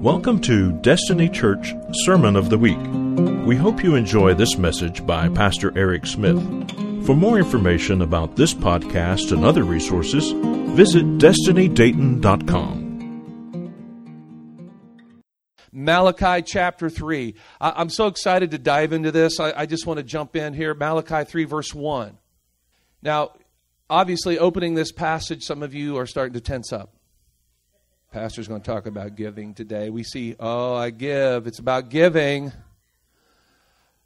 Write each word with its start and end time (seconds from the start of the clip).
Welcome 0.00 0.40
to 0.42 0.72
Destiny 0.80 1.28
Church 1.28 1.74
Sermon 1.92 2.34
of 2.34 2.48
the 2.48 2.56
Week. 2.56 2.78
We 3.46 3.54
hope 3.54 3.84
you 3.84 3.96
enjoy 3.96 4.32
this 4.32 4.56
message 4.56 5.06
by 5.06 5.28
Pastor 5.28 5.76
Eric 5.76 6.06
Smith. 6.06 6.38
For 7.04 7.14
more 7.14 7.36
information 7.36 8.00
about 8.00 8.34
this 8.34 8.54
podcast 8.54 9.30
and 9.30 9.44
other 9.44 9.62
resources, 9.62 10.30
visit 10.74 11.04
destinydayton.com. 11.18 12.86
Malachi 15.70 16.44
chapter 16.46 16.88
3. 16.88 17.34
I, 17.60 17.82
am 17.82 17.90
so 17.90 18.06
excited 18.06 18.52
to 18.52 18.58
dive 18.58 18.94
into 18.94 19.12
this. 19.12 19.38
I, 19.38 19.52
I 19.54 19.66
just 19.66 19.86
want 19.86 19.98
to 19.98 20.02
jump 20.02 20.34
in 20.34 20.54
here. 20.54 20.72
Malachi 20.72 21.24
3, 21.30 21.44
verse 21.44 21.74
1. 21.74 22.16
Now, 23.02 23.32
obviously, 23.90 24.38
opening 24.38 24.76
this 24.76 24.92
passage, 24.92 25.42
some 25.42 25.62
of 25.62 25.74
you 25.74 25.98
are 25.98 26.06
starting 26.06 26.32
to 26.32 26.40
tense 26.40 26.72
up. 26.72 26.94
Pastor's 28.10 28.48
going 28.48 28.60
to 28.60 28.66
talk 28.66 28.86
about 28.86 29.14
giving 29.14 29.54
today. 29.54 29.88
We 29.88 30.02
see, 30.02 30.34
oh, 30.40 30.74
I 30.74 30.90
give. 30.90 31.46
It's 31.46 31.60
about 31.60 31.90
giving. 31.90 32.50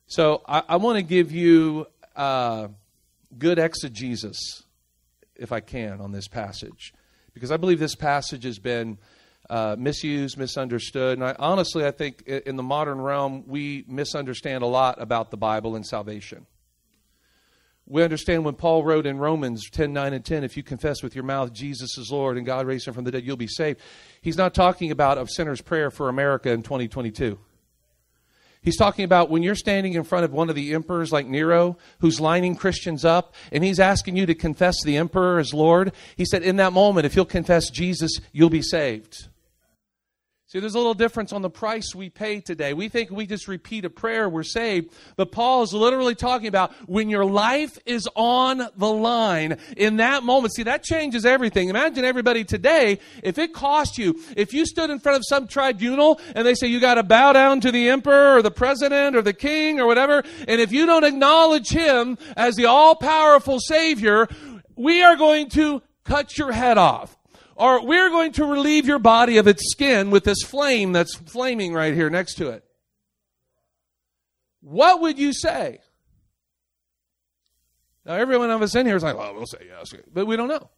So 0.07 0.43
I, 0.47 0.63
I 0.69 0.77
want 0.77 0.99
to 0.99 1.03
give 1.03 1.33
you 1.33 1.87
uh, 2.15 2.69
good 3.39 3.59
exegesis, 3.59 4.65
if 5.37 5.53
I 5.53 5.61
can, 5.61 6.03
on 6.03 6.13
this 6.13 6.29
passage. 6.29 6.93
Because 7.33 7.51
I 7.51 7.57
believe 7.57 7.79
this 7.79 7.95
passage 7.95 8.45
has 8.45 8.59
been 8.59 8.99
uh, 9.49 9.77
misused, 9.79 10.37
misunderstood. 10.37 11.17
And 11.17 11.27
I, 11.27 11.35
honestly, 11.39 11.87
I 11.87 11.91
think 11.91 12.25
in 12.27 12.57
the 12.57 12.63
modern 12.63 13.01
realm, 13.01 13.45
we 13.47 13.87
misunderstand 13.89 14.63
a 14.63 14.67
lot 14.67 15.01
about 15.01 15.31
the 15.31 15.39
Bible 15.39 15.77
and 15.77 15.87
salvation. 15.87 16.45
We 17.87 18.03
understand 18.03 18.45
when 18.45 18.55
Paul 18.55 18.83
wrote 18.83 19.07
in 19.07 19.19
Romans 19.19 19.69
10 19.71 19.93
9 19.93 20.15
and 20.15 20.25
10, 20.25 20.43
if 20.43 20.57
you 20.57 20.63
confess 20.63 21.03
with 21.03 21.15
your 21.15 21.25
mouth 21.25 21.53
Jesus 21.53 21.99
is 21.99 22.11
Lord 22.11 22.39
and 22.39 22.47
God 22.47 22.67
raised 22.67 22.89
him 22.89 22.95
from 22.95 23.05
the 23.05 23.11
dead, 23.11 23.25
you'll 23.25 23.37
be 23.37 23.47
saved. 23.47 23.81
He's 24.23 24.39
not 24.39 24.55
talking 24.55 24.91
about 24.91 25.19
a 25.19 25.27
sinner's 25.29 25.61
prayer 25.61 25.91
for 25.91 26.09
America 26.09 26.51
in 26.51 26.63
2022. 26.63 27.39
He's 28.63 28.79
talking 28.79 29.05
about 29.05 29.29
when 29.29 29.43
you're 29.43 29.55
standing 29.55 29.93
in 29.93 30.05
front 30.05 30.25
of 30.25 30.33
one 30.33 30.49
of 30.49 30.55
the 30.55 30.73
emperors 30.73 31.13
like 31.13 31.27
Nero, 31.27 31.77
who's 31.99 32.19
lining 32.19 32.57
Christians 32.57 33.05
up, 33.05 33.35
and 33.53 33.63
he's 33.63 33.79
asking 33.79 34.17
you 34.17 34.25
to 34.25 34.35
confess 34.35 34.83
the 34.83 34.97
emperor 34.97 35.39
as 35.39 35.53
Lord. 35.53 35.93
He 36.17 36.25
said, 36.25 36.43
in 36.43 36.57
that 36.57 36.73
moment, 36.73 37.05
if 37.05 37.15
you'll 37.15 37.27
confess 37.27 37.69
Jesus, 37.69 38.19
you'll 38.33 38.49
be 38.49 38.63
saved. 38.63 39.29
See, 40.55 40.61
there's 40.61 40.77
a 40.77 40.79
little 40.79 40.95
difference 40.95 41.33
on 41.33 41.43
the 41.43 41.51
price 41.51 41.97
we 41.97 42.11
pay 42.11 42.39
today. 42.39 42.75
We 42.75 42.89
think 42.89 43.11
we 43.11 43.27
just 43.27 43.49
repeat 43.49 43.85
a 43.85 43.91
prayer, 43.91 44.29
we're 44.29 44.45
saved. 44.45 44.95
But 45.17 45.33
Paul 45.33 45.65
is 45.65 45.73
literally 45.73 46.15
talking 46.15 46.47
about 46.47 46.73
when 46.89 47.09
your 47.09 47.25
life 47.25 47.77
is 47.87 48.09
on 48.15 48.59
the 48.77 48.87
line 48.89 49.59
in 49.77 49.97
that 49.97 50.23
moment. 50.23 50.55
See, 50.55 50.63
that 50.63 50.85
changes 50.85 51.27
everything. 51.27 51.71
Imagine 51.71 52.05
everybody 52.05 52.45
today, 52.45 53.01
if 53.25 53.37
it 53.37 53.53
cost 53.53 53.99
you, 53.99 54.21
if 54.37 54.55
you 54.55 54.65
stood 54.65 54.91
in 54.91 55.01
front 55.01 55.17
of 55.17 55.25
some 55.27 55.49
tribunal 55.49 56.21
and 56.37 56.47
they 56.47 56.55
say 56.55 56.69
you 56.69 56.79
got 56.79 56.95
to 56.95 57.03
bow 57.03 57.33
down 57.33 57.61
to 57.63 57.73
the 57.73 57.89
emperor 57.89 58.37
or 58.37 58.41
the 58.41 58.53
president 58.53 59.17
or 59.17 59.23
the 59.23 59.33
king 59.33 59.81
or 59.81 59.89
whatever, 59.89 60.23
and 60.47 60.61
if 60.61 60.71
you 60.71 60.87
don't 60.87 61.03
acknowledge 61.03 61.71
him 61.71 62.17
as 62.37 62.55
the 62.55 62.67
all 62.67 62.95
powerful 62.95 63.59
Savior, 63.59 64.29
we 64.77 65.03
are 65.03 65.17
going 65.17 65.49
to 65.49 65.83
cut 66.05 66.39
your 66.39 66.53
head 66.53 66.79
off 66.79 67.17
or 67.57 67.85
we're 67.85 68.11
going 68.11 68.33
to 68.33 68.45
relieve 68.45 68.87
your 68.87 68.99
body 68.99 69.37
of 69.37 69.47
its 69.47 69.71
skin 69.71 70.11
with 70.11 70.25
this 70.25 70.43
flame 70.43 70.93
that's 70.93 71.15
flaming 71.17 71.73
right 71.73 71.95
here 71.95 72.11
next 72.11 72.35
to 72.35 72.51
it. 72.51 72.65
What 74.61 75.01
would 75.03 75.19
you 75.19 75.33
say? 75.33 75.81
Now, 78.05 78.15
every 78.15 78.37
one 78.37 78.51
of 78.51 78.61
us 78.61 78.75
in 78.75 78.87
here 78.87 78.97
is 78.97 79.03
like, 79.03 79.17
well, 79.17 79.35
we'll 79.35 79.47
say 79.47 79.67
yes, 79.69 79.95
but 80.13 80.27
we 80.27 80.37
don't 80.37 80.49
know. 80.49 80.71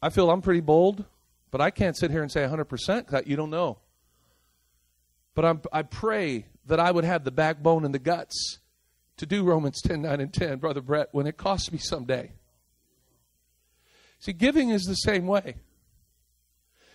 I 0.00 0.10
feel 0.10 0.30
I'm 0.30 0.42
pretty 0.42 0.60
bold, 0.60 1.04
but 1.50 1.60
I 1.60 1.70
can't 1.70 1.96
sit 1.96 2.10
here 2.10 2.22
and 2.22 2.30
say 2.30 2.42
100% 2.42 3.08
that 3.08 3.26
you 3.26 3.36
don't 3.36 3.50
know. 3.50 3.78
But 5.34 5.44
I'm, 5.44 5.62
I 5.72 5.82
pray 5.82 6.46
that 6.66 6.78
I 6.78 6.90
would 6.90 7.04
have 7.04 7.24
the 7.24 7.30
backbone 7.30 7.84
and 7.84 7.94
the 7.94 7.98
guts 7.98 8.58
to 9.16 9.26
do 9.26 9.44
Romans 9.44 9.80
10 9.80 10.02
9 10.02 10.20
and 10.20 10.32
10, 10.32 10.58
Brother 10.58 10.80
Brett, 10.80 11.08
when 11.12 11.26
it 11.26 11.36
costs 11.36 11.72
me 11.72 11.78
someday. 11.78 12.32
See, 14.22 14.32
giving 14.32 14.70
is 14.70 14.84
the 14.84 14.94
same 14.94 15.26
way. 15.26 15.56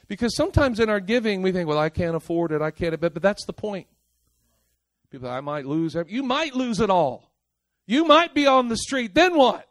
Because 0.07 0.33
sometimes 0.33 0.79
in 0.79 0.89
our 0.89 1.01
giving, 1.01 1.41
we 1.41 1.51
think, 1.51 1.67
well, 1.67 1.77
I 1.77 1.89
can't 1.89 2.15
afford 2.15 2.53
it, 2.53 2.61
I 2.61 2.71
can't, 2.71 2.97
but, 3.01 3.13
but 3.13 3.21
that's 3.21 3.43
the 3.43 3.51
point. 3.51 3.87
People, 5.11 5.29
I 5.29 5.41
might 5.41 5.65
lose, 5.65 5.97
you 6.07 6.23
might 6.23 6.55
lose 6.55 6.79
it 6.79 6.89
all. 6.89 7.29
You 7.85 8.05
might 8.05 8.33
be 8.33 8.47
on 8.47 8.69
the 8.69 8.77
street. 8.77 9.13
Then 9.13 9.35
what? 9.35 9.66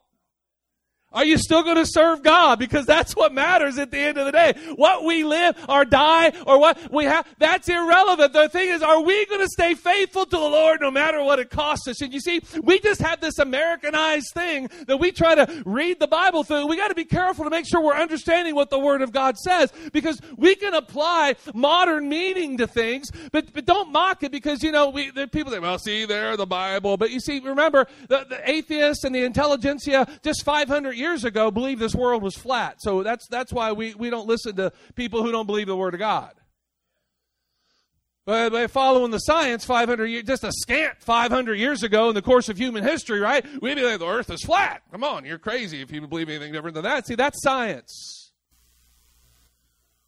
Are 1.13 1.25
you 1.25 1.39
still 1.39 1.63
going 1.63 1.77
to 1.77 1.87
serve 1.87 2.23
God? 2.23 2.59
Because 2.59 2.85
that's 2.85 3.15
what 3.15 3.33
matters 3.33 3.79
at 3.79 3.91
the 3.91 3.99
end 3.99 4.19
of 4.19 4.27
the 4.27 4.33
day. 4.33 4.55
What 4.75 5.05
we 5.05 5.25
live 5.25 5.57
or 5.69 5.85
die 5.85 6.33
or 6.47 6.59
what 6.59 6.93
we 6.93 7.05
have, 7.05 7.27
that's 7.39 7.69
irrelevant. 7.69 8.33
The 8.33 8.49
thing 8.49 8.69
is, 8.69 8.83
are 8.83 9.01
we 9.01 9.25
going 9.27 9.41
to 9.41 9.49
stay 9.49 9.75
faithful 9.75 10.27
to 10.27 10.37
the 10.37 10.39
Lord 10.39 10.81
no 10.81 10.91
matter 10.91 11.23
what 11.23 11.39
it 11.39 11.49
costs 11.49 11.87
us? 11.87 12.03
And 12.03 12.13
you 12.13 12.21
see, 12.21 12.41
we 12.63 12.81
just 12.81 13.01
have 13.01 13.21
this 13.21 13.39
Americanized 13.39 14.33
thing 14.35 14.69
that 14.89 14.99
we 14.99 15.13
try 15.13 15.37
to 15.37 15.63
read 15.65 16.01
the 16.01 16.09
Bible 16.09 16.43
through. 16.43 16.67
We 16.67 16.77
got 16.77 16.89
to 16.89 16.95
be 16.95 17.05
careful 17.05 17.45
to 17.45 17.51
make 17.51 17.67
sure 17.67 17.81
we're 17.81 17.95
understanding 17.95 18.55
what 18.55 18.71
the 18.71 18.79
Word 18.79 19.01
of 19.01 19.13
God 19.13 19.39
says 19.39 19.73
because 19.93 20.21
we 20.37 20.57
can 20.57 20.75
apply 20.75 21.37
modern 21.55 22.09
meaning 22.09 22.57
to 22.59 22.67
things, 22.67 23.11
but, 23.31 23.53
but 23.53 23.65
don't 23.65 23.93
mock 23.93 24.25
it 24.25 24.33
because, 24.33 24.63
you 24.63 24.73
know, 24.73 24.91
we, 24.91 25.13
people 25.29 25.53
say, 25.53 25.61
well, 25.61 25.79
see, 25.79 26.05
there, 26.05 26.37
the 26.37 26.47
Bible. 26.47 26.97
But 26.97 27.11
you 27.11 27.21
see, 27.21 27.39
remember, 27.39 27.87
the, 28.09 28.27
the 28.29 28.51
atheists 28.51 29.05
and 29.05 29.15
the 29.15 29.25
intelligentsia 29.25 30.09
just 30.23 30.45
500 30.45 30.96
years 30.97 31.17
years 31.17 31.25
ago 31.25 31.51
believed 31.51 31.81
this 31.81 31.95
world 31.95 32.23
was 32.23 32.37
flat. 32.37 32.77
So 32.79 33.03
that's, 33.03 33.27
that's 33.29 33.53
why 33.53 33.73
we, 33.73 33.95
we 33.95 34.11
don't 34.11 34.27
listen 34.27 34.57
to 34.57 34.73
people 34.95 35.23
who 35.23 35.33
don't 35.33 35.47
believe 35.47 35.67
the 35.67 35.77
Word 35.77 35.95
of 35.95 36.01
God. 36.01 36.33
But 38.25 38.51
by 38.51 38.67
following 38.67 39.13
the 39.13 39.19
science 39.19 39.65
500 39.65 40.07
years, 40.07 40.25
just 40.25 40.43
a 40.43 40.51
scant 40.53 41.01
500 41.01 41.55
years 41.55 41.85
ago 41.85 42.09
in 42.09 42.15
the 42.15 42.23
course 42.23 42.49
of 42.49 42.59
human 42.59 42.83
history, 42.83 43.21
right? 43.21 43.45
We'd 43.63 43.77
be 43.77 43.85
like, 43.85 44.01
the 44.01 44.07
earth 44.07 44.31
is 44.31 44.43
flat. 44.43 44.83
Come 44.91 45.05
on, 45.05 45.25
you're 45.25 45.39
crazy 45.39 45.81
if 45.81 45.93
you 45.93 46.05
believe 46.07 46.29
anything 46.29 46.53
different 46.53 46.75
than 46.75 46.85
that. 46.85 47.07
See, 47.07 47.15
that's 47.15 47.41
science. 47.41 48.33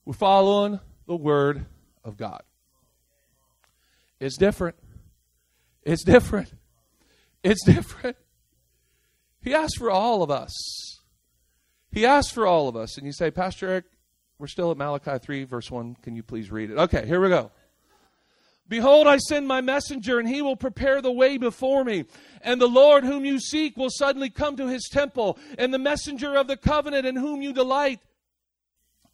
We're 0.04 0.14
following 0.14 0.80
the 1.06 1.16
Word 1.16 1.64
of 2.04 2.16
God. 2.16 2.42
It's 4.18 4.36
different. 4.36 4.76
It's 5.84 6.02
different. 6.02 6.52
It's 7.44 7.64
different. 7.64 8.16
He 9.42 9.54
asked 9.54 9.78
for 9.78 9.90
all 9.90 10.22
of 10.22 10.30
us. 10.30 11.00
He 11.90 12.04
asked 12.04 12.32
for 12.32 12.46
all 12.46 12.68
of 12.68 12.76
us. 12.76 12.96
And 12.96 13.06
you 13.06 13.12
say, 13.12 13.30
Pastor 13.30 13.68
Eric, 13.68 13.84
we're 14.38 14.46
still 14.46 14.70
at 14.70 14.76
Malachi 14.76 15.18
3, 15.18 15.44
verse 15.44 15.70
1. 15.70 15.96
Can 16.02 16.16
you 16.16 16.22
please 16.22 16.50
read 16.50 16.70
it? 16.70 16.78
Okay, 16.78 17.06
here 17.06 17.20
we 17.20 17.28
go. 17.28 17.50
Behold, 18.68 19.06
I 19.06 19.16
send 19.16 19.48
my 19.48 19.62
messenger, 19.62 20.18
and 20.18 20.28
he 20.28 20.42
will 20.42 20.56
prepare 20.56 21.00
the 21.00 21.12
way 21.12 21.38
before 21.38 21.84
me. 21.84 22.04
And 22.42 22.60
the 22.60 22.68
Lord 22.68 23.02
whom 23.02 23.24
you 23.24 23.40
seek 23.40 23.76
will 23.78 23.88
suddenly 23.90 24.28
come 24.28 24.56
to 24.56 24.68
his 24.68 24.88
temple, 24.92 25.38
and 25.56 25.72
the 25.72 25.78
messenger 25.78 26.36
of 26.36 26.48
the 26.48 26.56
covenant 26.56 27.06
in 27.06 27.16
whom 27.16 27.40
you 27.40 27.54
delight. 27.54 28.00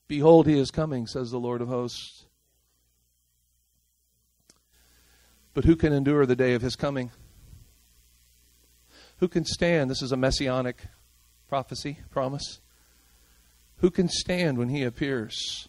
Behold, 0.09 0.47
he 0.47 0.59
is 0.59 0.73
coming, 0.73 1.07
says 1.07 1.31
the 1.31 1.39
Lord 1.39 1.63
of 1.63 1.69
hosts. 1.69 2.27
But 5.55 5.65
who 5.65 5.77
can 5.77 5.93
endure 5.93 6.27
the 6.27 6.35
day 6.35 6.55
of 6.55 6.63
his 6.63 6.75
coming? 6.75 7.13
Who 9.19 9.29
can 9.29 9.45
stand? 9.45 9.91
This 9.91 10.03
is 10.03 10.13
a 10.13 10.17
messianic 10.17 10.85
prophecy, 11.49 11.99
promise. 12.11 12.61
Who 13.79 13.91
can 13.91 14.09
stand 14.09 14.59
when 14.59 14.69
he 14.69 14.83
appears? 14.83 15.69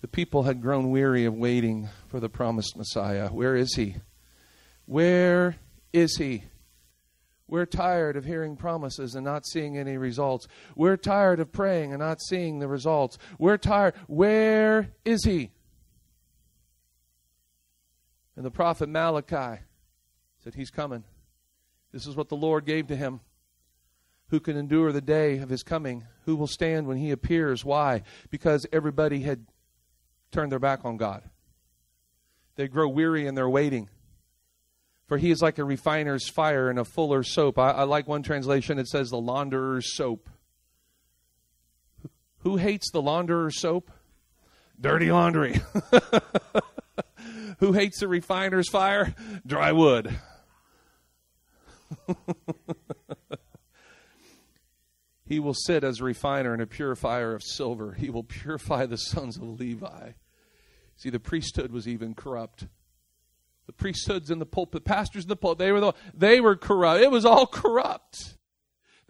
The 0.00 0.08
people 0.08 0.44
had 0.44 0.62
grown 0.62 0.90
weary 0.90 1.24
of 1.24 1.34
waiting 1.34 1.88
for 2.08 2.20
the 2.20 2.28
promised 2.28 2.76
Messiah. 2.76 3.28
Where 3.28 3.54
is 3.54 3.74
he? 3.74 3.96
Where 4.86 5.56
is 5.92 6.16
he? 6.16 6.44
We're 7.46 7.66
tired 7.66 8.16
of 8.16 8.24
hearing 8.24 8.56
promises 8.56 9.14
and 9.14 9.24
not 9.24 9.44
seeing 9.44 9.76
any 9.76 9.96
results. 9.98 10.46
We're 10.76 10.96
tired 10.96 11.40
of 11.40 11.52
praying 11.52 11.92
and 11.92 12.00
not 12.00 12.22
seeing 12.22 12.60
the 12.60 12.68
results. 12.68 13.18
We're 13.38 13.58
tired. 13.58 13.94
Where 14.06 14.92
is 15.04 15.24
he? 15.24 15.50
And 18.36 18.44
the 18.44 18.50
prophet 18.50 18.88
Malachi 18.88 19.60
said, 20.42 20.54
He's 20.54 20.70
coming. 20.70 21.04
This 21.92 22.06
is 22.06 22.16
what 22.16 22.28
the 22.28 22.36
Lord 22.36 22.64
gave 22.64 22.86
to 22.88 22.96
him. 22.96 23.20
Who 24.28 24.38
can 24.38 24.56
endure 24.56 24.92
the 24.92 25.00
day 25.00 25.38
of 25.38 25.48
his 25.48 25.64
coming? 25.64 26.04
Who 26.24 26.36
will 26.36 26.46
stand 26.46 26.86
when 26.86 26.98
he 26.98 27.10
appears? 27.10 27.64
Why? 27.64 28.02
Because 28.30 28.66
everybody 28.72 29.22
had 29.22 29.46
turned 30.30 30.52
their 30.52 30.60
back 30.60 30.84
on 30.84 30.96
God. 30.96 31.24
They 32.54 32.68
grow 32.68 32.88
weary 32.88 33.26
in 33.26 33.34
their 33.34 33.48
waiting. 33.48 33.88
For 35.06 35.18
he 35.18 35.32
is 35.32 35.42
like 35.42 35.58
a 35.58 35.64
refiner's 35.64 36.28
fire 36.28 36.70
and 36.70 36.78
a 36.78 36.84
fuller's 36.84 37.34
soap. 37.34 37.58
I, 37.58 37.70
I 37.70 37.82
like 37.82 38.06
one 38.06 38.22
translation, 38.22 38.78
it 38.78 38.86
says 38.86 39.10
the 39.10 39.18
launderer's 39.18 39.96
soap. 39.96 40.28
Who 42.38 42.56
hates 42.56 42.92
the 42.92 43.02
launderer's 43.02 43.58
soap? 43.58 43.90
Dirty 44.80 45.10
laundry. 45.10 45.60
Who 47.58 47.72
hates 47.72 47.98
the 47.98 48.08
refiner's 48.08 48.68
fire? 48.70 49.14
Dry 49.44 49.72
wood. 49.72 50.16
He 55.30 55.38
will 55.38 55.54
sit 55.54 55.84
as 55.84 56.00
a 56.00 56.04
refiner 56.04 56.52
and 56.52 56.60
a 56.60 56.66
purifier 56.66 57.36
of 57.36 57.44
silver. 57.44 57.92
He 57.92 58.10
will 58.10 58.24
purify 58.24 58.84
the 58.84 58.96
sons 58.96 59.36
of 59.36 59.60
Levi. 59.60 60.10
See, 60.96 61.08
the 61.08 61.20
priesthood 61.20 61.70
was 61.70 61.86
even 61.86 62.14
corrupt. 62.16 62.66
The 63.66 63.72
priesthoods 63.72 64.32
in 64.32 64.40
the 64.40 64.44
pulpit, 64.44 64.84
pastors 64.84 65.22
in 65.22 65.28
the 65.28 65.36
pulpit, 65.36 65.58
they 65.58 65.70
were 65.70 65.78
the, 65.78 65.92
they 66.12 66.40
were 66.40 66.56
corrupt. 66.56 67.00
It 67.00 67.12
was 67.12 67.24
all 67.24 67.46
corrupt. 67.46 68.38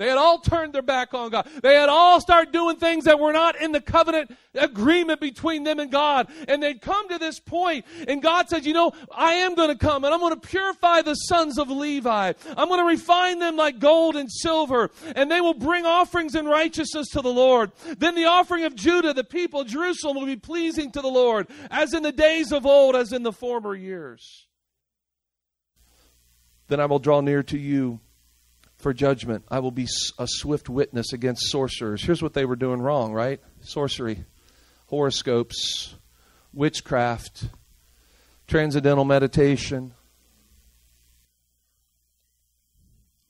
They 0.00 0.08
had 0.08 0.16
all 0.16 0.38
turned 0.38 0.72
their 0.72 0.80
back 0.80 1.12
on 1.12 1.28
God. 1.28 1.46
They 1.62 1.74
had 1.74 1.90
all 1.90 2.22
started 2.22 2.54
doing 2.54 2.78
things 2.78 3.04
that 3.04 3.20
were 3.20 3.34
not 3.34 3.60
in 3.60 3.70
the 3.70 3.82
covenant 3.82 4.34
agreement 4.54 5.20
between 5.20 5.62
them 5.62 5.78
and 5.78 5.92
God. 5.92 6.28
And 6.48 6.62
they'd 6.62 6.80
come 6.80 7.10
to 7.10 7.18
this 7.18 7.38
point, 7.38 7.84
and 8.08 8.22
God 8.22 8.48
said, 8.48 8.64
You 8.64 8.72
know, 8.72 8.92
I 9.14 9.34
am 9.34 9.54
going 9.54 9.68
to 9.68 9.76
come 9.76 10.04
and 10.04 10.14
I'm 10.14 10.20
going 10.20 10.32
to 10.32 10.40
purify 10.40 11.02
the 11.02 11.12
sons 11.12 11.58
of 11.58 11.68
Levi. 11.68 12.32
I'm 12.56 12.68
going 12.68 12.80
to 12.80 12.86
refine 12.86 13.40
them 13.40 13.56
like 13.56 13.78
gold 13.78 14.16
and 14.16 14.32
silver, 14.32 14.90
and 15.14 15.30
they 15.30 15.42
will 15.42 15.52
bring 15.52 15.84
offerings 15.84 16.34
in 16.34 16.46
righteousness 16.46 17.08
to 17.08 17.20
the 17.20 17.28
Lord. 17.28 17.70
Then 17.98 18.14
the 18.14 18.24
offering 18.24 18.64
of 18.64 18.74
Judah, 18.74 19.12
the 19.12 19.22
people, 19.22 19.64
Jerusalem, 19.64 20.16
will 20.16 20.24
be 20.24 20.34
pleasing 20.36 20.90
to 20.92 21.02
the 21.02 21.08
Lord, 21.08 21.46
as 21.70 21.92
in 21.92 22.02
the 22.02 22.10
days 22.10 22.52
of 22.52 22.64
old, 22.64 22.96
as 22.96 23.12
in 23.12 23.22
the 23.22 23.32
former 23.32 23.74
years. 23.74 24.46
Then 26.68 26.80
I 26.80 26.86
will 26.86 27.00
draw 27.00 27.20
near 27.20 27.42
to 27.42 27.58
you 27.58 28.00
for 28.80 28.92
judgment. 28.92 29.44
I 29.48 29.60
will 29.60 29.70
be 29.70 29.86
a 30.18 30.26
swift 30.26 30.68
witness 30.68 31.12
against 31.12 31.50
sorcerers. 31.50 32.02
Here's 32.02 32.22
what 32.22 32.34
they 32.34 32.44
were 32.44 32.56
doing 32.56 32.80
wrong, 32.80 33.12
right? 33.12 33.40
Sorcery, 33.60 34.24
horoscopes, 34.86 35.94
witchcraft, 36.52 37.44
transcendental 38.46 39.04
meditation. 39.04 39.94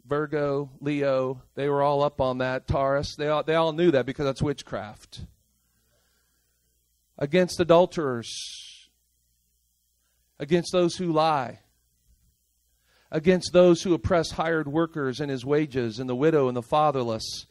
Virgo, 0.06 0.70
Leo, 0.80 1.42
they 1.54 1.68
were 1.68 1.82
all 1.82 2.02
up 2.02 2.20
on 2.20 2.38
that. 2.38 2.66
Taurus, 2.66 3.14
they 3.16 3.28
all, 3.28 3.44
they 3.44 3.54
all 3.54 3.72
knew 3.72 3.92
that 3.92 4.06
because 4.06 4.24
that's 4.24 4.42
witchcraft. 4.42 5.20
Against 7.16 7.60
adulterers, 7.60 8.88
against 10.38 10.72
those 10.72 10.96
who 10.96 11.12
lie, 11.12 11.60
against 13.10 13.52
those 13.52 13.82
who 13.82 13.94
oppress 13.94 14.32
hired 14.32 14.68
workers 14.68 15.20
and 15.20 15.30
his 15.30 15.44
wages, 15.44 15.98
and 15.98 16.08
the 16.08 16.16
widow 16.16 16.48
and 16.48 16.56
the 16.56 16.62
fatherless, 16.62 17.46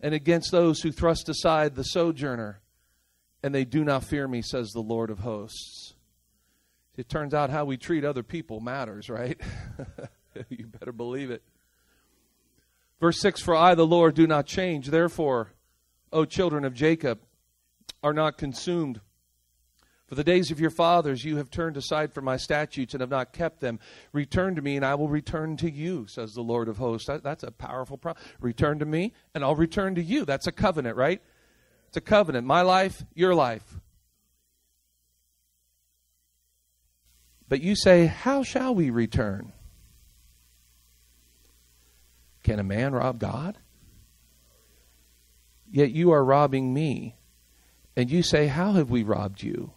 and 0.00 0.14
against 0.14 0.50
those 0.50 0.80
who 0.80 0.92
thrust 0.92 1.28
aside 1.28 1.74
the 1.74 1.84
sojourner, 1.84 2.60
and 3.42 3.54
they 3.54 3.64
do 3.64 3.84
not 3.84 4.04
fear 4.04 4.26
me, 4.26 4.42
says 4.42 4.70
the 4.70 4.80
Lord 4.80 5.10
of 5.10 5.20
hosts. 5.20 5.94
It 6.96 7.08
turns 7.08 7.34
out 7.34 7.50
how 7.50 7.64
we 7.64 7.76
treat 7.76 8.04
other 8.04 8.22
people 8.22 8.60
matters, 8.60 9.08
right? 9.10 9.38
you 10.48 10.66
better 10.66 10.92
believe 10.92 11.30
it. 11.30 11.42
Verse 13.00 13.20
6 13.20 13.42
For 13.42 13.54
I, 13.54 13.74
the 13.74 13.86
Lord, 13.86 14.14
do 14.14 14.26
not 14.26 14.46
change. 14.46 14.88
Therefore, 14.88 15.52
O 16.12 16.24
children 16.24 16.64
of 16.64 16.74
Jacob, 16.74 17.20
are 18.02 18.14
not 18.14 18.38
consumed. 18.38 19.00
For 20.06 20.14
the 20.14 20.24
days 20.24 20.52
of 20.52 20.60
your 20.60 20.70
fathers 20.70 21.24
you 21.24 21.36
have 21.38 21.50
turned 21.50 21.76
aside 21.76 22.12
from 22.12 22.24
my 22.24 22.36
statutes 22.36 22.94
and 22.94 23.00
have 23.00 23.10
not 23.10 23.32
kept 23.32 23.60
them. 23.60 23.80
Return 24.12 24.54
to 24.54 24.62
me, 24.62 24.76
and 24.76 24.84
I 24.84 24.94
will 24.94 25.08
return 25.08 25.56
to 25.58 25.70
you, 25.70 26.06
says 26.06 26.32
the 26.32 26.42
Lord 26.42 26.68
of 26.68 26.76
hosts. 26.76 27.08
That, 27.08 27.24
that's 27.24 27.42
a 27.42 27.50
powerful 27.50 27.98
promise. 27.98 28.22
Return 28.40 28.78
to 28.78 28.84
me, 28.84 29.12
and 29.34 29.42
I'll 29.42 29.56
return 29.56 29.96
to 29.96 30.02
you. 30.02 30.24
That's 30.24 30.46
a 30.46 30.52
covenant, 30.52 30.96
right? 30.96 31.20
It's 31.88 31.96
a 31.96 32.00
covenant. 32.00 32.46
My 32.46 32.62
life, 32.62 33.04
your 33.14 33.34
life. 33.34 33.64
But 37.48 37.60
you 37.60 37.74
say, 37.74 38.06
How 38.06 38.44
shall 38.44 38.74
we 38.74 38.90
return? 38.90 39.52
Can 42.44 42.60
a 42.60 42.64
man 42.64 42.92
rob 42.92 43.18
God? 43.18 43.58
Yet 45.68 45.90
you 45.90 46.12
are 46.12 46.24
robbing 46.24 46.72
me. 46.72 47.16
And 47.96 48.08
you 48.08 48.22
say, 48.22 48.46
How 48.46 48.72
have 48.72 48.88
we 48.88 49.02
robbed 49.02 49.42
you? 49.42 49.72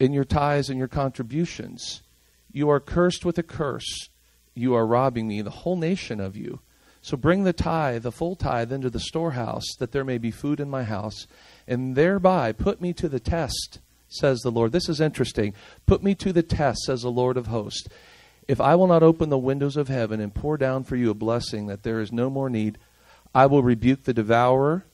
In 0.00 0.14
your 0.14 0.24
tithes 0.24 0.70
and 0.70 0.78
your 0.78 0.88
contributions. 0.88 2.02
You 2.50 2.70
are 2.70 2.80
cursed 2.80 3.24
with 3.24 3.38
a 3.38 3.44
curse. 3.44 4.08
You 4.54 4.74
are 4.74 4.86
robbing 4.86 5.28
me, 5.28 5.42
the 5.42 5.50
whole 5.50 5.76
nation 5.76 6.18
of 6.18 6.36
you. 6.36 6.60
So 7.02 7.16
bring 7.16 7.44
the 7.44 7.52
tithe, 7.52 8.02
the 8.02 8.10
full 8.10 8.34
tithe, 8.34 8.72
into 8.72 8.90
the 8.90 8.98
storehouse, 8.98 9.64
that 9.78 9.92
there 9.92 10.04
may 10.04 10.18
be 10.18 10.30
food 10.30 10.58
in 10.58 10.68
my 10.68 10.82
house, 10.82 11.26
and 11.68 11.94
thereby 11.94 12.52
put 12.52 12.80
me 12.80 12.92
to 12.94 13.08
the 13.08 13.20
test, 13.20 13.78
says 14.08 14.40
the 14.40 14.50
Lord. 14.50 14.72
This 14.72 14.88
is 14.88 15.00
interesting. 15.00 15.54
Put 15.86 16.02
me 16.02 16.14
to 16.16 16.32
the 16.32 16.42
test, 16.42 16.80
says 16.86 17.02
the 17.02 17.10
Lord 17.10 17.36
of 17.36 17.46
hosts. 17.46 17.86
If 18.48 18.60
I 18.60 18.74
will 18.74 18.88
not 18.88 19.02
open 19.02 19.28
the 19.28 19.38
windows 19.38 19.76
of 19.76 19.88
heaven 19.88 20.20
and 20.20 20.34
pour 20.34 20.56
down 20.56 20.82
for 20.82 20.96
you 20.96 21.10
a 21.10 21.14
blessing 21.14 21.68
that 21.68 21.84
there 21.84 22.00
is 22.00 22.10
no 22.10 22.28
more 22.28 22.50
need, 22.50 22.78
I 23.34 23.46
will 23.46 23.62
rebuke 23.62 24.04
the 24.04 24.12
devourer 24.12 24.84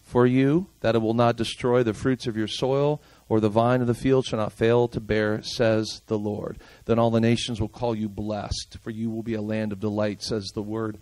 for 0.00 0.26
you, 0.26 0.68
that 0.80 0.94
it 0.94 1.00
will 1.00 1.14
not 1.14 1.36
destroy 1.36 1.82
the 1.82 1.94
fruits 1.94 2.26
of 2.26 2.36
your 2.36 2.48
soil 2.48 3.02
or 3.30 3.38
the 3.38 3.48
vine 3.48 3.80
of 3.80 3.86
the 3.86 3.94
field 3.94 4.26
shall 4.26 4.40
not 4.40 4.52
fail 4.52 4.88
to 4.88 5.00
bear, 5.00 5.40
says 5.40 6.02
the 6.08 6.18
Lord. 6.18 6.58
Then 6.86 6.98
all 6.98 7.12
the 7.12 7.20
nations 7.20 7.60
will 7.60 7.68
call 7.68 7.94
you 7.94 8.08
blessed, 8.08 8.76
for 8.82 8.90
you 8.90 9.08
will 9.08 9.22
be 9.22 9.34
a 9.34 9.40
land 9.40 9.70
of 9.70 9.78
delight, 9.78 10.20
says 10.20 10.50
the 10.52 10.62
word, 10.62 10.98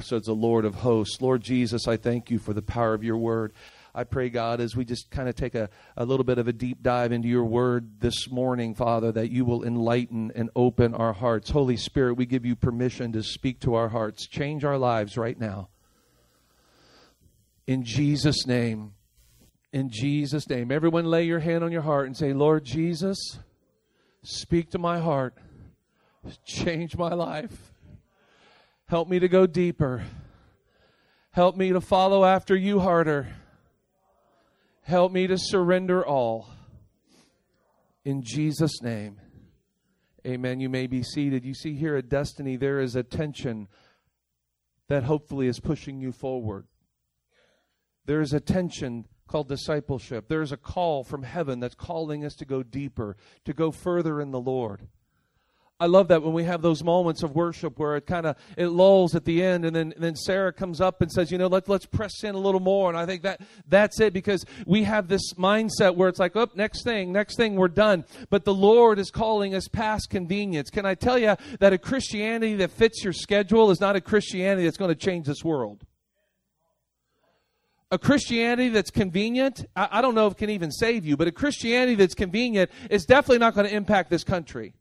says 0.00 0.22
the 0.22 0.32
Lord 0.32 0.64
of 0.64 0.76
hosts. 0.76 1.20
Lord 1.20 1.42
Jesus, 1.42 1.88
I 1.88 1.96
thank 1.96 2.30
you 2.30 2.38
for 2.38 2.54
the 2.54 2.62
power 2.62 2.94
of 2.94 3.02
your 3.02 3.16
word. 3.16 3.52
I 3.96 4.04
pray, 4.04 4.28
God, 4.28 4.60
as 4.60 4.76
we 4.76 4.84
just 4.84 5.10
kind 5.10 5.28
of 5.28 5.34
take 5.34 5.56
a, 5.56 5.68
a 5.96 6.04
little 6.04 6.22
bit 6.22 6.38
of 6.38 6.46
a 6.46 6.52
deep 6.52 6.84
dive 6.84 7.10
into 7.10 7.26
your 7.26 7.44
word 7.44 7.98
this 7.98 8.30
morning, 8.30 8.72
Father, 8.76 9.10
that 9.10 9.32
you 9.32 9.44
will 9.44 9.64
enlighten 9.64 10.30
and 10.36 10.50
open 10.54 10.94
our 10.94 11.14
hearts. 11.14 11.50
Holy 11.50 11.76
Spirit, 11.76 12.14
we 12.14 12.26
give 12.26 12.46
you 12.46 12.54
permission 12.54 13.10
to 13.10 13.24
speak 13.24 13.58
to 13.60 13.74
our 13.74 13.88
hearts. 13.88 14.28
Change 14.28 14.64
our 14.64 14.78
lives 14.78 15.16
right 15.16 15.40
now. 15.40 15.68
In 17.66 17.82
Jesus' 17.82 18.46
name 18.46 18.92
in 19.76 19.90
Jesus' 19.90 20.48
name. 20.48 20.72
Everyone, 20.72 21.04
lay 21.04 21.24
your 21.24 21.40
hand 21.40 21.62
on 21.62 21.70
your 21.70 21.82
heart 21.82 22.06
and 22.06 22.16
say, 22.16 22.32
Lord 22.32 22.64
Jesus, 22.64 23.18
speak 24.22 24.70
to 24.70 24.78
my 24.78 25.00
heart, 25.00 25.34
change 26.46 26.96
my 26.96 27.12
life, 27.12 27.74
help 28.86 29.06
me 29.06 29.18
to 29.18 29.28
go 29.28 29.46
deeper, 29.46 30.02
help 31.30 31.58
me 31.58 31.72
to 31.72 31.82
follow 31.82 32.24
after 32.24 32.56
you 32.56 32.80
harder, 32.80 33.28
help 34.80 35.12
me 35.12 35.26
to 35.26 35.36
surrender 35.36 36.02
all. 36.02 36.48
In 38.02 38.22
Jesus' 38.22 38.80
name. 38.80 39.20
Amen. 40.26 40.58
You 40.58 40.70
may 40.70 40.86
be 40.86 41.02
seated. 41.02 41.44
You 41.44 41.52
see 41.52 41.74
here 41.74 41.96
at 41.96 42.08
Destiny, 42.08 42.56
there 42.56 42.80
is 42.80 42.96
a 42.96 43.02
tension 43.02 43.68
that 44.88 45.02
hopefully 45.02 45.48
is 45.48 45.60
pushing 45.60 46.00
you 46.00 46.12
forward. 46.12 46.66
There 48.06 48.22
is 48.22 48.32
a 48.32 48.40
tension 48.40 49.04
called 49.26 49.48
discipleship. 49.48 50.26
There's 50.28 50.52
a 50.52 50.56
call 50.56 51.04
from 51.04 51.22
heaven 51.22 51.60
that's 51.60 51.74
calling 51.74 52.24
us 52.24 52.34
to 52.36 52.44
go 52.44 52.62
deeper, 52.62 53.16
to 53.44 53.52
go 53.52 53.70
further 53.70 54.20
in 54.20 54.30
the 54.30 54.40
Lord. 54.40 54.88
I 55.78 55.86
love 55.86 56.08
that 56.08 56.22
when 56.22 56.32
we 56.32 56.44
have 56.44 56.62
those 56.62 56.82
moments 56.82 57.22
of 57.22 57.34
worship 57.34 57.78
where 57.78 57.96
it 57.96 58.06
kind 58.06 58.24
of 58.24 58.36
it 58.56 58.68
lulls 58.68 59.14
at 59.14 59.26
the 59.26 59.42
end, 59.42 59.66
and 59.66 59.76
then 59.76 59.92
and 59.92 60.02
then 60.02 60.16
Sarah 60.16 60.50
comes 60.50 60.80
up 60.80 61.02
and 61.02 61.12
says, 61.12 61.30
you 61.30 61.36
know, 61.36 61.48
let's 61.48 61.68
let's 61.68 61.84
press 61.84 62.24
in 62.24 62.34
a 62.34 62.38
little 62.38 62.60
more. 62.60 62.88
And 62.88 62.96
I 62.96 63.04
think 63.04 63.22
that 63.22 63.42
that's 63.68 64.00
it 64.00 64.14
because 64.14 64.46
we 64.64 64.84
have 64.84 65.08
this 65.08 65.34
mindset 65.34 65.94
where 65.94 66.08
it's 66.08 66.18
like, 66.18 66.34
oh, 66.34 66.48
next 66.54 66.82
thing, 66.82 67.12
next 67.12 67.36
thing, 67.36 67.56
we're 67.56 67.68
done. 67.68 68.06
But 68.30 68.44
the 68.44 68.54
Lord 68.54 68.98
is 68.98 69.10
calling 69.10 69.54
us 69.54 69.68
past 69.68 70.08
convenience. 70.08 70.70
Can 70.70 70.86
I 70.86 70.94
tell 70.94 71.18
you 71.18 71.36
that 71.60 71.74
a 71.74 71.78
Christianity 71.78 72.54
that 72.56 72.70
fits 72.70 73.04
your 73.04 73.12
schedule 73.12 73.70
is 73.70 73.78
not 73.78 73.96
a 73.96 74.00
Christianity 74.00 74.64
that's 74.64 74.78
going 74.78 74.94
to 74.94 74.94
change 74.94 75.26
this 75.26 75.44
world? 75.44 75.84
A 77.90 77.98
Christianity 77.98 78.68
that's 78.68 78.90
convenient, 78.90 79.64
I, 79.76 79.88
I, 79.92 80.00
don't 80.02 80.14
know 80.14 80.26
if 80.26 80.32
it 80.32 80.38
can 80.38 80.50
even 80.50 80.72
save 80.72 81.04
you, 81.04 81.16
but 81.16 81.28
a 81.28 81.32
Christianity 81.32 81.94
that's 81.94 82.14
convenient 82.14 82.70
is 82.90 83.04
definitely 83.04 83.38
not 83.38 83.54
going 83.54 83.68
to 83.68 83.74
impact 83.74 84.10
this 84.10 84.24
country. 84.24 84.74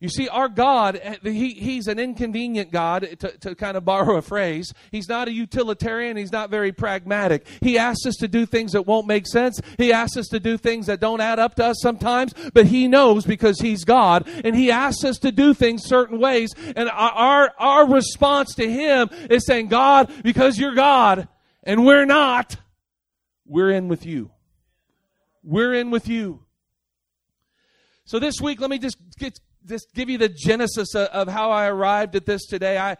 You 0.00 0.08
see, 0.08 0.28
our 0.28 0.48
God, 0.48 1.00
eh, 1.02 1.16
he, 1.24 1.54
He's 1.54 1.88
an 1.88 1.98
inconvenient 1.98 2.70
God, 2.70 3.08
to, 3.18 3.36
to 3.38 3.54
kind 3.56 3.76
of 3.76 3.84
borrow 3.84 4.16
a 4.16 4.22
phrase. 4.22 4.72
He's 4.92 5.08
not 5.08 5.26
a 5.26 5.32
utilitarian. 5.32 6.16
He's 6.16 6.30
not 6.30 6.50
very 6.50 6.70
pragmatic. 6.70 7.46
He 7.60 7.78
asks 7.78 8.06
us 8.06 8.14
to 8.16 8.28
do 8.28 8.46
things 8.46 8.72
that 8.72 8.86
won't 8.86 9.08
make 9.08 9.26
sense. 9.26 9.60
He 9.76 9.92
asks 9.92 10.16
us 10.16 10.28
to 10.28 10.38
do 10.38 10.56
things 10.56 10.86
that 10.86 11.00
don't 11.00 11.20
add 11.20 11.40
up 11.40 11.56
to 11.56 11.64
us 11.64 11.76
sometimes, 11.80 12.32
but 12.54 12.66
He 12.66 12.86
knows 12.86 13.24
because 13.24 13.60
He's 13.60 13.84
God, 13.84 14.28
and 14.44 14.54
He 14.54 14.70
asks 14.70 15.04
us 15.04 15.18
to 15.18 15.32
do 15.32 15.52
things 15.52 15.82
certain 15.84 16.20
ways. 16.20 16.50
And 16.76 16.88
our, 16.90 17.52
our 17.58 17.88
response 17.88 18.54
to 18.54 18.70
Him 18.70 19.10
is 19.30 19.46
saying, 19.46 19.66
God, 19.66 20.12
because 20.22 20.58
you're 20.58 20.76
God, 20.76 21.26
and 21.68 21.84
we're 21.84 22.06
not, 22.06 22.56
we're 23.44 23.70
in 23.70 23.88
with 23.88 24.06
you. 24.06 24.30
We're 25.44 25.74
in 25.74 25.90
with 25.90 26.08
you. 26.08 26.40
So 28.06 28.18
this 28.18 28.40
week, 28.40 28.58
let 28.58 28.70
me 28.70 28.78
just 28.78 28.96
get, 29.18 29.38
just 29.66 29.92
give 29.94 30.08
you 30.08 30.16
the 30.16 30.30
genesis 30.30 30.94
of, 30.94 31.08
of 31.08 31.28
how 31.28 31.50
I 31.50 31.66
arrived 31.68 32.16
at 32.16 32.24
this 32.24 32.46
today. 32.46 32.78
I, 32.78 32.96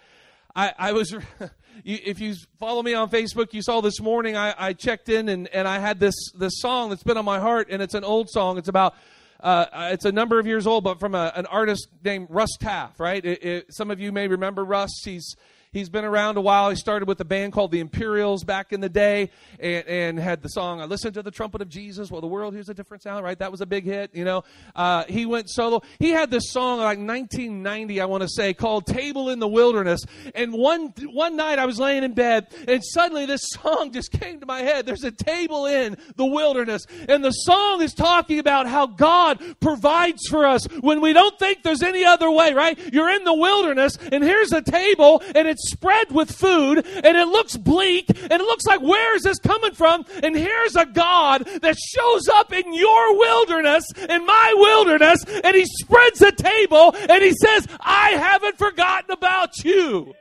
I, 0.54 0.74
I 0.78 0.92
was, 0.92 1.16
if 1.84 2.20
you 2.20 2.34
follow 2.60 2.82
me 2.82 2.92
on 2.92 3.08
Facebook, 3.08 3.54
you 3.54 3.62
saw 3.62 3.80
this 3.80 4.02
morning 4.02 4.36
I, 4.36 4.54
I 4.58 4.72
checked 4.74 5.08
in 5.08 5.30
and, 5.30 5.48
and 5.48 5.66
I 5.66 5.78
had 5.78 5.98
this 5.98 6.14
this 6.38 6.60
song 6.60 6.90
that's 6.90 7.02
been 7.02 7.16
on 7.16 7.24
my 7.24 7.40
heart, 7.40 7.68
and 7.70 7.80
it's 7.80 7.94
an 7.94 8.04
old 8.04 8.28
song. 8.28 8.58
It's 8.58 8.68
about 8.68 8.94
uh, 9.40 9.88
it's 9.92 10.04
a 10.04 10.12
number 10.12 10.38
of 10.38 10.46
years 10.46 10.66
old, 10.66 10.84
but 10.84 11.00
from 11.00 11.14
a, 11.14 11.32
an 11.34 11.46
artist 11.46 11.88
named 12.04 12.26
Russ 12.28 12.50
Taff, 12.60 13.00
right? 13.00 13.24
It, 13.24 13.44
it, 13.44 13.66
some 13.74 13.90
of 13.90 13.98
you 13.98 14.12
may 14.12 14.28
remember 14.28 14.62
Russ. 14.62 14.90
He's 15.04 15.36
He's 15.72 15.88
been 15.88 16.04
around 16.04 16.36
a 16.36 16.40
while. 16.40 16.70
He 16.70 16.76
started 16.76 17.06
with 17.08 17.20
a 17.20 17.24
band 17.24 17.52
called 17.52 17.70
the 17.70 17.80
Imperials 17.80 18.44
back 18.44 18.72
in 18.72 18.80
the 18.80 18.88
day 18.88 19.30
and, 19.60 19.86
and 19.86 20.18
had 20.18 20.42
the 20.42 20.48
song, 20.48 20.80
I 20.80 20.84
Listen 20.84 21.12
to 21.12 21.22
the 21.22 21.30
Trumpet 21.30 21.60
of 21.60 21.68
Jesus. 21.68 22.10
Well, 22.10 22.20
the 22.20 22.26
world 22.26 22.54
hears 22.54 22.68
a 22.68 22.74
different 22.74 23.02
sound, 23.02 23.24
right? 23.24 23.38
That 23.38 23.50
was 23.50 23.60
a 23.60 23.66
big 23.66 23.84
hit, 23.84 24.14
you 24.14 24.24
know. 24.24 24.44
Uh, 24.74 25.04
he 25.04 25.26
went 25.26 25.50
solo. 25.50 25.82
He 25.98 26.10
had 26.10 26.30
this 26.30 26.50
song 26.50 26.78
like 26.78 26.98
1990, 26.98 28.00
I 28.00 28.04
want 28.06 28.22
to 28.22 28.28
say, 28.28 28.54
called 28.54 28.86
Table 28.86 29.28
in 29.28 29.38
the 29.38 29.48
Wilderness. 29.48 30.00
And 30.34 30.52
one, 30.54 30.94
one 31.06 31.36
night 31.36 31.58
I 31.58 31.66
was 31.66 31.78
laying 31.78 32.04
in 32.04 32.14
bed 32.14 32.46
and 32.66 32.82
suddenly 32.84 33.26
this 33.26 33.42
song 33.50 33.92
just 33.92 34.10
came 34.10 34.40
to 34.40 34.46
my 34.46 34.60
head. 34.60 34.86
There's 34.86 35.04
a 35.04 35.12
table 35.12 35.66
in 35.66 35.96
the 36.16 36.26
wilderness. 36.26 36.86
And 37.08 37.22
the 37.22 37.32
song 37.32 37.82
is 37.82 37.92
talking 37.92 38.38
about 38.38 38.66
how 38.66 38.86
God 38.86 39.42
provides 39.60 40.26
for 40.28 40.46
us 40.46 40.64
when 40.80 41.00
we 41.00 41.12
don't 41.12 41.38
think 41.38 41.62
there's 41.62 41.82
any 41.82 42.04
other 42.04 42.30
way, 42.30 42.54
right? 42.54 42.78
You're 42.92 43.10
in 43.10 43.24
the 43.24 43.34
wilderness 43.34 43.98
and 44.10 44.24
here's 44.24 44.52
a 44.52 44.62
table 44.62 45.22
and 45.34 45.46
it's 45.46 45.57
spread 45.58 46.12
with 46.12 46.30
food 46.30 46.86
and 46.86 47.16
it 47.16 47.28
looks 47.28 47.56
bleak 47.56 48.06
and 48.08 48.32
it 48.32 48.40
looks 48.40 48.66
like 48.66 48.80
where 48.80 49.14
is 49.14 49.22
this 49.22 49.38
coming 49.38 49.72
from? 49.72 50.04
And 50.22 50.36
here's 50.36 50.76
a 50.76 50.86
God 50.86 51.44
that 51.62 51.76
shows 51.76 52.28
up 52.28 52.52
in 52.52 52.74
your 52.74 53.18
wilderness, 53.18 53.84
in 54.08 54.24
my 54.26 54.54
wilderness, 54.56 55.24
and 55.44 55.56
he 55.56 55.64
spreads 55.66 56.22
a 56.22 56.32
table 56.32 56.94
and 56.96 57.22
he 57.22 57.32
says, 57.32 57.66
I 57.80 58.10
haven't 58.10 58.58
forgotten 58.58 59.10
about 59.10 59.64
you. 59.64 60.14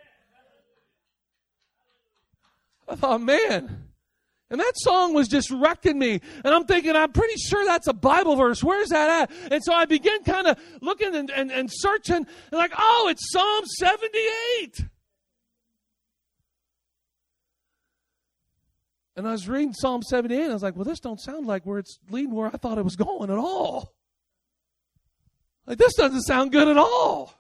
I 2.89 2.96
thought, 2.96 3.22
man, 3.22 3.88
and 4.50 4.62
that 4.62 4.74
song 4.77 5.13
was 5.13 5.27
just 5.27 5.51
wrecking 5.51 6.00
me. 6.00 6.22
And 6.44 6.53
I'm 6.53 6.65
thinking, 6.65 6.96
I'm 6.96 7.12
pretty 7.12 7.36
sure 7.36 7.65
that's 7.65 7.88
a 7.88 7.94
Bible 7.94 8.38
verse. 8.38 8.63
Where's 8.63 8.89
that 8.89 9.29
at? 9.29 9.51
And 9.51 9.63
so 9.63 9.74
I 9.74 9.86
began 9.86 10.24
kind 10.24 10.48
of 10.48 10.58
looking 10.82 11.15
and, 11.15 11.29
and, 11.29 11.51
and 11.51 11.70
searching, 11.72 12.15
and 12.15 12.27
like, 12.51 12.72
oh, 12.77 13.08
it's 13.10 13.29
Psalm 13.32 13.65
78. 13.65 14.86
And 19.18 19.28
I 19.28 19.32
was 19.32 19.50
reading 19.50 19.74
Psalm 19.74 20.04
78, 20.04 20.42
and 20.42 20.52
I 20.52 20.54
was 20.54 20.62
like, 20.62 20.76
well, 20.76 20.86
this 20.86 21.00
don't 21.00 21.20
sound 21.20 21.48
like 21.48 21.66
where 21.66 21.80
it's 21.80 21.98
leading 22.12 22.36
where 22.36 22.48
I 22.48 22.58
thought 22.58 22.78
it 22.78 22.84
was 22.84 22.96
going 22.96 23.32
at 23.32 23.38
all. 23.38 23.96
Like, 25.66 25.80
this 25.80 25.96
doesn't 25.96 26.22
sound 26.22 26.52
good 26.52 26.68
at 26.68 26.78
all. 26.78 27.34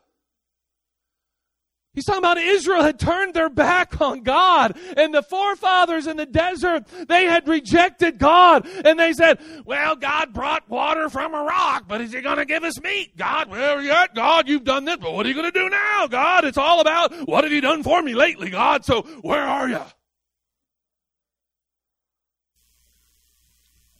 He's 1.93 2.05
talking 2.05 2.19
about 2.19 2.39
Israel 2.39 2.81
had 2.81 2.99
turned 2.99 3.35
their 3.35 3.49
back 3.49 4.01
on 4.01 4.21
God. 4.21 4.77
And 4.97 5.13
the 5.13 5.23
forefathers 5.23 6.07
in 6.07 6.17
the 6.17 6.25
desert, 6.25 6.83
they 7.07 7.25
had 7.25 7.47
rejected 7.47 8.17
God. 8.17 8.67
And 8.85 8.99
they 8.99 9.13
said, 9.13 9.39
well, 9.65 9.95
God 9.95 10.33
brought 10.33 10.69
water 10.69 11.09
from 11.09 11.35
a 11.35 11.43
rock, 11.43 11.85
but 11.87 12.01
is 12.01 12.11
he 12.11 12.21
going 12.21 12.37
to 12.37 12.45
give 12.45 12.63
us 12.63 12.81
meat? 12.81 13.17
God, 13.17 13.49
well, 13.49 13.81
yet, 13.81 14.15
God, 14.15 14.47
you've 14.47 14.63
done 14.63 14.85
this, 14.85 14.97
but 14.97 15.13
what 15.13 15.25
are 15.25 15.29
you 15.29 15.35
going 15.35 15.51
to 15.51 15.59
do 15.59 15.69
now? 15.69 16.07
God, 16.07 16.43
it's 16.43 16.57
all 16.57 16.81
about 16.81 17.27
what 17.27 17.43
have 17.43 17.53
you 17.53 17.61
done 17.61 17.83
for 17.83 18.01
me 18.01 18.15
lately, 18.15 18.49
God? 18.49 18.83
So 18.83 19.03
where 19.21 19.43
are 19.43 19.69
you? 19.69 19.81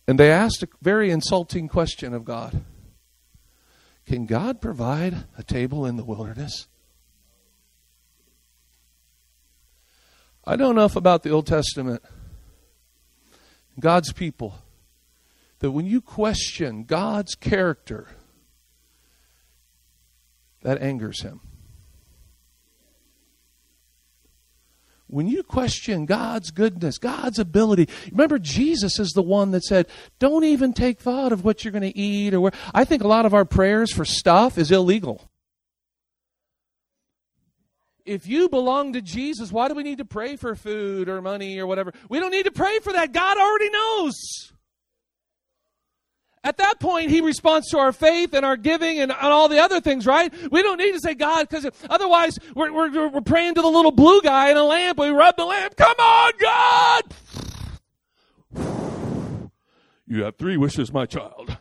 And 0.08 0.18
they 0.18 0.32
asked 0.32 0.64
a 0.64 0.70
very 0.82 1.12
insulting 1.12 1.68
question 1.68 2.14
of 2.14 2.24
God 2.24 2.64
Can 4.06 4.26
God 4.26 4.62
provide 4.62 5.26
a 5.38 5.44
table 5.44 5.86
in 5.86 5.98
the 5.98 6.06
wilderness? 6.06 6.68
I 10.46 10.56
know 10.56 10.72
enough 10.72 10.96
about 10.96 11.24
the 11.24 11.32
Old 11.32 11.46
Testament, 11.46 12.02
God's 13.78 14.14
people, 14.14 14.56
that 15.60 15.72
when 15.72 15.86
you 15.86 16.00
question 16.00 16.86
God's 16.86 17.36
character, 17.36 18.08
that 20.62 20.82
angers 20.82 21.22
him. 21.22 21.42
When 25.08 25.28
you 25.28 25.42
question 25.42 26.06
God's 26.06 26.52
goodness, 26.52 26.98
God's 26.98 27.40
ability, 27.40 27.88
remember 28.12 28.40
Jesus 28.40 29.00
is 29.00 29.12
the 29.12 29.22
one 29.22 29.52
that 29.52 29.64
said, 29.64 29.88
"Don't 30.20 30.44
even 30.44 30.74
take 30.74 31.00
thought 31.00 31.32
of 31.32 31.46
what 31.46 31.64
you're 31.64 31.72
going 31.72 31.90
to 31.90 31.98
eat 31.98 32.34
or 32.34 32.42
where." 32.42 32.52
I 32.74 32.84
think 32.84 33.04
a 33.04 33.08
lot 33.08 33.26
of 33.26 33.34
our 33.34 33.46
prayers 33.46 33.94
for 33.94 34.04
stuff 34.06 34.58
is 34.58 34.72
illegal 34.72 35.30
if 38.08 38.26
you 38.26 38.50
belong 38.50 38.94
to 38.94 39.02
Jesus, 39.02 39.52
why 39.52 39.68
do 39.68 39.76
we 39.76 39.84
need 39.84 39.98
to 39.98 40.06
pray 40.06 40.38
for 40.38 40.56
food 40.56 41.10
or 41.10 41.22
money 41.22 41.60
or 41.60 41.68
whatever? 41.68 41.94
We 42.10 42.20
don't 42.20 42.32
need 42.32 42.46
to 42.46 42.52
pray 42.52 42.80
for 42.80 42.94
that. 42.94 43.12
God 43.12 43.38
already 43.38 43.70
knows. 43.70 44.54
At 46.48 46.56
that 46.60 46.80
point, 46.80 47.10
he 47.10 47.20
responds 47.20 47.68
to 47.72 47.78
our 47.78 47.92
faith 47.92 48.34
and 48.34 48.46
our 48.46 48.56
giving 48.56 49.00
and, 49.00 49.12
and 49.12 49.22
all 49.22 49.50
the 49.50 49.60
other 49.60 49.82
things, 49.82 50.06
right? 50.08 50.34
We 50.50 50.64
don't 50.64 50.78
need 50.78 50.94
to 50.94 51.00
say 51.02 51.14
God 51.14 51.50
because 51.50 51.70
otherwise 51.90 52.40
we're, 52.56 52.72
we're, 52.72 53.10
we're 53.10 53.20
praying 53.20 53.56
to 53.56 53.62
the 53.62 53.68
little 53.68 53.92
blue 53.92 54.22
guy 54.22 54.50
in 54.50 54.56
a 54.56 54.64
lamp. 54.64 54.98
We 54.98 55.10
rub 55.10 55.36
the 55.36 55.44
lamp. 55.44 55.76
Come 55.76 55.98
on, 56.00 56.32
God! 56.40 57.04
You 60.08 60.24
have 60.24 60.38
three 60.38 60.56
wishes, 60.56 60.94
my 60.94 61.06
child. 61.06 61.58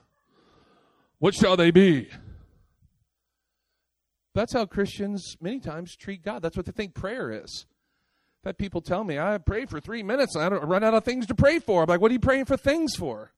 What 1.18 1.34
shall 1.34 1.56
they 1.56 1.72
be? 1.72 2.08
That's 4.34 4.52
how 4.52 4.66
Christians 4.66 5.36
many 5.40 5.58
times 5.58 5.96
treat 5.96 6.22
God. 6.22 6.42
That's 6.42 6.56
what 6.56 6.66
they 6.66 6.70
think 6.70 6.94
prayer 6.94 7.32
is. 7.32 7.66
I've 8.44 8.50
had 8.50 8.58
people 8.58 8.82
tell 8.82 9.02
me, 9.02 9.18
I 9.18 9.38
pray 9.38 9.66
for 9.66 9.80
three 9.80 10.04
minutes 10.04 10.36
and 10.36 10.44
I 10.44 10.58
run 10.58 10.84
out 10.84 10.94
of 10.94 11.02
things 11.02 11.26
to 11.26 11.34
pray 11.34 11.58
for. 11.58 11.82
I'm 11.82 11.88
like, 11.88 12.00
what 12.00 12.12
are 12.12 12.14
you 12.14 12.20
praying 12.20 12.44
for 12.44 12.56
things 12.56 12.94
for? 12.94 13.32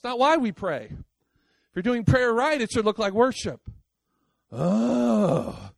It's 0.00 0.04
not 0.04 0.18
why 0.18 0.38
we 0.38 0.50
pray. 0.50 0.84
If 0.86 0.96
you're 1.74 1.82
doing 1.82 2.06
prayer 2.06 2.32
right, 2.32 2.58
it 2.58 2.72
should 2.72 2.86
look 2.86 2.98
like 2.98 3.12
worship. 3.12 3.60
Oh, 4.50 5.72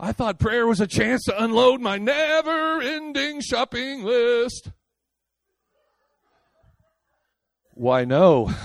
I 0.00 0.12
thought 0.12 0.38
prayer 0.38 0.66
was 0.66 0.80
a 0.80 0.86
chance 0.86 1.24
to 1.24 1.44
unload 1.44 1.82
my 1.82 1.98
never 1.98 2.80
ending 2.80 3.42
shopping 3.42 4.04
list. 4.04 4.70
Why, 7.74 8.06
no. 8.06 8.50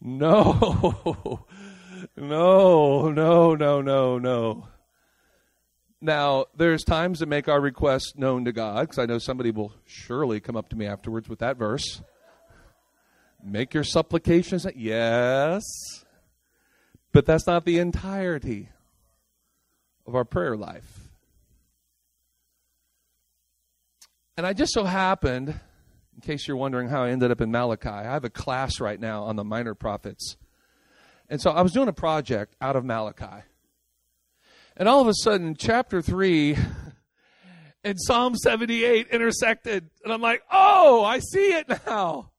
No. 0.00 1.44
No, 2.18 3.10
no, 3.10 3.54
no, 3.54 3.80
no, 3.82 4.18
no. 4.18 4.68
Now, 6.00 6.46
there's 6.56 6.84
times 6.84 7.18
to 7.18 7.26
make 7.26 7.48
our 7.48 7.60
requests 7.60 8.14
known 8.16 8.44
to 8.44 8.52
God, 8.52 8.82
because 8.82 8.98
I 8.98 9.06
know 9.06 9.18
somebody 9.18 9.50
will 9.50 9.72
surely 9.86 10.40
come 10.40 10.56
up 10.56 10.68
to 10.70 10.76
me 10.76 10.86
afterwards 10.86 11.28
with 11.28 11.40
that 11.40 11.56
verse. 11.56 12.02
Make 13.48 13.74
your 13.74 13.84
supplications. 13.84 14.66
Yes. 14.74 15.62
But 17.12 17.26
that's 17.26 17.46
not 17.46 17.64
the 17.64 17.78
entirety 17.78 18.70
of 20.04 20.16
our 20.16 20.24
prayer 20.24 20.56
life. 20.56 21.08
And 24.36 24.44
I 24.44 24.52
just 24.52 24.72
so 24.72 24.82
happened, 24.84 25.48
in 25.48 26.20
case 26.22 26.48
you're 26.48 26.56
wondering 26.56 26.88
how 26.88 27.04
I 27.04 27.10
ended 27.10 27.30
up 27.30 27.40
in 27.40 27.52
Malachi, 27.52 27.88
I 27.88 28.02
have 28.02 28.24
a 28.24 28.30
class 28.30 28.80
right 28.80 29.00
now 29.00 29.22
on 29.22 29.36
the 29.36 29.44
minor 29.44 29.74
prophets. 29.74 30.36
And 31.28 31.40
so 31.40 31.50
I 31.50 31.62
was 31.62 31.72
doing 31.72 31.88
a 31.88 31.92
project 31.92 32.56
out 32.60 32.74
of 32.74 32.84
Malachi. 32.84 33.44
And 34.76 34.88
all 34.88 35.00
of 35.00 35.06
a 35.06 35.14
sudden, 35.14 35.54
chapter 35.56 36.02
3 36.02 36.58
and 37.84 37.96
Psalm 37.98 38.34
78 38.34 39.06
intersected. 39.08 39.88
And 40.04 40.12
I'm 40.12 40.20
like, 40.20 40.42
oh, 40.50 41.04
I 41.04 41.20
see 41.20 41.52
it 41.52 41.66
now. 41.86 42.32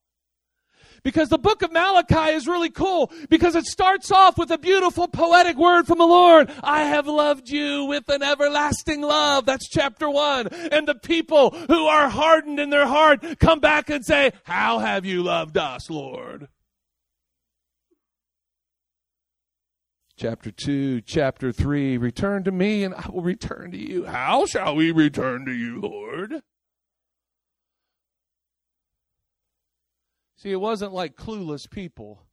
Because 1.07 1.29
the 1.29 1.37
book 1.37 1.61
of 1.61 1.71
Malachi 1.71 2.35
is 2.35 2.47
really 2.49 2.69
cool 2.69 3.13
because 3.29 3.55
it 3.55 3.65
starts 3.65 4.11
off 4.11 4.37
with 4.37 4.51
a 4.51 4.57
beautiful 4.57 5.07
poetic 5.07 5.55
word 5.55 5.87
from 5.87 5.99
the 5.99 6.05
Lord. 6.05 6.51
I 6.61 6.81
have 6.83 7.07
loved 7.07 7.47
you 7.47 7.85
with 7.85 8.09
an 8.09 8.21
everlasting 8.21 8.99
love. 8.99 9.45
That's 9.45 9.69
chapter 9.69 10.09
one. 10.09 10.47
And 10.47 10.85
the 10.85 10.95
people 10.95 11.51
who 11.51 11.85
are 11.85 12.09
hardened 12.09 12.59
in 12.59 12.71
their 12.71 12.87
heart 12.87 13.39
come 13.39 13.61
back 13.61 13.89
and 13.89 14.03
say, 14.03 14.33
How 14.43 14.79
have 14.79 15.05
you 15.05 15.23
loved 15.23 15.57
us, 15.57 15.89
Lord? 15.89 16.49
chapter 20.17 20.51
2, 20.51 20.99
chapter 21.01 21.53
3, 21.53 21.95
return 21.95 22.43
to 22.43 22.51
me 22.51 22.83
and 22.83 22.93
I 22.93 23.07
will 23.09 23.21
return 23.21 23.71
to 23.71 23.77
you. 23.77 24.03
How 24.03 24.45
shall 24.45 24.75
we 24.75 24.91
return 24.91 25.45
to 25.45 25.53
you, 25.53 25.79
Lord? 25.79 26.41
See, 30.37 30.51
it 30.51 30.61
wasn't 30.61 30.93
like 30.93 31.15
clueless 31.15 31.69
people. 31.69 32.23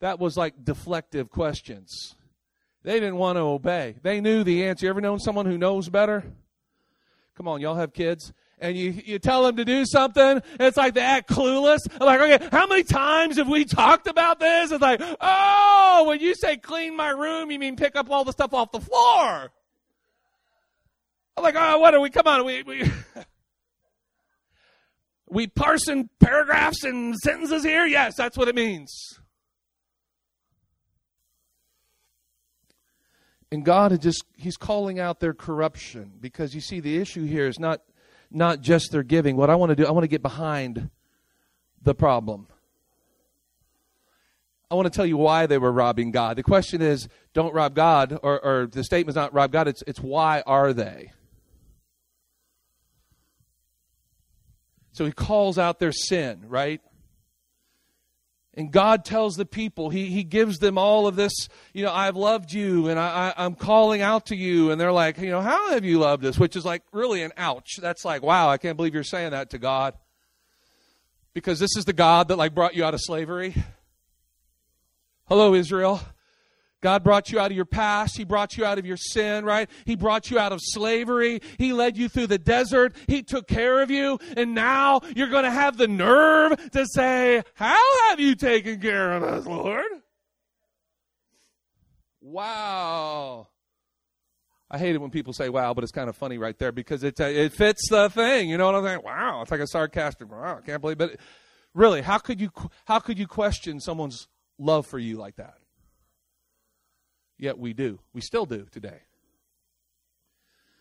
That 0.00 0.18
was 0.18 0.36
like 0.36 0.64
deflective 0.64 1.30
questions. 1.30 2.14
They 2.84 3.00
didn't 3.00 3.16
want 3.16 3.36
to 3.36 3.42
obey. 3.42 3.96
They 4.02 4.20
knew 4.20 4.44
the 4.44 4.64
answer. 4.66 4.86
You 4.86 4.90
ever 4.90 5.00
known 5.00 5.18
someone 5.18 5.46
who 5.46 5.58
knows 5.58 5.88
better? 5.88 6.24
Come 7.36 7.48
on, 7.48 7.60
y'all 7.60 7.74
have 7.74 7.92
kids 7.92 8.32
and 8.60 8.76
you, 8.76 8.90
you 9.04 9.18
tell 9.18 9.44
them 9.44 9.56
to 9.56 9.64
do 9.64 9.84
something, 9.84 10.42
it's 10.58 10.76
like 10.76 10.94
they 10.94 11.00
act 11.00 11.30
clueless. 11.30 11.80
I'm 12.00 12.06
like, 12.06 12.20
okay, 12.20 12.48
how 12.50 12.66
many 12.66 12.82
times 12.82 13.36
have 13.36 13.48
we 13.48 13.64
talked 13.64 14.06
about 14.06 14.40
this? 14.40 14.72
It's 14.72 14.82
like, 14.82 15.00
oh, 15.20 16.04
when 16.08 16.20
you 16.20 16.34
say 16.34 16.56
clean 16.56 16.96
my 16.96 17.10
room, 17.10 17.50
you 17.50 17.58
mean 17.58 17.76
pick 17.76 17.96
up 17.96 18.10
all 18.10 18.24
the 18.24 18.32
stuff 18.32 18.54
off 18.54 18.72
the 18.72 18.80
floor. 18.80 19.50
I'm 21.36 21.44
like, 21.44 21.54
oh, 21.56 21.78
what 21.78 21.94
are 21.94 22.00
we? 22.00 22.10
Come 22.10 22.26
on, 22.26 22.44
we 22.44 22.62
we 22.64 22.82
we 25.30 25.46
parsing 25.46 26.08
paragraphs 26.20 26.84
and 26.84 27.14
sentences 27.16 27.64
here. 27.64 27.86
Yes, 27.86 28.14
that's 28.16 28.36
what 28.36 28.48
it 28.48 28.54
means. 28.54 29.18
And 33.50 33.64
God 33.64 33.92
is 33.92 33.98
just 34.00 34.24
he's 34.36 34.56
calling 34.56 35.00
out 35.00 35.20
their 35.20 35.32
corruption 35.32 36.12
because 36.20 36.54
you 36.54 36.60
see 36.60 36.80
the 36.80 36.98
issue 36.98 37.24
here 37.24 37.46
is 37.46 37.58
not 37.58 37.80
not 38.30 38.60
just 38.60 38.92
their 38.92 39.02
giving. 39.02 39.36
What 39.36 39.48
I 39.48 39.54
want 39.54 39.70
to 39.70 39.76
do, 39.76 39.86
I 39.86 39.90
want 39.90 40.04
to 40.04 40.08
get 40.08 40.22
behind 40.22 40.90
the 41.82 41.94
problem. 41.94 42.48
I 44.70 44.74
want 44.74 44.84
to 44.84 44.94
tell 44.94 45.06
you 45.06 45.16
why 45.16 45.46
they 45.46 45.56
were 45.56 45.72
robbing 45.72 46.10
God. 46.10 46.36
The 46.36 46.42
question 46.42 46.82
is, 46.82 47.08
don't 47.32 47.54
rob 47.54 47.74
God, 47.74 48.18
or, 48.22 48.38
or 48.44 48.66
the 48.66 48.84
statement 48.84 49.10
is 49.10 49.16
not 49.16 49.32
rob 49.32 49.50
God, 49.50 49.66
it's, 49.66 49.82
it's 49.86 49.98
why 49.98 50.42
are 50.44 50.74
they? 50.74 51.12
So 54.98 55.04
he 55.04 55.12
calls 55.12 55.58
out 55.58 55.78
their 55.78 55.92
sin, 55.92 56.46
right? 56.48 56.80
And 58.54 58.72
God 58.72 59.04
tells 59.04 59.36
the 59.36 59.46
people, 59.46 59.90
He, 59.90 60.06
he 60.06 60.24
gives 60.24 60.58
them 60.58 60.76
all 60.76 61.06
of 61.06 61.14
this, 61.14 61.32
you 61.72 61.84
know, 61.84 61.92
I've 61.92 62.16
loved 62.16 62.52
you 62.52 62.88
and 62.88 62.98
I, 62.98 63.28
I, 63.28 63.44
I'm 63.44 63.54
calling 63.54 64.02
out 64.02 64.26
to 64.26 64.36
you. 64.36 64.72
And 64.72 64.80
they're 64.80 64.90
like, 64.90 65.18
you 65.18 65.30
know, 65.30 65.40
how 65.40 65.70
have 65.70 65.84
you 65.84 66.00
loved 66.00 66.24
us? 66.24 66.36
Which 66.36 66.56
is 66.56 66.64
like 66.64 66.82
really 66.90 67.22
an 67.22 67.30
ouch. 67.36 67.76
That's 67.80 68.04
like, 68.04 68.24
wow, 68.24 68.48
I 68.48 68.58
can't 68.58 68.76
believe 68.76 68.92
you're 68.92 69.04
saying 69.04 69.30
that 69.30 69.50
to 69.50 69.58
God. 69.58 69.94
Because 71.32 71.60
this 71.60 71.76
is 71.76 71.84
the 71.84 71.92
God 71.92 72.26
that 72.26 72.36
like 72.36 72.52
brought 72.52 72.74
you 72.74 72.84
out 72.84 72.92
of 72.92 73.00
slavery. 73.00 73.54
Hello, 75.28 75.54
Israel. 75.54 76.00
God 76.80 77.02
brought 77.02 77.30
you 77.30 77.40
out 77.40 77.50
of 77.50 77.56
your 77.56 77.64
past. 77.64 78.16
He 78.16 78.24
brought 78.24 78.56
you 78.56 78.64
out 78.64 78.78
of 78.78 78.86
your 78.86 78.96
sin, 78.96 79.44
right? 79.44 79.68
He 79.84 79.96
brought 79.96 80.30
you 80.30 80.38
out 80.38 80.52
of 80.52 80.60
slavery. 80.62 81.40
He 81.58 81.72
led 81.72 81.96
you 81.96 82.08
through 82.08 82.28
the 82.28 82.38
desert. 82.38 82.94
He 83.06 83.22
took 83.22 83.48
care 83.48 83.80
of 83.82 83.90
you. 83.90 84.18
And 84.36 84.54
now 84.54 85.00
you're 85.16 85.28
going 85.28 85.44
to 85.44 85.50
have 85.50 85.76
the 85.76 85.88
nerve 85.88 86.70
to 86.70 86.86
say, 86.86 87.42
How 87.54 88.08
have 88.08 88.20
you 88.20 88.34
taken 88.34 88.80
care 88.80 89.12
of 89.12 89.22
us, 89.22 89.46
Lord? 89.46 89.84
Wow. 92.20 93.48
I 94.70 94.76
hate 94.76 94.94
it 94.94 95.00
when 95.00 95.10
people 95.10 95.32
say 95.32 95.48
wow, 95.48 95.72
but 95.72 95.82
it's 95.82 95.92
kind 95.92 96.10
of 96.10 96.16
funny 96.16 96.36
right 96.36 96.58
there 96.58 96.72
because 96.72 97.02
it, 97.02 97.18
uh, 97.20 97.24
it 97.24 97.52
fits 97.52 97.88
the 97.88 98.10
thing. 98.10 98.50
You 98.50 98.58
know 98.58 98.66
what 98.66 98.74
I'm 98.74 98.84
saying? 98.84 99.00
Wow. 99.02 99.40
It's 99.42 99.50
like 99.50 99.60
a 99.60 99.66
sarcastic, 99.66 100.30
wow, 100.30 100.58
I 100.58 100.66
can't 100.66 100.80
believe 100.80 101.00
it. 101.00 101.18
Really, 101.74 102.02
how 102.02 102.18
could 102.18 102.40
you, 102.40 102.50
how 102.84 102.98
could 102.98 103.18
you 103.18 103.26
question 103.26 103.80
someone's 103.80 104.28
love 104.58 104.86
for 104.86 104.98
you 104.98 105.16
like 105.16 105.36
that? 105.36 105.54
Yet 107.38 107.58
we 107.58 107.72
do. 107.72 108.00
We 108.12 108.20
still 108.20 108.46
do 108.46 108.66
today. 108.70 109.00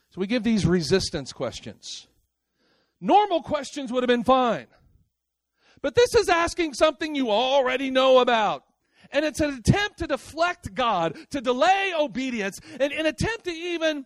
So 0.10 0.20
we 0.20 0.28
give 0.28 0.44
these 0.44 0.66
resistance 0.66 1.32
questions. 1.32 2.08
Normal 3.00 3.44
questions 3.44 3.92
would 3.92 4.04
have 4.04 4.08
been 4.08 4.24
fine. 4.24 4.68
But 5.82 5.96
this 5.96 6.16
is 6.16 6.30
asking 6.30 6.74
something 6.74 7.14
you 7.14 7.30
already 7.30 7.92
know 7.92 8.20
about. 8.20 8.64
And 9.12 9.24
it's 9.24 9.40
an 9.40 9.54
attempt 9.54 10.00
to 10.00 10.08
deflect 10.08 10.74
God, 10.74 11.16
to 11.30 11.40
delay 11.40 11.94
obedience, 11.98 12.60
and 12.80 12.92
an 12.92 13.06
attempt 13.06 13.46
to 13.46 13.52
even 13.52 14.06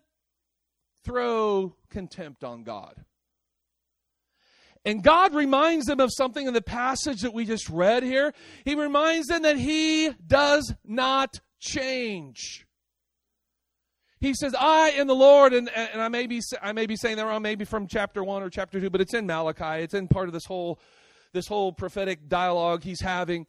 throw 1.04 1.76
contempt 1.90 2.44
on 2.44 2.64
God. 2.64 3.04
And 4.84 5.04
God 5.04 5.34
reminds 5.34 5.86
them 5.86 6.00
of 6.00 6.10
something 6.12 6.48
in 6.48 6.54
the 6.54 6.62
passage 6.62 7.22
that 7.22 7.34
we 7.34 7.46
just 7.46 7.70
read 7.70 8.04
here. 8.04 8.34
He 8.66 8.76
reminds 8.76 9.28
them 9.28 9.44
that 9.44 9.58
He 9.58 10.10
does 10.28 10.74
not 10.84 11.40
change. 11.62 12.66
He 14.20 14.34
says, 14.34 14.54
I 14.58 14.92
am 14.98 15.08
the 15.08 15.16
Lord, 15.16 15.54
and, 15.54 15.70
and 15.70 16.02
I, 16.02 16.10
may 16.10 16.28
be, 16.28 16.42
I 16.62 16.74
may 16.74 16.86
be 16.86 16.96
saying 16.96 17.18
that 17.18 17.26
wrong, 17.26 17.42
maybe 17.42 17.66
from 17.66 17.88
chapter 17.88 18.24
1 18.24 18.44
or 18.44 18.50
chapter 18.50 18.80
2, 18.80 18.90
but 18.90 19.02
it's 19.02 19.14
in 19.14 19.26
Malachi. 19.26 19.84
It's 19.84 19.94
in 19.94 20.08
part 20.08 20.28
of 20.28 20.34
this 20.34 20.46
whole, 20.46 20.80
this 21.34 21.48
whole 21.48 21.72
prophetic 21.72 22.28
dialogue 22.28 22.84
he's 22.84 23.02
having. 23.02 23.48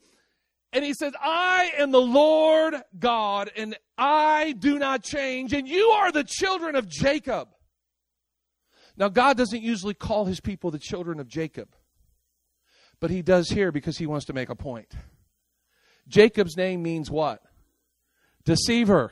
And 0.71 0.83
he 0.83 0.95
says, 0.95 1.13
I 1.21 1.73
am 1.77 1.91
the 1.91 2.01
Lord 2.01 2.75
God, 2.97 3.51
and 3.55 3.77
I 3.99 4.55
do 4.57 4.79
not 4.79 5.03
change, 5.03 5.53
and 5.53 5.67
you 5.67 5.89
are 5.89 6.11
the 6.11 6.23
children 6.23 6.75
of 6.75 6.87
Jacob. 6.87 7.49
Now, 8.97 9.09
God 9.09 9.37
doesn't 9.37 9.61
usually 9.61 9.93
call 9.93 10.25
his 10.25 10.39
people 10.39 10.71
the 10.71 10.79
children 10.79 11.19
of 11.19 11.27
Jacob, 11.27 11.69
but 12.99 13.11
he 13.11 13.21
does 13.21 13.49
here 13.49 13.71
because 13.71 13.99
he 13.99 14.07
wants 14.07 14.25
to 14.25 14.33
make 14.33 14.49
a 14.49 14.55
point. 14.55 14.91
Jacob's 16.07 16.57
name 16.57 16.81
means 16.81 17.11
what? 17.11 17.41
Deceiver. 18.45 19.11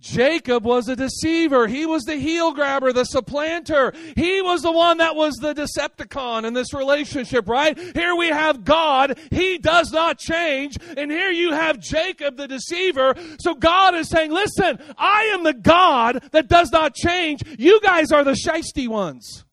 Jacob 0.00 0.64
was 0.64 0.88
a 0.88 0.96
deceiver. 0.96 1.66
He 1.66 1.84
was 1.84 2.04
the 2.04 2.16
heel 2.16 2.52
grabber, 2.52 2.92
the 2.92 3.04
supplanter. 3.04 3.92
He 4.16 4.40
was 4.40 4.62
the 4.62 4.72
one 4.72 4.96
that 4.96 5.14
was 5.14 5.34
the 5.34 5.54
Decepticon 5.54 6.44
in 6.44 6.54
this 6.54 6.72
relationship, 6.72 7.46
right? 7.48 7.78
Here 7.78 8.16
we 8.16 8.28
have 8.28 8.64
God. 8.64 9.18
He 9.30 9.58
does 9.58 9.92
not 9.92 10.18
change. 10.18 10.78
And 10.96 11.10
here 11.10 11.30
you 11.30 11.52
have 11.52 11.78
Jacob, 11.78 12.38
the 12.38 12.48
deceiver. 12.48 13.14
So 13.40 13.54
God 13.54 13.94
is 13.94 14.08
saying, 14.08 14.32
listen, 14.32 14.78
I 14.96 15.30
am 15.34 15.44
the 15.44 15.52
God 15.52 16.24
that 16.32 16.48
does 16.48 16.72
not 16.72 16.94
change. 16.94 17.42
You 17.58 17.78
guys 17.82 18.10
are 18.10 18.24
the 18.24 18.32
shisty 18.32 18.88
ones. 18.88 19.44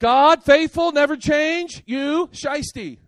God, 0.00 0.44
faithful, 0.44 0.92
never 0.92 1.16
change. 1.16 1.82
You, 1.84 2.28
shisty. 2.32 2.98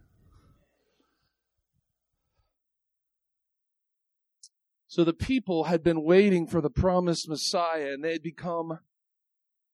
So 4.96 5.04
the 5.04 5.12
people 5.12 5.64
had 5.64 5.82
been 5.82 6.02
waiting 6.02 6.46
for 6.46 6.62
the 6.62 6.70
promised 6.70 7.28
Messiah 7.28 7.92
and 7.92 8.02
they 8.02 8.12
had 8.12 8.22
become 8.22 8.78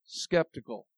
skeptical. 0.04 0.88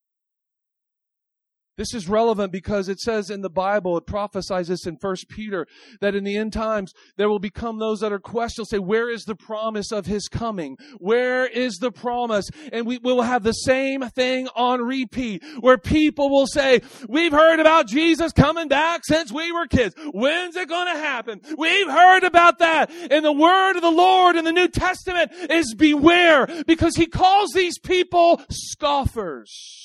This 1.77 1.93
is 1.93 2.09
relevant 2.09 2.53
because 2.53 2.89
it 2.89 3.01
says 3.01 3.31
in 3.31 3.41
the 3.41 3.51
Bible, 3.51 3.99
it 3.99 4.07
prophesies 4.07 4.69
this 4.69 4.87
in 4.87 4.97
First 4.97 5.29
Peter, 5.29 5.67
that 6.01 6.15
in 6.15 6.23
the 6.23 6.37
end 6.37 6.53
times 6.53 6.93
there 7.17 7.29
will 7.29 7.41
become 7.41 7.79
those 7.79 7.99
that 8.01 8.13
are 8.13 8.21
questioned, 8.21 8.69
say, 8.69 8.79
where 8.79 9.11
is 9.11 9.25
the 9.25 9.35
promise 9.35 9.91
of 9.91 10.07
his 10.07 10.29
coming? 10.29 10.77
Where 10.99 11.47
is 11.47 11.79
the 11.79 11.91
promise? 11.91 12.49
And 12.73 12.87
we 12.87 12.99
will 12.99 13.23
have 13.23 13.43
the 13.43 13.53
same 13.53 14.03
thing 14.11 14.49
on 14.55 14.83
repeat, 14.83 15.43
where 15.61 15.79
people 15.79 16.31
will 16.31 16.47
say, 16.47 16.81
we've 17.09 17.33
heard 17.33 17.59
about 17.59 17.89
Jesus 17.89 18.33
coming 18.33 18.69
back 18.69 19.03
since 19.05 19.33
we 19.33 19.51
were 19.51 19.67
kids. 19.67 19.97
When's 20.13 20.55
it 20.55 20.69
gonna 20.69 20.99
happen? 20.99 21.41
We've 21.59 21.89
heard 21.89 22.23
about 22.23 22.61
that. 22.61 22.91
And 23.11 23.25
the 23.25 23.33
word 23.33 23.75
of 23.77 23.83
the 23.83 23.91
Lord 23.91 24.37
in 24.37 24.45
the 24.45 24.53
New 24.53 24.69
Testament 24.69 25.33
is 25.51 25.75
beware, 25.75 26.47
because 26.67 26.95
he 26.95 27.07
calls 27.07 27.51
these 27.53 27.79
people 27.79 28.41
scoffers. 28.49 29.84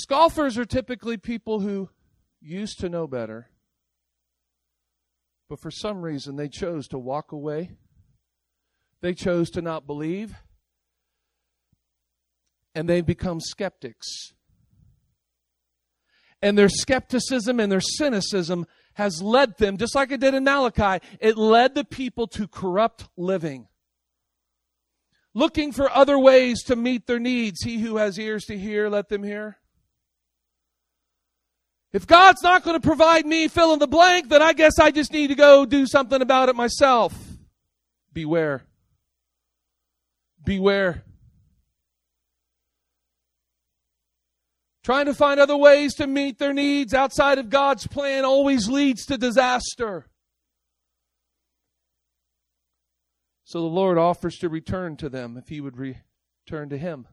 Scoffers 0.00 0.56
are 0.56 0.64
typically 0.64 1.16
people 1.16 1.60
who 1.60 1.90
used 2.40 2.78
to 2.80 2.88
know 2.88 3.06
better, 3.06 3.50
but 5.48 5.60
for 5.60 5.70
some 5.70 6.00
reason 6.00 6.36
they 6.36 6.48
chose 6.48 6.88
to 6.88 6.98
walk 6.98 7.32
away. 7.32 7.72
They 9.02 9.14
chose 9.14 9.50
to 9.50 9.62
not 9.62 9.86
believe, 9.86 10.34
and 12.74 12.88
they've 12.88 13.04
become 13.04 13.40
skeptics. 13.40 14.32
And 16.42 16.56
their 16.56 16.68
skepticism 16.68 17.60
and 17.60 17.70
their 17.70 17.80
cynicism 17.80 18.66
has 18.94 19.22
led 19.22 19.58
them, 19.58 19.76
just 19.76 19.94
like 19.94 20.12
it 20.12 20.20
did 20.20 20.34
in 20.34 20.44
Malachi, 20.44 21.04
it 21.20 21.36
led 21.36 21.74
the 21.74 21.84
people 21.84 22.26
to 22.28 22.48
corrupt 22.48 23.08
living 23.16 23.68
looking 25.34 25.72
for 25.72 25.90
other 25.90 26.18
ways 26.18 26.62
to 26.64 26.76
meet 26.76 27.06
their 27.06 27.20
needs. 27.20 27.62
He 27.62 27.78
who 27.78 27.96
has 27.96 28.18
ears 28.18 28.44
to 28.46 28.58
hear, 28.58 28.88
let 28.88 29.08
them 29.08 29.22
hear. 29.22 29.59
If 31.92 32.06
God's 32.06 32.42
not 32.42 32.62
going 32.62 32.80
to 32.80 32.86
provide 32.86 33.26
me 33.26 33.48
fill 33.48 33.72
in 33.72 33.80
the 33.80 33.88
blank, 33.88 34.28
then 34.28 34.42
I 34.42 34.52
guess 34.52 34.78
I 34.78 34.90
just 34.90 35.12
need 35.12 35.28
to 35.28 35.34
go 35.34 35.64
do 35.66 35.86
something 35.86 36.22
about 36.22 36.48
it 36.48 36.54
myself. 36.54 37.14
Beware. 38.12 38.62
Beware. 40.44 41.04
Trying 44.84 45.06
to 45.06 45.14
find 45.14 45.38
other 45.38 45.56
ways 45.56 45.94
to 45.94 46.06
meet 46.06 46.38
their 46.38 46.54
needs 46.54 46.94
outside 46.94 47.38
of 47.38 47.50
God's 47.50 47.86
plan 47.86 48.24
always 48.24 48.68
leads 48.68 49.04
to 49.06 49.18
disaster. 49.18 50.06
So 53.44 53.60
the 53.60 53.66
Lord 53.66 53.98
offers 53.98 54.36
to 54.38 54.48
return 54.48 54.96
to 54.98 55.08
them 55.08 55.36
if 55.36 55.48
he 55.48 55.60
would 55.60 55.76
return 55.76 56.68
to 56.70 56.78
him. 56.78 57.08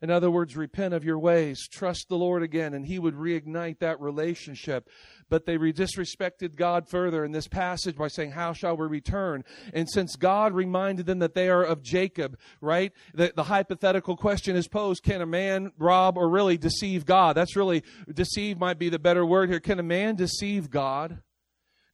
In 0.00 0.10
other 0.10 0.30
words, 0.30 0.56
repent 0.56 0.94
of 0.94 1.04
your 1.04 1.18
ways, 1.18 1.66
trust 1.66 2.08
the 2.08 2.16
Lord 2.16 2.44
again, 2.44 2.72
and 2.72 2.86
He 2.86 3.00
would 3.00 3.14
reignite 3.14 3.80
that 3.80 4.00
relationship. 4.00 4.88
But 5.28 5.44
they 5.44 5.56
disrespected 5.56 6.54
God 6.54 6.88
further 6.88 7.24
in 7.24 7.32
this 7.32 7.48
passage 7.48 7.96
by 7.96 8.06
saying, 8.06 8.30
How 8.30 8.52
shall 8.52 8.76
we 8.76 8.86
return? 8.86 9.42
And 9.74 9.90
since 9.90 10.14
God 10.14 10.52
reminded 10.52 11.06
them 11.06 11.18
that 11.18 11.34
they 11.34 11.48
are 11.48 11.64
of 11.64 11.82
Jacob, 11.82 12.38
right? 12.60 12.92
The, 13.12 13.32
the 13.34 13.44
hypothetical 13.44 14.16
question 14.16 14.54
is 14.54 14.68
posed 14.68 15.02
Can 15.02 15.20
a 15.20 15.26
man 15.26 15.72
rob 15.78 16.16
or 16.16 16.28
really 16.28 16.56
deceive 16.56 17.04
God? 17.04 17.36
That's 17.36 17.56
really, 17.56 17.82
deceive 18.12 18.58
might 18.58 18.78
be 18.78 18.88
the 18.88 19.00
better 19.00 19.26
word 19.26 19.50
here. 19.50 19.60
Can 19.60 19.80
a 19.80 19.84
man 19.84 20.14
deceive 20.14 20.70
God? 20.70 21.22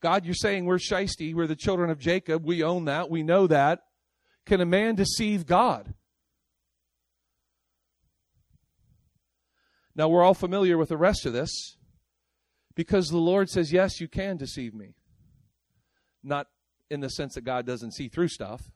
God, 0.03 0.27
you're 0.27 0.35
saying 0.35 0.67
we're 0.67 0.77
shisty, 0.77 1.35
we're 1.35 1.47
the 1.47 1.57
children 1.57 1.89
of 1.89 1.99
Jacob. 1.99 2.45
We 2.45 2.63
own 2.63 2.85
that, 2.85 3.09
we 3.09 3.23
know 3.23 3.47
that. 3.47 3.81
Can 4.45 4.61
a 4.61 4.67
man 4.67 4.95
deceive 4.95 5.47
God? 5.47 5.95
Now, 9.97 10.09
we're 10.09 10.23
all 10.23 10.35
familiar 10.35 10.77
with 10.77 10.89
the 10.89 10.97
rest 10.97 11.25
of 11.25 11.33
this 11.33 11.77
because 12.75 13.09
the 13.09 13.19
Lord 13.19 13.49
says, 13.49 13.73
Yes, 13.73 14.01
you 14.01 14.09
can 14.09 14.37
deceive 14.37 14.75
me. 14.75 14.95
not 16.23 16.49
in 16.91 17.01
the 17.01 17.11
sense 17.11 17.35
that 17.35 17.45
God 17.45 17.67
doesn't 17.67 17.93
see 17.93 18.09
through 18.09 18.29
stuff, 18.29 18.71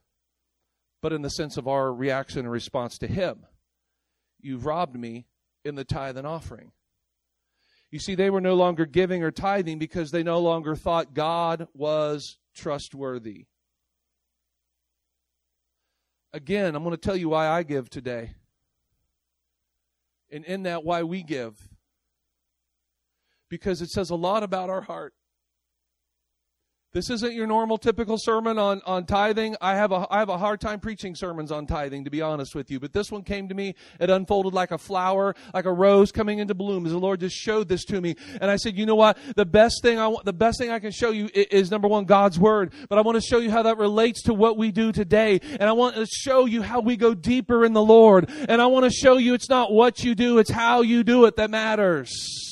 but 1.02 1.12
in 1.12 1.22
the 1.22 1.30
sense 1.30 1.56
of 1.56 1.68
our 1.68 1.92
reaction 1.92 2.40
and 2.40 2.50
response 2.50 2.98
to 2.98 3.06
Him. 3.06 3.46
You've 4.40 4.66
robbed 4.66 4.96
me 4.96 5.26
in 5.64 5.74
the 5.74 5.84
tithe 5.84 6.16
and 6.16 6.26
offering. 6.26 6.72
You 7.90 7.98
see, 7.98 8.14
they 8.14 8.30
were 8.30 8.40
no 8.40 8.54
longer 8.54 8.86
giving 8.86 9.22
or 9.22 9.30
tithing 9.30 9.78
because 9.78 10.10
they 10.10 10.22
no 10.22 10.40
longer 10.40 10.76
thought 10.76 11.14
God 11.14 11.68
was 11.74 12.38
trustworthy. 12.54 13.46
Again, 16.32 16.74
I'm 16.74 16.82
going 16.82 16.94
to 16.94 17.00
tell 17.00 17.16
you 17.16 17.30
why 17.30 17.48
I 17.48 17.62
give 17.62 17.88
today. 17.88 18.34
And 20.30 20.44
in 20.44 20.64
that, 20.64 20.84
why 20.84 21.02
we 21.02 21.22
give. 21.22 21.68
Because 23.48 23.80
it 23.80 23.90
says 23.90 24.10
a 24.10 24.14
lot 24.14 24.42
about 24.42 24.68
our 24.68 24.82
heart. 24.82 25.14
This 26.94 27.10
isn't 27.10 27.34
your 27.34 27.46
normal 27.46 27.76
typical 27.76 28.16
sermon 28.16 28.58
on, 28.58 28.80
on 28.86 29.04
tithing. 29.04 29.56
I 29.60 29.74
have, 29.76 29.92
a, 29.92 30.06
I 30.10 30.20
have 30.20 30.30
a 30.30 30.38
hard 30.38 30.58
time 30.58 30.80
preaching 30.80 31.14
sermons 31.14 31.52
on 31.52 31.66
tithing, 31.66 32.04
to 32.04 32.10
be 32.10 32.22
honest 32.22 32.54
with 32.54 32.70
you. 32.70 32.80
But 32.80 32.94
this 32.94 33.12
one 33.12 33.24
came 33.24 33.46
to 33.50 33.54
me. 33.54 33.74
It 34.00 34.08
unfolded 34.08 34.54
like 34.54 34.70
a 34.70 34.78
flower, 34.78 35.34
like 35.52 35.66
a 35.66 35.72
rose 35.72 36.10
coming 36.10 36.38
into 36.38 36.54
bloom 36.54 36.86
as 36.86 36.92
the 36.92 36.98
Lord 36.98 37.20
just 37.20 37.36
showed 37.36 37.68
this 37.68 37.84
to 37.86 38.00
me. 38.00 38.16
And 38.40 38.50
I 38.50 38.56
said, 38.56 38.74
you 38.74 38.86
know 38.86 38.94
what? 38.94 39.18
The 39.36 39.44
best 39.44 39.82
thing 39.82 39.98
I 39.98 40.08
want, 40.08 40.24
the 40.24 40.32
best 40.32 40.58
thing 40.58 40.70
I 40.70 40.78
can 40.78 40.90
show 40.90 41.10
you 41.10 41.28
is, 41.34 41.46
is 41.50 41.70
number 41.70 41.88
one, 41.88 42.06
God's 42.06 42.38
Word. 42.38 42.72
But 42.88 42.96
I 42.96 43.02
want 43.02 43.16
to 43.16 43.22
show 43.22 43.38
you 43.38 43.50
how 43.50 43.64
that 43.64 43.76
relates 43.76 44.22
to 44.22 44.32
what 44.32 44.56
we 44.56 44.72
do 44.72 44.90
today. 44.90 45.40
And 45.42 45.64
I 45.64 45.72
want 45.72 45.94
to 45.96 46.06
show 46.06 46.46
you 46.46 46.62
how 46.62 46.80
we 46.80 46.96
go 46.96 47.12
deeper 47.12 47.66
in 47.66 47.74
the 47.74 47.84
Lord. 47.84 48.30
And 48.48 48.62
I 48.62 48.66
want 48.66 48.84
to 48.86 48.90
show 48.90 49.18
you 49.18 49.34
it's 49.34 49.50
not 49.50 49.70
what 49.70 50.02
you 50.02 50.14
do, 50.14 50.38
it's 50.38 50.50
how 50.50 50.80
you 50.80 51.04
do 51.04 51.26
it 51.26 51.36
that 51.36 51.50
matters. 51.50 52.47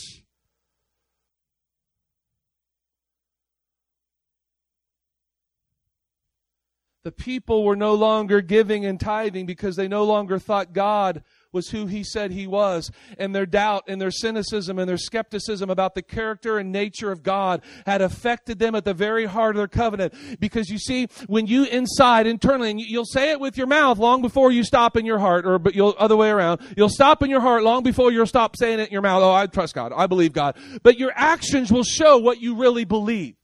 The 7.06 7.12
people 7.12 7.62
were 7.62 7.76
no 7.76 7.94
longer 7.94 8.40
giving 8.40 8.84
and 8.84 8.98
tithing 8.98 9.46
because 9.46 9.76
they 9.76 9.86
no 9.86 10.02
longer 10.02 10.40
thought 10.40 10.72
God 10.72 11.22
was 11.52 11.68
who 11.68 11.86
he 11.86 12.02
said 12.02 12.32
he 12.32 12.48
was. 12.48 12.90
And 13.16 13.32
their 13.32 13.46
doubt 13.46 13.84
and 13.86 14.00
their 14.00 14.10
cynicism 14.10 14.76
and 14.76 14.88
their 14.88 14.98
skepticism 14.98 15.70
about 15.70 15.94
the 15.94 16.02
character 16.02 16.58
and 16.58 16.72
nature 16.72 17.12
of 17.12 17.22
God 17.22 17.62
had 17.86 18.02
affected 18.02 18.58
them 18.58 18.74
at 18.74 18.84
the 18.84 18.92
very 18.92 19.24
heart 19.24 19.54
of 19.54 19.58
their 19.58 19.68
covenant. 19.68 20.14
Because 20.40 20.68
you 20.68 20.78
see, 20.78 21.06
when 21.28 21.46
you 21.46 21.62
inside, 21.66 22.26
internally, 22.26 22.72
and 22.72 22.80
you'll 22.80 23.04
say 23.04 23.30
it 23.30 23.38
with 23.38 23.56
your 23.56 23.68
mouth 23.68 23.98
long 23.98 24.20
before 24.20 24.50
you 24.50 24.64
stop 24.64 24.96
in 24.96 25.06
your 25.06 25.20
heart, 25.20 25.46
or 25.46 25.60
but 25.60 25.76
you'll 25.76 25.94
other 26.00 26.16
way 26.16 26.30
around. 26.30 26.60
You'll 26.76 26.88
stop 26.88 27.22
in 27.22 27.30
your 27.30 27.40
heart 27.40 27.62
long 27.62 27.84
before 27.84 28.10
you'll 28.10 28.26
stop 28.26 28.56
saying 28.56 28.80
it 28.80 28.88
in 28.88 28.92
your 28.92 29.02
mouth. 29.02 29.22
Oh, 29.22 29.32
I 29.32 29.46
trust 29.46 29.76
God. 29.76 29.92
I 29.94 30.08
believe 30.08 30.32
God. 30.32 30.56
But 30.82 30.98
your 30.98 31.12
actions 31.14 31.70
will 31.70 31.84
show 31.84 32.18
what 32.18 32.40
you 32.40 32.56
really 32.56 32.84
believe. 32.84 33.35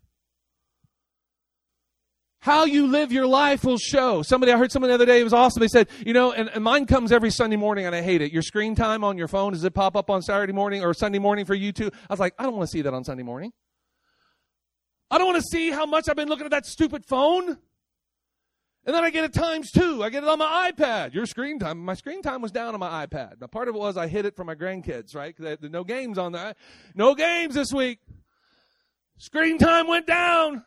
How 2.42 2.64
you 2.64 2.88
live 2.88 3.12
your 3.12 3.28
life 3.28 3.62
will 3.62 3.78
show. 3.78 4.22
Somebody, 4.22 4.50
I 4.50 4.56
heard 4.56 4.72
someone 4.72 4.88
the 4.88 4.96
other 4.96 5.06
day, 5.06 5.20
it 5.20 5.22
was 5.22 5.32
awesome. 5.32 5.60
They 5.60 5.68
said, 5.68 5.88
you 6.04 6.12
know, 6.12 6.32
and, 6.32 6.48
and, 6.48 6.64
mine 6.64 6.86
comes 6.86 7.12
every 7.12 7.30
Sunday 7.30 7.54
morning 7.54 7.86
and 7.86 7.94
I 7.94 8.02
hate 8.02 8.20
it. 8.20 8.32
Your 8.32 8.42
screen 8.42 8.74
time 8.74 9.04
on 9.04 9.16
your 9.16 9.28
phone, 9.28 9.52
does 9.52 9.62
it 9.62 9.74
pop 9.74 9.94
up 9.94 10.10
on 10.10 10.22
Saturday 10.22 10.52
morning 10.52 10.82
or 10.82 10.92
Sunday 10.92 11.20
morning 11.20 11.44
for 11.44 11.54
you 11.54 11.70
too? 11.70 11.92
I 12.10 12.12
was 12.12 12.18
like, 12.18 12.34
I 12.40 12.42
don't 12.42 12.56
want 12.56 12.68
to 12.68 12.72
see 12.72 12.82
that 12.82 12.92
on 12.92 13.04
Sunday 13.04 13.22
morning. 13.22 13.52
I 15.08 15.18
don't 15.18 15.28
want 15.28 15.36
to 15.36 15.48
see 15.52 15.70
how 15.70 15.86
much 15.86 16.08
I've 16.08 16.16
been 16.16 16.26
looking 16.26 16.44
at 16.44 16.50
that 16.50 16.66
stupid 16.66 17.04
phone. 17.06 17.46
And 17.48 18.92
then 18.96 19.04
I 19.04 19.10
get 19.10 19.22
it 19.22 19.32
times 19.32 19.70
two. 19.70 20.02
I 20.02 20.10
get 20.10 20.24
it 20.24 20.28
on 20.28 20.40
my 20.40 20.72
iPad. 20.72 21.14
Your 21.14 21.26
screen 21.26 21.60
time. 21.60 21.78
My 21.78 21.94
screen 21.94 22.22
time 22.22 22.42
was 22.42 22.50
down 22.50 22.74
on 22.74 22.80
my 22.80 23.06
iPad. 23.06 23.40
Now, 23.40 23.46
part 23.46 23.68
of 23.68 23.76
it 23.76 23.78
was 23.78 23.96
I 23.96 24.08
hid 24.08 24.26
it 24.26 24.34
from 24.34 24.48
my 24.48 24.56
grandkids, 24.56 25.14
right? 25.14 25.32
Because 25.32 25.58
no 25.70 25.84
games 25.84 26.18
on 26.18 26.32
that. 26.32 26.56
No 26.96 27.14
games 27.14 27.54
this 27.54 27.72
week. 27.72 28.00
Screen 29.18 29.58
time 29.58 29.86
went 29.86 30.08
down. 30.08 30.64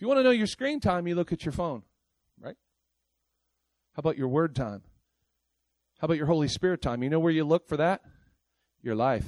If 0.00 0.02
you 0.02 0.08
want 0.08 0.20
to 0.20 0.24
know 0.24 0.30
your 0.30 0.46
screen 0.46 0.80
time, 0.80 1.06
you 1.06 1.14
look 1.14 1.30
at 1.30 1.44
your 1.44 1.52
phone, 1.52 1.82
right? 2.40 2.56
How 3.92 4.00
about 4.00 4.16
your 4.16 4.28
word 4.28 4.56
time? 4.56 4.80
How 5.98 6.06
about 6.06 6.16
your 6.16 6.24
Holy 6.24 6.48
Spirit 6.48 6.80
time? 6.80 7.02
You 7.02 7.10
know 7.10 7.20
where 7.20 7.30
you 7.30 7.44
look 7.44 7.68
for 7.68 7.76
that? 7.76 8.00
Your 8.80 8.94
life. 8.94 9.26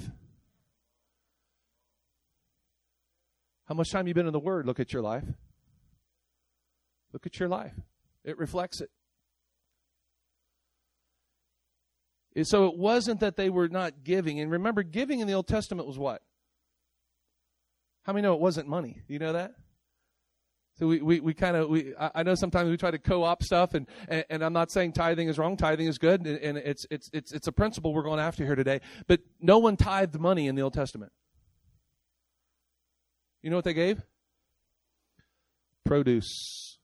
How 3.66 3.74
much 3.74 3.90
time 3.90 4.08
you 4.08 4.14
been 4.14 4.26
in 4.26 4.32
the 4.32 4.38
Word? 4.38 4.64
Look 4.64 4.80
at 4.80 4.94
your 4.94 5.02
life. 5.02 5.26
Look 7.12 7.26
at 7.26 7.38
your 7.38 7.50
life. 7.50 7.74
It 8.24 8.38
reflects 8.38 8.80
it. 8.80 8.88
So 12.46 12.64
it 12.68 12.78
wasn't 12.78 13.20
that 13.20 13.36
they 13.36 13.50
were 13.50 13.68
not 13.68 14.04
giving. 14.04 14.40
And 14.40 14.50
remember, 14.50 14.82
giving 14.82 15.20
in 15.20 15.26
the 15.26 15.34
Old 15.34 15.48
Testament 15.48 15.86
was 15.86 15.98
what? 15.98 16.22
How 18.04 18.14
many 18.14 18.22
know 18.22 18.32
it 18.32 18.40
wasn't 18.40 18.68
money? 18.68 19.02
You 19.06 19.18
know 19.18 19.34
that? 19.34 19.52
We, 20.82 21.00
we, 21.00 21.20
we 21.20 21.34
kind 21.34 21.56
of, 21.56 21.68
we, 21.68 21.94
I 21.96 22.22
know 22.24 22.34
sometimes 22.34 22.68
we 22.68 22.76
try 22.76 22.90
to 22.90 22.98
co-op 22.98 23.42
stuff 23.42 23.74
and, 23.74 23.86
and, 24.08 24.24
and, 24.28 24.44
I'm 24.44 24.52
not 24.52 24.72
saying 24.72 24.92
tithing 24.92 25.28
is 25.28 25.38
wrong. 25.38 25.56
Tithing 25.56 25.86
is 25.86 25.96
good 25.96 26.26
and, 26.26 26.38
and 26.38 26.58
it's, 26.58 26.86
it's, 26.90 27.08
it's, 27.12 27.32
it's 27.32 27.46
a 27.46 27.52
principle 27.52 27.94
we're 27.94 28.02
going 28.02 28.18
after 28.18 28.44
here 28.44 28.56
today. 28.56 28.80
But 29.06 29.20
no 29.40 29.58
one 29.58 29.76
tithed 29.76 30.18
money 30.18 30.48
in 30.48 30.56
the 30.56 30.62
Old 30.62 30.74
Testament. 30.74 31.12
You 33.42 33.50
know 33.50 33.56
what 33.56 33.64
they 33.64 33.74
gave? 33.74 34.02
Produce, 35.84 36.78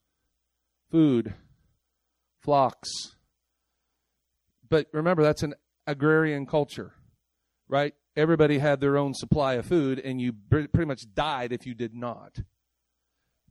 food, 0.89 1.33
flocks. 2.41 2.89
But 4.69 4.87
remember, 4.93 5.23
that's 5.23 5.43
an 5.43 5.55
agrarian 5.87 6.45
culture, 6.45 6.93
right? 7.67 7.93
Everybody 8.15 8.59
had 8.59 8.81
their 8.81 8.97
own 8.97 9.13
supply 9.13 9.55
of 9.55 9.65
food 9.65 9.99
and 9.99 10.21
you 10.21 10.33
pretty 10.49 10.85
much 10.85 11.01
died 11.13 11.51
if 11.51 11.65
you 11.65 11.73
did 11.73 11.93
not. 11.93 12.39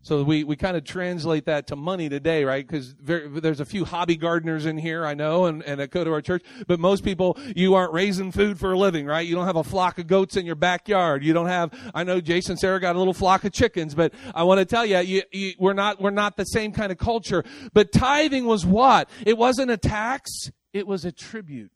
So 0.09 0.23
we, 0.23 0.43
we 0.43 0.57
kind 0.57 0.75
of 0.75 0.85
translate 0.85 1.45
that 1.45 1.67
to 1.67 1.77
money 1.77 2.09
today, 2.09 2.43
right? 2.43 2.67
Because 2.67 2.95
there's 2.99 3.61
a 3.61 3.67
few 3.67 3.85
hobby 3.85 4.17
gardeners 4.17 4.65
in 4.65 4.79
here, 4.79 5.05
I 5.05 5.13
know, 5.13 5.45
and, 5.45 5.63
and 5.65 5.81
that 5.81 5.91
go 5.91 6.03
to 6.03 6.11
our 6.11 6.23
church. 6.23 6.43
But 6.67 6.81
most 6.81 7.05
people, 7.05 7.37
you 7.55 7.75
aren't 7.75 7.93
raising 7.93 8.33
food 8.33 8.59
for 8.59 8.73
a 8.73 8.79
living, 8.79 9.05
right? 9.05 9.27
You 9.27 9.35
don't 9.35 9.45
have 9.45 9.57
a 9.57 9.63
flock 9.63 9.99
of 9.99 10.07
goats 10.07 10.39
in 10.39 10.47
your 10.47 10.55
backyard. 10.55 11.23
You 11.23 11.35
don't 11.35 11.49
have, 11.49 11.79
I 11.95 12.05
know 12.05 12.23
Jason 12.23 12.57
Sarah 12.57 12.81
got 12.81 12.97
a 12.97 12.99
little 12.99 13.13
flock 13.13 13.45
of 13.45 13.53
chickens, 13.53 13.95
but 13.95 14.15
I 14.35 14.45
want 14.45 14.61
to 14.61 14.65
tell 14.65 14.87
you, 14.87 14.97
you, 15.01 15.23
you, 15.31 15.53
we're 15.59 15.75
not, 15.75 16.01
we're 16.01 16.09
not 16.09 16.39
the 16.39 16.45
same 16.45 16.73
kind 16.73 16.91
of 16.91 16.97
culture. 16.97 17.45
But 17.75 17.93
tithing 17.93 18.47
was 18.47 18.65
what? 18.65 19.11
It 19.27 19.37
wasn't 19.37 19.71
a 19.71 19.77
tax. 19.77 20.51
It 20.73 20.87
was 20.87 21.05
a 21.05 21.13
tribute. 21.13 21.73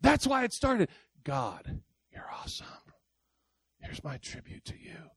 That's 0.00 0.24
why 0.24 0.44
it 0.44 0.52
started. 0.52 0.88
God, 1.24 1.80
you're 2.12 2.30
awesome. 2.32 2.68
Here's 3.80 4.04
my 4.04 4.18
tribute 4.18 4.64
to 4.66 4.74
you 4.80 5.10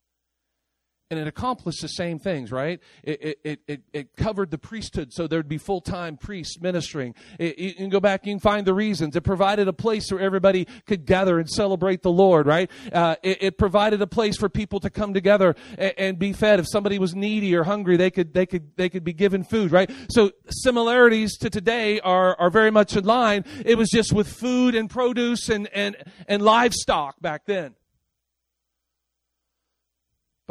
and 1.11 1.19
it 1.19 1.27
accomplished 1.27 1.81
the 1.81 1.89
same 1.89 2.17
things, 2.17 2.53
right? 2.53 2.79
It, 3.03 3.37
it, 3.43 3.59
it, 3.67 3.81
it 3.91 4.15
covered 4.15 4.49
the 4.49 4.57
priesthood, 4.57 5.11
so 5.11 5.27
there'd 5.27 5.49
be 5.49 5.57
full-time 5.57 6.15
priests 6.15 6.59
ministering. 6.61 7.13
It, 7.37 7.57
you 7.59 7.73
can 7.73 7.89
go 7.89 7.99
back, 7.99 8.25
you 8.25 8.31
can 8.31 8.39
find 8.39 8.65
the 8.65 8.73
reasons. 8.73 9.17
It 9.17 9.21
provided 9.21 9.67
a 9.67 9.73
place 9.73 10.09
where 10.09 10.21
everybody 10.21 10.67
could 10.87 11.05
gather 11.05 11.37
and 11.37 11.49
celebrate 11.49 12.01
the 12.01 12.11
Lord, 12.11 12.47
right? 12.47 12.71
Uh, 12.93 13.17
it, 13.21 13.43
it, 13.43 13.57
provided 13.57 14.01
a 14.01 14.07
place 14.07 14.37
for 14.37 14.47
people 14.47 14.79
to 14.79 14.89
come 14.89 15.13
together 15.13 15.53
and, 15.77 15.93
and, 15.97 16.19
be 16.19 16.31
fed. 16.31 16.61
If 16.61 16.67
somebody 16.69 16.97
was 16.97 17.13
needy 17.13 17.53
or 17.55 17.65
hungry, 17.65 17.97
they 17.97 18.09
could, 18.09 18.33
they 18.33 18.45
could, 18.45 18.77
they 18.77 18.87
could 18.87 19.03
be 19.03 19.13
given 19.13 19.43
food, 19.43 19.73
right? 19.73 19.91
So 20.09 20.31
similarities 20.49 21.37
to 21.39 21.49
today 21.49 21.99
are, 21.99 22.39
are 22.39 22.49
very 22.49 22.71
much 22.71 22.95
in 22.95 23.03
line. 23.03 23.43
It 23.65 23.77
was 23.77 23.89
just 23.89 24.13
with 24.13 24.31
food 24.31 24.75
and 24.75 24.89
produce 24.89 25.49
and, 25.49 25.67
and, 25.73 25.97
and 26.29 26.41
livestock 26.41 27.19
back 27.19 27.45
then. 27.45 27.75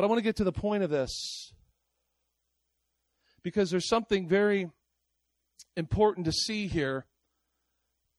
But 0.01 0.07
I 0.07 0.09
want 0.09 0.21
to 0.21 0.25
get 0.25 0.37
to 0.37 0.45
the 0.45 0.51
point 0.51 0.83
of 0.83 0.89
this 0.89 1.53
because 3.43 3.71
there's 3.71 3.87
something 3.87 4.27
very 4.27 4.71
important 5.77 6.25
to 6.25 6.33
see 6.33 6.69
here. 6.69 7.05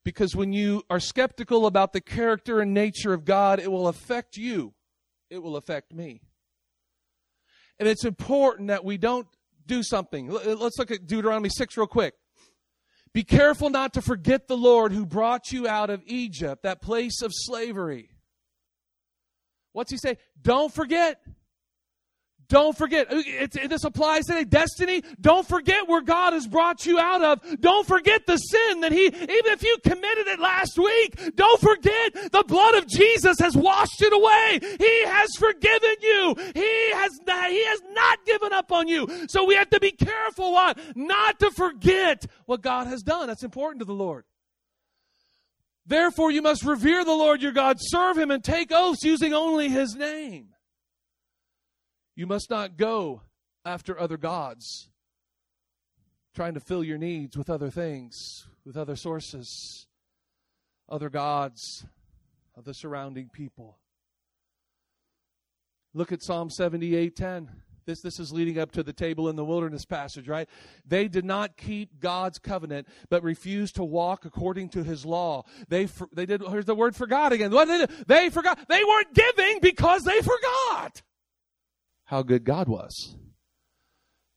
Because 0.05 0.35
when 0.35 0.53
you 0.53 0.83
are 0.91 0.99
skeptical 0.99 1.65
about 1.65 1.91
the 1.91 1.99
character 1.99 2.59
and 2.59 2.71
nature 2.71 3.13
of 3.13 3.25
God, 3.25 3.59
it 3.59 3.71
will 3.71 3.87
affect 3.87 4.37
you, 4.37 4.75
it 5.31 5.41
will 5.41 5.55
affect 5.55 5.91
me. 5.91 6.21
And 7.79 7.89
it's 7.89 8.05
important 8.05 8.67
that 8.67 8.85
we 8.85 8.99
don't 8.99 9.25
do 9.65 9.81
something. 9.81 10.29
Let's 10.29 10.77
look 10.77 10.91
at 10.91 11.07
Deuteronomy 11.07 11.49
6 11.49 11.77
real 11.77 11.87
quick. 11.87 12.13
Be 13.11 13.23
careful 13.23 13.71
not 13.71 13.91
to 13.95 14.03
forget 14.03 14.47
the 14.47 14.55
Lord 14.55 14.91
who 14.91 15.03
brought 15.03 15.51
you 15.51 15.67
out 15.67 15.89
of 15.89 16.03
Egypt, 16.05 16.61
that 16.61 16.79
place 16.79 17.23
of 17.23 17.31
slavery. 17.33 18.11
What's 19.73 19.89
he 19.89 19.97
say? 19.97 20.19
Don't 20.39 20.71
forget. 20.71 21.19
Don't 22.51 22.77
forget, 22.77 23.09
uh, 23.09 23.67
this 23.69 23.85
applies 23.85 24.25
today. 24.25 24.43
Destiny, 24.43 25.03
don't 25.21 25.47
forget 25.47 25.87
where 25.87 26.01
God 26.01 26.33
has 26.33 26.47
brought 26.47 26.85
you 26.85 26.99
out 26.99 27.23
of. 27.23 27.61
Don't 27.61 27.87
forget 27.87 28.25
the 28.25 28.35
sin 28.35 28.81
that 28.81 28.91
He, 28.91 29.05
even 29.05 29.23
if 29.23 29.63
you 29.63 29.77
committed 29.81 30.27
it 30.27 30.37
last 30.37 30.77
week, 30.77 31.33
don't 31.37 31.61
forget 31.61 32.13
the 32.13 32.43
blood 32.45 32.75
of 32.75 32.87
Jesus 32.87 33.39
has 33.39 33.55
washed 33.55 34.01
it 34.01 34.11
away. 34.11 34.59
He 34.77 35.05
has 35.05 35.29
forgiven 35.37 35.95
you. 36.01 36.35
He 36.53 36.91
has, 36.91 37.11
he 37.25 37.65
has 37.67 37.81
not 37.93 38.25
given 38.25 38.51
up 38.51 38.73
on 38.73 38.89
you. 38.89 39.07
So 39.29 39.45
we 39.45 39.55
have 39.55 39.69
to 39.69 39.79
be 39.79 39.91
careful 39.91 40.51
what? 40.51 40.77
Not 40.93 41.39
to 41.39 41.51
forget 41.51 42.25
what 42.47 42.61
God 42.61 42.85
has 42.87 43.01
done. 43.01 43.27
That's 43.27 43.45
important 43.45 43.79
to 43.79 43.85
the 43.85 43.93
Lord. 43.93 44.25
Therefore, 45.85 46.31
you 46.31 46.41
must 46.41 46.65
revere 46.65 47.05
the 47.05 47.11
Lord 47.11 47.41
your 47.41 47.53
God, 47.53 47.77
serve 47.79 48.17
Him, 48.17 48.29
and 48.29 48.43
take 48.43 48.73
oaths 48.73 49.05
using 49.05 49.33
only 49.33 49.69
His 49.69 49.95
name. 49.95 50.49
You 52.15 52.27
must 52.27 52.49
not 52.49 52.77
go 52.77 53.21
after 53.65 53.97
other 53.99 54.17
gods, 54.17 54.89
trying 56.35 56.53
to 56.55 56.59
fill 56.59 56.83
your 56.83 56.97
needs 56.97 57.37
with 57.37 57.49
other 57.49 57.69
things, 57.69 58.47
with 58.65 58.75
other 58.75 58.95
sources, 58.95 59.87
other 60.89 61.09
gods 61.09 61.85
of 62.55 62.65
the 62.65 62.73
surrounding 62.73 63.29
people. 63.29 63.77
Look 65.93 66.11
at 66.11 66.21
Psalm 66.21 66.49
78:10. 66.49 67.49
This, 67.85 68.01
this 68.01 68.19
is 68.19 68.31
leading 68.31 68.59
up 68.59 68.71
to 68.73 68.83
the 68.83 68.93
table 68.93 69.27
in 69.27 69.35
the 69.35 69.43
wilderness 69.43 69.85
passage, 69.85 70.27
right? 70.27 70.47
They 70.85 71.07
did 71.07 71.25
not 71.25 71.57
keep 71.57 71.99
God's 71.99 72.37
covenant, 72.37 72.87
but 73.09 73.23
refused 73.23 73.75
to 73.75 73.83
walk 73.83 74.23
according 74.23 74.69
to 74.69 74.83
his 74.83 75.03
law. 75.03 75.43
They, 75.67 75.87
they 76.13 76.27
did, 76.27 76.43
here's 76.47 76.65
the 76.65 76.75
word 76.75 76.95
forgot 76.95 77.33
again. 77.33 77.49
What 77.49 77.67
did 77.67 77.89
they, 77.89 78.21
they 78.21 78.29
forgot. 78.29 78.59
They 78.69 78.83
weren't 78.83 79.15
giving 79.15 79.59
because 79.61 80.03
they 80.03 80.21
forgot 80.21 81.01
how 82.11 82.21
good 82.21 82.43
God 82.43 82.67
was. 82.67 83.15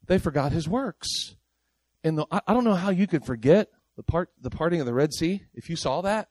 They 0.06 0.18
forgot 0.18 0.52
his 0.52 0.68
works. 0.68 1.34
And 2.04 2.16
the, 2.16 2.24
I, 2.30 2.40
I 2.46 2.54
don't 2.54 2.62
know 2.62 2.74
how 2.74 2.90
you 2.90 3.08
could 3.08 3.24
forget 3.24 3.68
the 3.96 4.04
part, 4.04 4.30
the 4.40 4.48
parting 4.48 4.78
of 4.78 4.87
the 4.87 4.94
Red 4.94 5.12
Sea, 5.12 5.42
if 5.54 5.68
you 5.68 5.74
saw 5.74 6.00
that. 6.02 6.28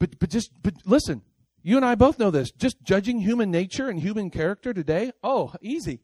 But, 0.00 0.18
but 0.18 0.28
just, 0.28 0.50
but 0.60 0.74
listen, 0.84 1.22
you 1.62 1.76
and 1.76 1.86
I 1.86 1.94
both 1.94 2.18
know 2.18 2.32
this. 2.32 2.50
Just 2.50 2.82
judging 2.82 3.20
human 3.20 3.52
nature 3.52 3.88
and 3.88 4.00
human 4.00 4.28
character 4.28 4.74
today, 4.74 5.12
oh, 5.22 5.54
easy. 5.62 6.00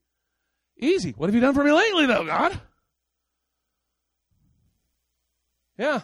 Easy. 0.79 1.11
What 1.11 1.27
have 1.27 1.35
you 1.35 1.41
done 1.41 1.55
for 1.55 1.65
me 1.65 1.73
lately, 1.73 2.07
though, 2.07 2.25
God? 2.25 2.61
Yeah. 5.77 6.03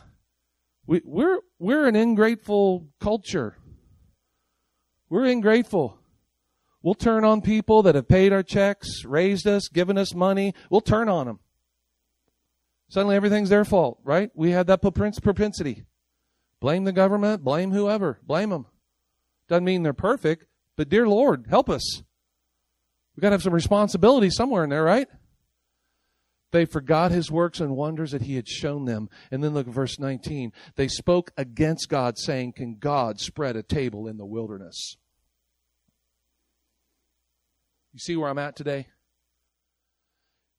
We, 0.84 1.00
we're, 1.04 1.38
we're 1.60 1.86
an 1.86 1.94
ingrateful 1.94 2.88
culture. 3.00 3.56
We're 5.08 5.26
ingrateful. 5.26 6.00
We'll 6.86 6.94
turn 6.94 7.24
on 7.24 7.40
people 7.40 7.82
that 7.82 7.96
have 7.96 8.06
paid 8.06 8.32
our 8.32 8.44
checks, 8.44 9.04
raised 9.04 9.44
us, 9.48 9.66
given 9.66 9.98
us 9.98 10.14
money. 10.14 10.54
We'll 10.70 10.80
turn 10.80 11.08
on 11.08 11.26
them. 11.26 11.40
Suddenly 12.90 13.16
everything's 13.16 13.48
their 13.48 13.64
fault, 13.64 13.98
right? 14.04 14.30
We 14.36 14.52
had 14.52 14.68
that 14.68 14.82
propensity. 14.82 15.82
Blame 16.60 16.84
the 16.84 16.92
government, 16.92 17.42
blame 17.42 17.72
whoever, 17.72 18.20
blame 18.22 18.50
them. 18.50 18.66
Doesn't 19.48 19.64
mean 19.64 19.82
they're 19.82 19.94
perfect, 19.94 20.46
but 20.76 20.88
dear 20.88 21.08
Lord, 21.08 21.46
help 21.50 21.68
us. 21.68 22.04
We've 23.16 23.22
got 23.22 23.30
to 23.30 23.34
have 23.34 23.42
some 23.42 23.52
responsibility 23.52 24.30
somewhere 24.30 24.62
in 24.62 24.70
there, 24.70 24.84
right? 24.84 25.08
They 26.52 26.66
forgot 26.66 27.10
his 27.10 27.32
works 27.32 27.58
and 27.58 27.74
wonders 27.74 28.12
that 28.12 28.22
he 28.22 28.36
had 28.36 28.46
shown 28.46 28.84
them. 28.84 29.08
And 29.32 29.42
then 29.42 29.54
look 29.54 29.66
at 29.66 29.74
verse 29.74 29.98
19. 29.98 30.52
They 30.76 30.86
spoke 30.86 31.32
against 31.36 31.88
God, 31.88 32.16
saying, 32.16 32.52
Can 32.52 32.76
God 32.76 33.18
spread 33.18 33.56
a 33.56 33.64
table 33.64 34.06
in 34.06 34.18
the 34.18 34.24
wilderness? 34.24 34.96
You 37.96 38.00
see 38.00 38.16
where 38.16 38.28
I'm 38.28 38.36
at 38.36 38.56
today? 38.56 38.88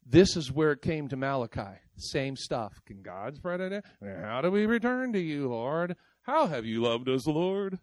This 0.04 0.36
is 0.36 0.52
where 0.52 0.72
it 0.72 0.82
came 0.82 1.08
to 1.10 1.16
Malachi. 1.16 1.78
Same 1.96 2.36
stuff. 2.36 2.82
Can 2.88 3.04
God 3.04 3.36
spread 3.36 3.62
it? 3.62 3.86
How 4.02 4.42
do 4.42 4.50
we 4.50 4.66
return 4.66 5.14
to 5.14 5.20
you, 5.20 5.48
Lord? 5.48 5.96
How 6.24 6.48
have 6.48 6.66
you 6.66 6.82
loved 6.82 7.08
us, 7.08 7.28
Lord? 7.28 7.78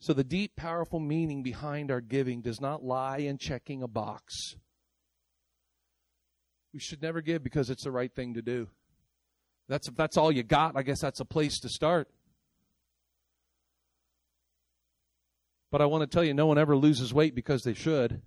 So, 0.00 0.12
the 0.12 0.22
deep, 0.22 0.54
powerful 0.54 1.00
meaning 1.00 1.42
behind 1.42 1.90
our 1.90 2.02
giving 2.02 2.42
does 2.42 2.60
not 2.60 2.84
lie 2.84 3.20
in 3.20 3.38
checking 3.38 3.82
a 3.82 3.88
box. 3.88 4.56
We 6.74 6.78
should 6.78 7.00
never 7.00 7.22
give 7.22 7.42
because 7.42 7.70
it's 7.70 7.84
the 7.84 7.90
right 7.90 8.14
thing 8.14 8.34
to 8.34 8.42
do. 8.42 8.68
That's, 9.66 9.88
if 9.88 9.96
that's 9.96 10.18
all 10.18 10.30
you 10.30 10.42
got, 10.42 10.76
I 10.76 10.82
guess 10.82 11.00
that's 11.00 11.20
a 11.20 11.24
place 11.24 11.58
to 11.60 11.70
start. 11.70 12.10
But 15.76 15.82
I 15.82 15.86
want 15.88 16.00
to 16.00 16.06
tell 16.06 16.24
you, 16.24 16.32
no 16.32 16.46
one 16.46 16.56
ever 16.56 16.74
loses 16.74 17.12
weight 17.12 17.34
because 17.34 17.62
they 17.62 17.74
should. 17.74 18.22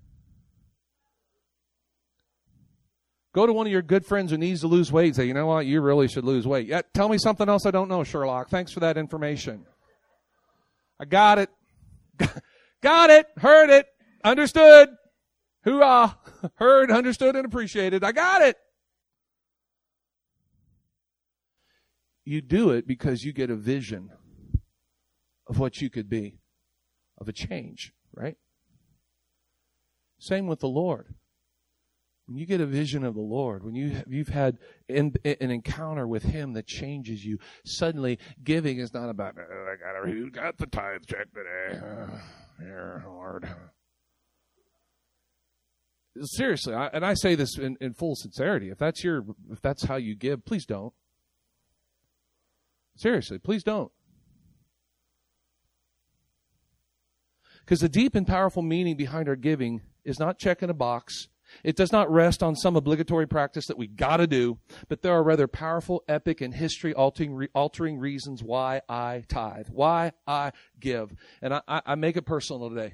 Go 3.34 3.48
to 3.48 3.54
one 3.54 3.66
of 3.66 3.72
your 3.72 3.82
good 3.82 4.06
friends 4.06 4.30
who 4.30 4.38
needs 4.38 4.62
to 4.62 4.68
lose 4.68 4.92
weight 4.92 5.08
and 5.08 5.16
say, 5.16 5.26
you 5.26 5.34
know 5.34 5.48
what, 5.48 5.66
you 5.66 5.82
really 5.82 6.08
should 6.08 6.26
lose 6.26 6.46
weight. 6.46 6.68
Yeah, 6.68 6.84
tell 6.94 7.10
me 7.10 7.18
something 7.18 7.50
else 7.50 7.66
I 7.66 7.72
don't 7.72 7.90
know, 7.90 8.04
Sherlock. 8.04 8.50
Thanks 8.50 8.72
for 8.72 8.82
that 8.82 9.00
information. 9.00 9.66
I 11.00 11.06
got 11.06 11.40
it. 11.40 11.50
Got 12.84 13.10
it, 13.10 13.26
heard 13.38 13.72
it, 13.72 13.88
understood. 14.24 14.90
Hoorah. 15.66 16.20
Heard, 16.58 16.92
understood, 16.92 17.36
and 17.36 17.48
appreciated. 17.48 18.04
I 18.04 18.12
got 18.12 18.44
it. 18.44 18.58
You 22.26 22.42
do 22.42 22.70
it 22.70 22.86
because 22.86 23.24
you 23.24 23.34
get 23.34 23.50
a 23.50 23.56
vision 23.56 24.12
of 25.48 25.58
what 25.58 25.82
you 25.82 25.90
could 25.90 26.10
be, 26.10 26.39
of 27.20 27.28
a 27.28 27.34
change, 27.34 27.94
right? 28.14 28.38
Same 30.20 30.48
with 30.48 30.60
the 30.60 30.68
Lord. 30.68 31.16
When 32.28 32.38
you 32.38 32.46
get 32.46 32.62
a 32.62 32.66
vision 32.66 33.04
of 33.04 33.16
the 33.16 33.22
Lord, 33.22 33.64
when 33.64 33.74
you 33.74 34.04
you've 34.08 34.30
had 34.30 34.60
an, 34.88 35.14
an 35.26 35.50
encounter 35.50 36.08
with 36.08 36.24
Him 36.24 36.54
that 36.54 36.68
changes 36.68 37.26
you, 37.26 37.40
suddenly 37.66 38.20
giving 38.44 38.78
is 38.78 38.94
not 38.94 39.10
about 39.10 39.36
oh, 39.40 39.74
I 39.74 39.76
got 39.78 40.08
who 40.08 40.30
got 40.30 40.58
the 40.58 40.68
tithe 40.68 41.02
check 41.08 41.28
today. 41.34 41.80
Uh, 41.80 42.18
here, 42.60 43.04
Lord. 43.08 43.50
Seriously, 46.22 46.76
I, 46.76 46.88
and 46.88 47.06
I 47.06 47.14
say 47.16 47.34
this 47.34 47.58
in, 47.58 47.78
in 47.82 47.94
full 47.94 48.16
sincerity. 48.16 48.70
If 48.70 48.78
that's 48.78 49.04
your, 49.04 49.24
if 49.52 49.62
that's 49.62 49.86
how 49.86 49.96
you 49.96 50.16
give, 50.16 50.46
please 50.46 50.66
don't. 50.66 50.94
Seriously, 52.96 53.40
please 53.40 53.64
don't. 53.64 53.92
Because 57.66 57.80
the 57.80 57.90
deep 57.90 58.16
and 58.16 58.26
powerful 58.26 58.62
meaning 58.62 58.96
behind 58.96 59.30
our 59.30 59.36
giving 59.36 59.82
is 60.04 60.20
not 60.20 60.40
checking 60.40 60.70
a 60.70 60.74
box 60.74 61.28
it 61.64 61.76
does 61.76 61.92
not 61.92 62.12
rest 62.12 62.44
on 62.44 62.56
some 62.56 62.76
obligatory 62.76 63.28
practice 63.28 63.68
that 63.68 63.78
we 63.78 63.88
gotta 63.88 64.28
do, 64.28 64.58
but 64.88 65.02
there 65.02 65.14
are 65.14 65.24
rather 65.24 65.48
powerful, 65.48 66.04
epic, 66.08 66.42
and 66.42 66.54
history 66.54 66.94
altering, 66.94 67.98
reasons 67.98 68.44
why 68.44 68.82
I 68.88 69.24
tithe, 69.28 69.68
why 69.70 70.14
I 70.28 70.52
give. 70.80 71.14
And 71.42 71.54
I, 71.54 71.62
I 71.68 71.96
make 71.96 72.18
it 72.18 72.26
personal 72.26 72.70
today. 72.70 72.94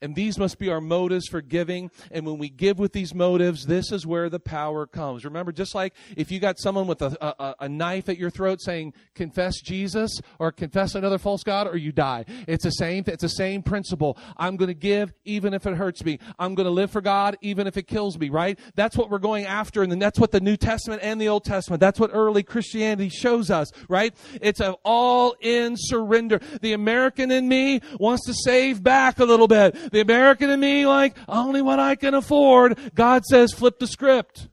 And 0.00 0.14
these 0.14 0.38
must 0.38 0.58
be 0.58 0.70
our 0.70 0.80
motives 0.80 1.26
for 1.28 1.40
giving. 1.40 1.90
And 2.10 2.26
when 2.26 2.38
we 2.38 2.48
give 2.48 2.78
with 2.78 2.92
these 2.92 3.14
motives, 3.14 3.66
this 3.66 3.92
is 3.92 4.06
where 4.06 4.28
the 4.28 4.40
power 4.40 4.86
comes. 4.86 5.24
Remember, 5.24 5.52
just 5.52 5.74
like 5.74 5.94
if 6.16 6.30
you 6.30 6.40
got 6.40 6.58
someone 6.58 6.86
with 6.86 7.02
a, 7.02 7.16
a, 7.20 7.54
a, 7.60 7.68
knife 7.68 8.08
at 8.08 8.18
your 8.18 8.30
throat 8.30 8.60
saying, 8.60 8.92
confess 9.14 9.60
Jesus 9.60 10.20
or 10.38 10.52
confess 10.52 10.94
another 10.94 11.18
false 11.18 11.42
God 11.42 11.66
or 11.66 11.76
you 11.76 11.92
die. 11.92 12.24
It's 12.46 12.64
the 12.64 12.70
same, 12.70 13.04
it's 13.06 13.22
the 13.22 13.28
same 13.28 13.62
principle. 13.62 14.18
I'm 14.36 14.56
going 14.56 14.68
to 14.68 14.74
give 14.74 15.12
even 15.24 15.54
if 15.54 15.66
it 15.66 15.76
hurts 15.76 16.04
me. 16.04 16.18
I'm 16.38 16.54
going 16.54 16.66
to 16.66 16.72
live 16.72 16.90
for 16.90 17.00
God 17.00 17.36
even 17.40 17.66
if 17.66 17.76
it 17.76 17.86
kills 17.86 18.18
me, 18.18 18.28
right? 18.28 18.58
That's 18.74 18.96
what 18.96 19.10
we're 19.10 19.18
going 19.18 19.46
after. 19.46 19.82
And 19.82 20.00
that's 20.00 20.18
what 20.18 20.32
the 20.32 20.40
New 20.40 20.56
Testament 20.56 21.02
and 21.02 21.20
the 21.20 21.28
Old 21.28 21.44
Testament, 21.44 21.80
that's 21.80 22.00
what 22.00 22.10
early 22.12 22.42
Christianity 22.42 23.08
shows 23.08 23.50
us, 23.50 23.70
right? 23.88 24.14
It's 24.40 24.60
an 24.60 24.74
all 24.84 25.34
in 25.40 25.74
surrender. 25.76 26.40
The 26.60 26.72
American 26.72 27.30
in 27.30 27.48
me 27.48 27.80
wants 27.98 28.26
to 28.26 28.34
save 28.34 28.82
back 28.82 29.18
a 29.18 29.24
little 29.24 29.48
bit. 29.48 29.69
The 29.70 30.00
American 30.00 30.50
in 30.50 30.60
me, 30.60 30.86
like, 30.86 31.16
only 31.28 31.62
what 31.62 31.78
I 31.78 31.96
can 31.96 32.14
afford. 32.14 32.78
God 32.94 33.24
says, 33.24 33.52
flip 33.52 33.78
the 33.78 33.86
script. 33.86 34.48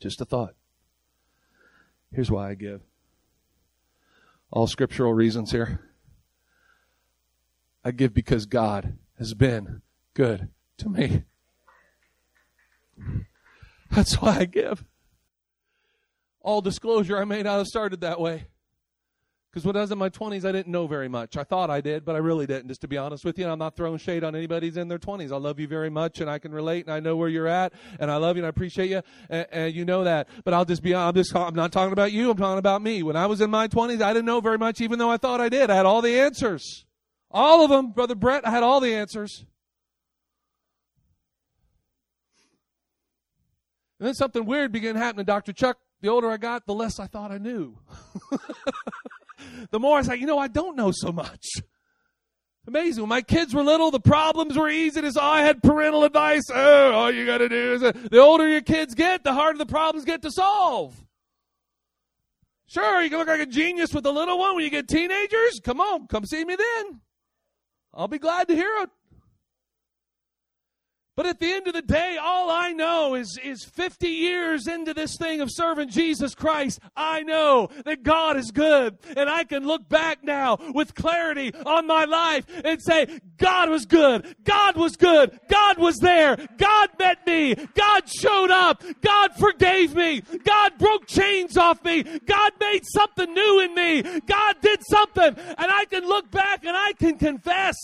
Just 0.00 0.20
a 0.20 0.24
thought. 0.24 0.54
Here's 2.12 2.30
why 2.30 2.50
I 2.50 2.54
give. 2.54 2.82
All 4.50 4.66
scriptural 4.66 5.14
reasons 5.14 5.52
here. 5.52 5.80
I 7.84 7.90
give 7.90 8.12
because 8.12 8.46
God 8.46 8.98
has 9.18 9.34
been 9.34 9.82
good 10.14 10.48
to 10.78 10.88
me. 10.88 11.22
That's 13.90 14.20
why 14.20 14.38
I 14.40 14.44
give. 14.44 14.84
All 16.40 16.60
disclosure, 16.60 17.18
I 17.18 17.24
may 17.24 17.42
not 17.42 17.58
have 17.58 17.66
started 17.66 18.00
that 18.00 18.20
way. 18.20 18.46
Because 19.52 19.66
when 19.66 19.76
I 19.76 19.82
was 19.82 19.92
in 19.92 19.98
my 19.98 20.08
20s, 20.08 20.46
I 20.46 20.52
didn't 20.52 20.72
know 20.72 20.86
very 20.86 21.08
much. 21.08 21.36
I 21.36 21.44
thought 21.44 21.68
I 21.68 21.82
did, 21.82 22.06
but 22.06 22.14
I 22.14 22.18
really 22.18 22.46
didn't, 22.46 22.68
just 22.68 22.80
to 22.80 22.88
be 22.88 22.96
honest 22.96 23.22
with 23.22 23.38
you. 23.38 23.44
And 23.44 23.52
I'm 23.52 23.58
not 23.58 23.76
throwing 23.76 23.98
shade 23.98 24.24
on 24.24 24.34
anybody's 24.34 24.78
in 24.78 24.88
their 24.88 24.98
20s. 24.98 25.30
I 25.30 25.36
love 25.36 25.60
you 25.60 25.68
very 25.68 25.90
much, 25.90 26.22
and 26.22 26.30
I 26.30 26.38
can 26.38 26.52
relate, 26.52 26.86
and 26.86 26.94
I 26.94 27.00
know 27.00 27.16
where 27.16 27.28
you're 27.28 27.46
at, 27.46 27.74
and 28.00 28.10
I 28.10 28.16
love 28.16 28.36
you, 28.36 28.40
and 28.40 28.46
I 28.46 28.48
appreciate 28.48 28.88
you, 28.88 29.02
and, 29.28 29.46
and 29.52 29.74
you 29.74 29.84
know 29.84 30.04
that. 30.04 30.28
But 30.44 30.54
I'll 30.54 30.64
just 30.64 30.82
be, 30.82 30.94
I'm 30.94 31.12
just, 31.12 31.36
I'm 31.36 31.54
not 31.54 31.70
talking 31.70 31.92
about 31.92 32.12
you, 32.12 32.30
I'm 32.30 32.38
talking 32.38 32.58
about 32.58 32.80
me. 32.80 33.02
When 33.02 33.14
I 33.14 33.26
was 33.26 33.42
in 33.42 33.50
my 33.50 33.68
20s, 33.68 34.00
I 34.00 34.14
didn't 34.14 34.24
know 34.24 34.40
very 34.40 34.56
much, 34.56 34.80
even 34.80 34.98
though 34.98 35.10
I 35.10 35.18
thought 35.18 35.42
I 35.42 35.50
did. 35.50 35.68
I 35.68 35.76
had 35.76 35.84
all 35.84 36.00
the 36.00 36.18
answers. 36.18 36.86
All 37.30 37.62
of 37.62 37.68
them, 37.68 37.92
Brother 37.92 38.14
Brett, 38.14 38.46
I 38.46 38.50
had 38.50 38.62
all 38.62 38.80
the 38.80 38.94
answers. 38.94 39.44
And 44.00 44.06
then 44.06 44.14
something 44.14 44.46
weird 44.46 44.72
began 44.72 44.96
happening, 44.96 45.26
Dr. 45.26 45.52
Chuck. 45.52 45.76
The 46.00 46.08
older 46.08 46.30
I 46.30 46.38
got, 46.38 46.66
the 46.66 46.74
less 46.74 46.98
I 46.98 47.06
thought 47.06 47.30
I 47.30 47.38
knew. 47.38 47.78
the 49.70 49.78
more 49.78 49.98
I 49.98 50.00
like, 50.02 50.20
you 50.20 50.26
know, 50.26 50.38
I 50.38 50.48
don't 50.48 50.76
know 50.76 50.92
so 50.92 51.12
much. 51.12 51.46
Amazing. 52.66 53.02
When 53.02 53.08
my 53.08 53.22
kids 53.22 53.54
were 53.54 53.64
little, 53.64 53.90
the 53.90 54.00
problems 54.00 54.56
were 54.56 54.68
easy. 54.68 55.00
As 55.00 55.16
I 55.16 55.40
had 55.40 55.62
parental 55.62 56.04
advice. 56.04 56.44
Oh, 56.52 56.92
all 56.92 57.10
you 57.10 57.26
got 57.26 57.38
to 57.38 57.48
do 57.48 57.72
is 57.74 57.82
uh, 57.82 57.92
the 57.92 58.18
older 58.18 58.48
your 58.48 58.60
kids 58.60 58.94
get, 58.94 59.24
the 59.24 59.32
harder 59.32 59.58
the 59.58 59.66
problems 59.66 60.04
get 60.04 60.22
to 60.22 60.30
solve. 60.30 60.94
Sure, 62.66 63.02
you 63.02 63.10
can 63.10 63.18
look 63.18 63.28
like 63.28 63.40
a 63.40 63.46
genius 63.46 63.92
with 63.92 64.06
a 64.06 64.10
little 64.10 64.38
one 64.38 64.54
when 64.54 64.64
you 64.64 64.70
get 64.70 64.88
teenagers. 64.88 65.60
Come 65.62 65.80
on, 65.80 66.06
come 66.06 66.24
see 66.24 66.44
me 66.44 66.56
then. 66.56 67.00
I'll 67.92 68.08
be 68.08 68.18
glad 68.18 68.48
to 68.48 68.54
hear 68.54 68.72
it. 68.82 68.90
But 71.22 71.28
at 71.28 71.38
the 71.38 71.52
end 71.52 71.68
of 71.68 71.74
the 71.74 71.82
day, 71.82 72.18
all 72.20 72.50
I 72.50 72.72
know 72.72 73.14
is, 73.14 73.38
is 73.44 73.62
50 73.62 74.08
years 74.08 74.66
into 74.66 74.92
this 74.92 75.16
thing 75.16 75.40
of 75.40 75.52
serving 75.52 75.90
Jesus 75.90 76.34
Christ, 76.34 76.80
I 76.96 77.22
know 77.22 77.68
that 77.84 78.02
God 78.02 78.36
is 78.36 78.50
good. 78.50 78.98
And 79.16 79.30
I 79.30 79.44
can 79.44 79.64
look 79.64 79.88
back 79.88 80.24
now 80.24 80.58
with 80.74 80.96
clarity 80.96 81.54
on 81.64 81.86
my 81.86 82.06
life 82.06 82.44
and 82.64 82.82
say, 82.82 83.20
God 83.36 83.70
was 83.70 83.86
good. 83.86 84.34
God 84.42 84.76
was 84.76 84.96
good. 84.96 85.38
God 85.46 85.78
was 85.78 85.98
there. 85.98 86.36
God 86.56 86.88
met 86.98 87.24
me. 87.24 87.54
God 87.54 88.08
showed 88.08 88.50
up. 88.50 88.82
God 89.00 89.30
forgave 89.38 89.94
me. 89.94 90.22
God 90.22 90.72
broke 90.76 91.06
chains 91.06 91.56
off 91.56 91.84
me. 91.84 92.02
God 92.02 92.52
made 92.58 92.82
something 92.84 93.32
new 93.32 93.60
in 93.60 93.76
me. 93.76 94.02
God 94.02 94.56
did 94.60 94.80
something. 94.90 95.36
And 95.36 95.70
I 95.70 95.84
can 95.84 96.04
look 96.04 96.32
back 96.32 96.64
and 96.64 96.76
I 96.76 96.94
can 96.94 97.16
confess. 97.16 97.76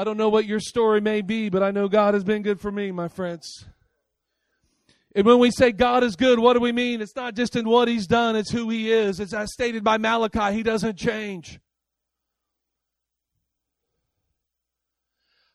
I 0.00 0.04
don't 0.04 0.16
know 0.16 0.30
what 0.30 0.46
your 0.46 0.60
story 0.60 1.02
may 1.02 1.20
be, 1.20 1.50
but 1.50 1.62
I 1.62 1.72
know 1.72 1.86
God 1.86 2.14
has 2.14 2.24
been 2.24 2.40
good 2.40 2.58
for 2.58 2.72
me, 2.72 2.90
my 2.90 3.08
friends. 3.08 3.66
And 5.14 5.26
when 5.26 5.38
we 5.38 5.50
say 5.50 5.72
God 5.72 6.02
is 6.02 6.16
good, 6.16 6.38
what 6.38 6.54
do 6.54 6.60
we 6.60 6.72
mean? 6.72 7.02
It's 7.02 7.14
not 7.14 7.34
just 7.34 7.54
in 7.54 7.68
what 7.68 7.86
He's 7.86 8.06
done, 8.06 8.34
it's 8.34 8.50
who 8.50 8.70
He 8.70 8.90
is. 8.90 9.20
It's 9.20 9.34
as 9.34 9.52
stated 9.52 9.84
by 9.84 9.98
Malachi, 9.98 10.54
He 10.54 10.62
doesn't 10.62 10.96
change. 10.96 11.60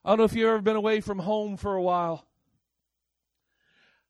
I 0.04 0.10
don't 0.10 0.20
know 0.20 0.26
if 0.26 0.36
you've 0.36 0.48
ever 0.48 0.62
been 0.62 0.76
away 0.76 1.02
from 1.02 1.18
home 1.18 1.58
for 1.58 1.74
a 1.74 1.82
while. 1.82 2.28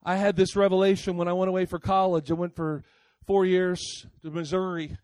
I 0.04 0.18
had 0.18 0.36
this 0.36 0.58
revelation 0.58 1.16
when 1.16 1.30
I 1.30 1.34
went 1.34 1.48
away 1.48 1.64
for 1.64 1.80
college. 1.80 2.30
I 2.30 2.34
went 2.34 2.58
for 2.58 2.84
four 3.26 3.46
years 3.46 4.06
to 4.22 4.32
Missouri. 4.32 4.98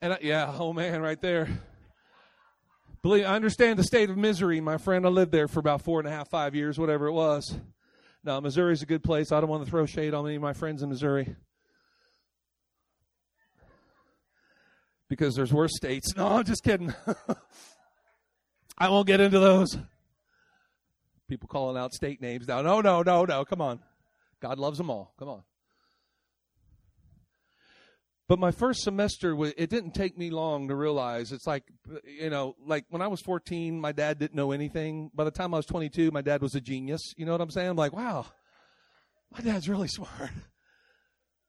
And 0.00 0.12
I, 0.12 0.18
yeah, 0.22 0.54
oh 0.56 0.72
man, 0.72 1.02
right 1.02 1.20
there. 1.20 1.48
Believe, 3.02 3.24
I 3.24 3.34
understand 3.34 3.80
the 3.80 3.84
state 3.84 4.10
of 4.10 4.16
misery, 4.16 4.60
my 4.60 4.78
friend. 4.78 5.04
I 5.04 5.08
lived 5.08 5.32
there 5.32 5.48
for 5.48 5.58
about 5.58 5.82
four 5.82 5.98
and 5.98 6.06
a 6.06 6.10
half, 6.12 6.28
five 6.28 6.54
years, 6.54 6.78
whatever 6.78 7.08
it 7.08 7.12
was. 7.12 7.52
Now, 8.22 8.38
Missouri's 8.38 8.82
a 8.82 8.86
good 8.86 9.02
place. 9.02 9.32
I 9.32 9.40
don't 9.40 9.50
want 9.50 9.64
to 9.64 9.70
throw 9.70 9.86
shade 9.86 10.14
on 10.14 10.24
any 10.24 10.36
of 10.36 10.42
my 10.42 10.52
friends 10.52 10.84
in 10.84 10.88
Missouri. 10.88 11.34
Because 15.08 15.34
there's 15.34 15.52
worse 15.52 15.74
states. 15.74 16.16
No, 16.16 16.28
I'm 16.28 16.44
just 16.44 16.62
kidding. 16.62 16.94
I 18.78 18.88
won't 18.88 19.08
get 19.08 19.20
into 19.20 19.40
those. 19.40 19.76
People 21.28 21.48
calling 21.48 21.76
out 21.76 21.92
state 21.92 22.20
names 22.20 22.46
now. 22.46 22.62
No, 22.62 22.80
no, 22.80 23.02
no, 23.02 23.24
no. 23.24 23.44
Come 23.44 23.60
on. 23.60 23.80
God 24.40 24.58
loves 24.58 24.78
them 24.78 24.90
all. 24.90 25.12
Come 25.18 25.28
on. 25.28 25.42
But 28.32 28.38
my 28.38 28.50
first 28.50 28.80
semester, 28.80 29.36
it 29.58 29.68
didn't 29.68 29.90
take 29.90 30.16
me 30.16 30.30
long 30.30 30.68
to 30.68 30.74
realize 30.74 31.32
it's 31.32 31.46
like, 31.46 31.64
you 32.18 32.30
know, 32.30 32.56
like 32.64 32.86
when 32.88 33.02
I 33.02 33.06
was 33.06 33.20
14, 33.20 33.78
my 33.78 33.92
dad 33.92 34.18
didn't 34.18 34.34
know 34.34 34.52
anything. 34.52 35.10
By 35.14 35.24
the 35.24 35.30
time 35.30 35.52
I 35.52 35.58
was 35.58 35.66
22, 35.66 36.10
my 36.12 36.22
dad 36.22 36.40
was 36.40 36.54
a 36.54 36.60
genius. 36.62 37.12
You 37.18 37.26
know 37.26 37.32
what 37.32 37.42
I'm 37.42 37.50
saying? 37.50 37.68
I'm 37.68 37.76
like, 37.76 37.92
wow, 37.92 38.24
my 39.34 39.42
dad's 39.42 39.68
really 39.68 39.88
smart. 39.88 40.30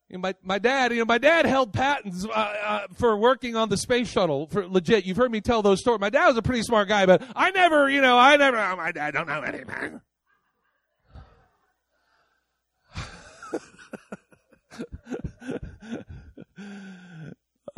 You 0.09 0.17
know, 0.17 0.19
my 0.23 0.35
my 0.43 0.59
dad, 0.59 0.91
you 0.91 0.99
know, 0.99 1.05
my 1.05 1.19
dad 1.19 1.45
held 1.45 1.71
patents 1.71 2.25
uh, 2.25 2.29
uh, 2.29 2.87
for 2.95 3.15
working 3.15 3.55
on 3.55 3.69
the 3.69 3.77
space 3.77 4.11
shuttle. 4.11 4.47
For 4.47 4.67
legit, 4.67 5.05
you've 5.05 5.15
heard 5.15 5.31
me 5.31 5.39
tell 5.39 5.61
those 5.61 5.79
stories. 5.79 6.01
My 6.01 6.09
dad 6.09 6.27
was 6.27 6.35
a 6.35 6.41
pretty 6.41 6.63
smart 6.63 6.89
guy, 6.89 7.05
but 7.05 7.23
I 7.33 7.51
never, 7.51 7.89
you 7.89 8.01
know, 8.01 8.17
I 8.17 8.35
never. 8.35 8.57
Oh, 8.57 8.75
my 8.75 8.91
dad 8.91 9.13
don't 9.13 9.29
know 9.29 9.39
anything. 9.41 10.01
Uh, 16.63 17.31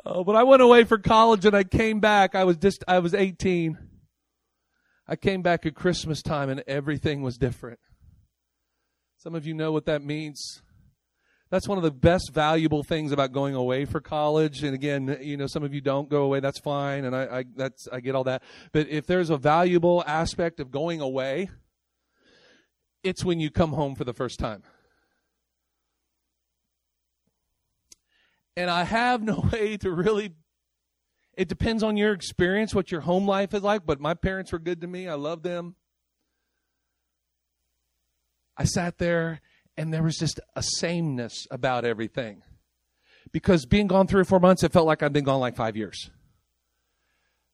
oh, 0.05 0.23
but 0.23 0.35
I 0.35 0.43
went 0.43 0.61
away 0.61 0.83
for 0.83 0.97
college 0.97 1.45
and 1.45 1.55
I 1.55 1.63
came 1.63 1.99
back. 1.99 2.35
I 2.35 2.43
was 2.43 2.57
just, 2.57 2.83
I 2.87 2.99
was 2.99 3.13
18. 3.13 3.77
I 5.07 5.15
came 5.15 5.41
back 5.41 5.65
at 5.65 5.75
Christmas 5.75 6.21
time 6.21 6.49
and 6.49 6.63
everything 6.67 7.21
was 7.21 7.37
different. 7.37 7.79
Some 9.17 9.35
of 9.35 9.45
you 9.45 9.53
know 9.53 9.71
what 9.71 9.85
that 9.85 10.03
means. 10.03 10.61
That's 11.51 11.67
one 11.67 11.77
of 11.77 11.83
the 11.83 11.91
best 11.91 12.31
valuable 12.33 12.83
things 12.83 13.11
about 13.11 13.31
going 13.31 13.53
away 13.53 13.85
for 13.85 14.01
college. 14.01 14.63
And 14.63 14.73
again, 14.73 15.19
you 15.21 15.37
know, 15.37 15.47
some 15.47 15.63
of 15.63 15.73
you 15.73 15.81
don't 15.81 16.09
go 16.09 16.23
away. 16.23 16.39
That's 16.39 16.59
fine. 16.59 17.05
And 17.05 17.15
I, 17.15 17.39
I 17.39 17.45
that's, 17.55 17.87
I 17.91 17.99
get 17.99 18.15
all 18.15 18.23
that. 18.23 18.41
But 18.71 18.89
if 18.89 19.05
there's 19.05 19.29
a 19.29 19.37
valuable 19.37 20.03
aspect 20.07 20.59
of 20.59 20.71
going 20.71 21.01
away, 21.01 21.49
it's 23.03 23.23
when 23.23 23.39
you 23.39 23.51
come 23.51 23.73
home 23.73 23.95
for 23.95 24.03
the 24.03 24.13
first 24.13 24.39
time. 24.39 24.63
And 28.57 28.69
I 28.69 28.83
have 28.83 29.21
no 29.21 29.47
way 29.51 29.77
to 29.77 29.91
really 29.91 30.33
it 31.37 31.49
depends 31.49 31.83
on 31.83 31.97
your 31.97 32.13
experience, 32.13 32.73
what 32.73 32.91
your 32.91 33.01
home 33.01 33.27
life 33.27 33.53
is 33.53 33.61
like, 33.61 33.85
but 33.85 33.99
my 33.99 34.13
parents 34.13 34.51
were 34.51 34.59
good 34.59 34.81
to 34.81 34.87
me. 34.87 35.07
I 35.07 35.15
love 35.15 35.43
them. 35.43 35.75
I 38.57 38.63
sat 38.63 38.97
there 38.97 39.41
and 39.75 39.93
there 39.93 40.03
was 40.03 40.15
just 40.15 40.39
a 40.55 40.63
sameness 40.63 41.45
about 41.51 41.83
everything. 41.83 42.41
Because 43.33 43.65
being 43.65 43.87
gone 43.87 44.07
three 44.07 44.21
or 44.21 44.25
four 44.25 44.39
months, 44.39 44.63
it 44.63 44.71
felt 44.71 44.85
like 44.85 45.03
I'd 45.03 45.11
been 45.11 45.25
gone 45.25 45.41
like 45.41 45.57
five 45.57 45.75
years. 45.75 46.09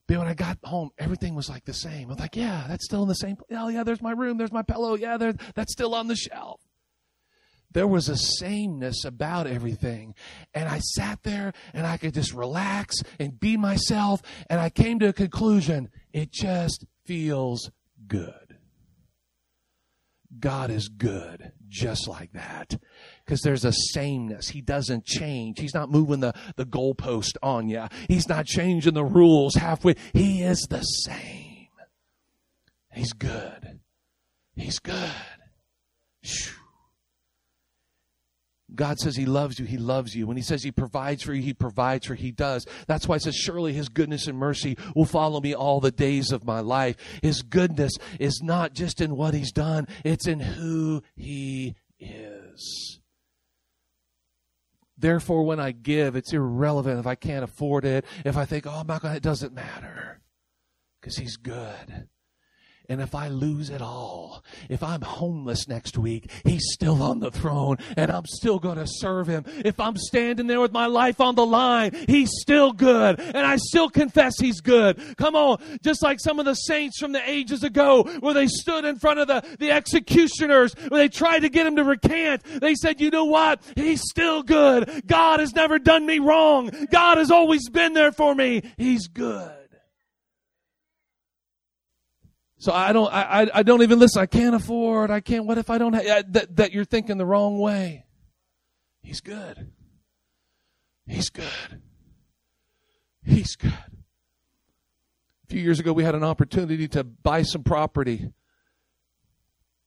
But 0.08 0.20
when 0.20 0.28
I 0.28 0.36
got 0.36 0.60
home, 0.64 0.92
everything 1.00 1.34
was 1.34 1.50
like 1.50 1.64
the 1.64 1.74
same. 1.74 2.10
I 2.10 2.14
was 2.14 2.20
like, 2.20 2.36
yeah, 2.36 2.66
that's 2.68 2.86
still 2.86 3.02
in 3.02 3.08
the 3.08 3.16
same 3.16 3.38
place. 3.38 3.58
Oh, 3.58 3.70
yeah, 3.70 3.84
there's 3.84 4.02
my 4.02 4.12
room. 4.12 4.38
There's 4.38 4.52
my 4.52 4.62
pillow. 4.62 4.96
Yeah, 4.96 5.18
that's 5.18 5.72
still 5.72 5.96
on 5.96 6.08
the 6.08 6.16
shelf 6.16 6.60
there 7.74 7.88
was 7.88 8.10
a 8.10 8.18
sameness 8.18 9.06
about 9.06 9.48
everything. 9.48 10.14
And 10.54 10.68
I 10.68 10.80
sat 10.80 11.24
there 11.24 11.54
and 11.74 11.86
I 11.86 11.98
could 11.98 12.14
just 12.14 12.34
relax 12.34 12.96
and 13.20 13.40
be 13.40 13.58
myself. 13.58 14.22
And 14.50 14.60
I 14.60 14.70
came 14.70 15.00
to 15.00 15.10
a 15.10 15.14
conclusion 15.14 15.90
it 16.14 16.32
just 16.32 16.86
feels 17.06 17.72
good. 18.08 18.58
God 20.40 20.72
is 20.72 20.88
good 20.88 21.52
just 21.68 22.08
like 22.08 22.32
that. 22.34 22.80
Because 23.26 23.42
there's 23.42 23.66
a 23.66 23.74
sameness. 23.74 24.50
He 24.50 24.62
doesn't 24.62 25.06
change. 25.06 25.60
He's 25.60 25.74
not 25.74 25.92
moving 25.92 26.22
the, 26.22 26.34
the 26.56 26.66
goalpost 26.66 27.38
on 27.44 27.68
you. 27.68 27.86
He's 28.08 28.30
not 28.30 28.46
changing 28.46 28.94
the 28.94 29.04
rules 29.04 29.56
halfway. 29.56 29.96
He 30.14 30.42
is 30.42 30.68
the 30.70 30.82
same. 30.82 31.68
He's 32.94 33.14
good. 33.14 33.80
He's 34.56 34.80
good. 34.80 35.12
Whew. 36.22 36.61
God 38.74 39.00
says 39.00 39.16
He 39.16 39.26
loves 39.26 39.60
you, 39.60 39.66
He 39.66 39.78
loves 39.78 40.16
you. 40.16 40.28
When 40.28 40.38
He 40.38 40.44
says 40.44 40.64
He 40.64 40.72
provides 40.72 41.24
for 41.24 41.34
you, 41.34 41.42
He 41.42 41.54
provides 41.54 42.08
for 42.08 42.14
you, 42.14 42.22
He 42.22 42.32
does. 42.32 42.66
That's 42.88 43.08
why 43.08 43.16
it 43.18 43.24
says, 43.24 43.36
Surely 43.36 43.74
His 43.74 43.90
goodness 43.90 44.28
and 44.28 44.38
mercy 44.38 44.78
will 44.96 45.06
follow 45.06 45.42
me 45.42 45.54
all 45.54 45.80
the 45.80 45.92
days 45.92 46.32
of 46.32 46.46
my 46.46 46.60
life. 46.60 46.96
His 47.22 47.42
goodness 47.42 47.94
is 48.20 48.42
not 48.44 48.74
just 48.74 49.02
in 49.02 49.16
what 49.16 49.34
He's 49.34 49.52
done, 49.52 49.88
it's 50.04 50.28
in 50.28 50.40
who 50.40 51.04
He 51.16 51.76
is. 52.00 53.00
Therefore, 54.98 55.44
when 55.44 55.60
I 55.60 55.72
give, 55.72 56.16
it's 56.16 56.32
irrelevant 56.32 57.00
if 57.00 57.08
I 57.08 57.16
can't 57.16 57.44
afford 57.44 57.86
it, 57.86 58.06
if 58.24 58.38
I 58.38 58.46
think, 58.46 58.68
oh, 58.68 58.72
I'm 58.72 58.88
not 58.88 59.02
going 59.02 59.14
to, 59.14 59.18
it 59.18 59.24
doesn't 59.24 59.54
matter. 59.54 60.22
Because 61.00 61.18
He's 61.18 61.38
good. 61.38 62.08
And 62.92 63.00
if 63.00 63.16
I 63.16 63.30
lose 63.30 63.70
it 63.70 63.82
all, 63.82 64.44
if 64.68 64.84
I'm 64.84 65.02
homeless 65.02 65.66
next 65.66 65.98
week, 65.98 66.30
he's 66.44 66.74
still 66.74 67.02
on 67.02 67.22
the 67.22 67.32
throne 67.32 67.78
and 67.96 68.12
I'm 68.12 68.26
still 68.26 68.60
going 68.60 68.80
to 68.80 68.86
serve 68.86 69.28
him. 69.28 69.46
If 69.64 69.80
I'm 69.80 69.96
standing 69.96 70.48
there 70.48 70.60
with 70.60 70.74
my 70.74 70.88
life 70.88 71.22
on 71.22 71.36
the 71.36 71.46
line, 71.46 71.94
he's 72.10 72.32
still 72.42 72.74
good 72.74 73.22
and 73.22 73.38
I 73.38 73.56
still 73.56 73.90
confess 73.90 74.34
he's 74.38 74.60
good. 74.60 75.02
Come 75.16 75.38
on. 75.38 75.62
Just 75.82 76.04
like 76.04 76.20
some 76.20 76.38
of 76.38 76.44
the 76.44 76.54
saints 76.54 77.00
from 77.00 77.14
the 77.14 77.22
ages 77.30 77.64
ago 77.64 78.04
where 78.20 78.34
they 78.34 78.48
stood 78.48 78.84
in 78.84 79.00
front 79.00 79.20
of 79.20 79.30
the, 79.30 79.42
the 79.58 79.72
executioners, 79.72 80.74
where 80.90 81.00
they 81.00 81.08
tried 81.08 81.44
to 81.44 81.50
get 81.50 81.66
him 81.66 81.78
to 81.78 81.86
recant. 81.86 82.44
They 82.44 82.76
said, 82.76 83.00
you 83.00 83.10
know 83.10 83.24
what? 83.24 83.62
He's 83.74 84.02
still 84.02 84.44
good. 84.44 85.08
God 85.08 85.40
has 85.40 85.56
never 85.56 85.80
done 85.80 86.06
me 86.06 86.20
wrong. 86.20 86.70
God 86.92 87.20
has 87.20 87.32
always 87.32 87.70
been 87.70 87.94
there 87.94 88.12
for 88.12 88.36
me. 88.36 88.64
He's 88.76 89.08
good. 89.08 89.61
So 92.62 92.72
I 92.72 92.94
don't, 92.94 93.12
I, 93.12 93.50
I 93.52 93.64
don't 93.64 93.82
even 93.82 93.98
listen. 93.98 94.22
I 94.22 94.28
can't 94.28 94.54
afford. 94.54 95.10
I 95.10 95.20
can't. 95.20 95.48
What 95.48 95.58
if 95.58 95.72
I 95.72 95.80
don't 95.80 95.94
have 95.94 96.32
that? 96.34 96.56
That 96.58 96.72
you're 96.72 96.86
thinking 96.86 97.18
the 97.18 97.26
wrong 97.26 97.58
way. 97.58 98.06
He's 99.02 99.20
good. 99.20 99.72
He's 101.08 101.32
good. 101.32 101.82
He's 103.24 103.56
good. 103.56 103.74
A 103.74 105.48
few 105.48 105.60
years 105.60 105.80
ago, 105.80 105.92
we 105.92 106.04
had 106.04 106.14
an 106.14 106.24
opportunity 106.24 106.88
to 106.90 107.04
buy 107.04 107.42
some 107.42 107.64
property 107.64 108.32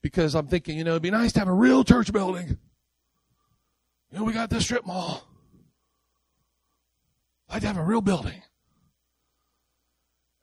because 0.03 0.35
I'm 0.35 0.49
thinking, 0.49 0.77
you 0.77 0.83
know, 0.83 0.91
it'd 0.91 1.03
be 1.03 1.12
nice 1.12 1.33
to 1.35 1.39
have 1.39 1.49
a 1.49 1.55
real 1.55 1.85
church 1.85 2.12
building. 2.12 2.59
You 4.11 4.18
know, 4.18 4.25
we 4.25 4.33
got 4.33 4.51
this 4.51 4.64
strip 4.64 4.85
mall. 4.85 5.22
I'd 7.49 7.62
have 7.62 7.77
a 7.77 7.85
real 7.85 8.01
building. 8.01 8.43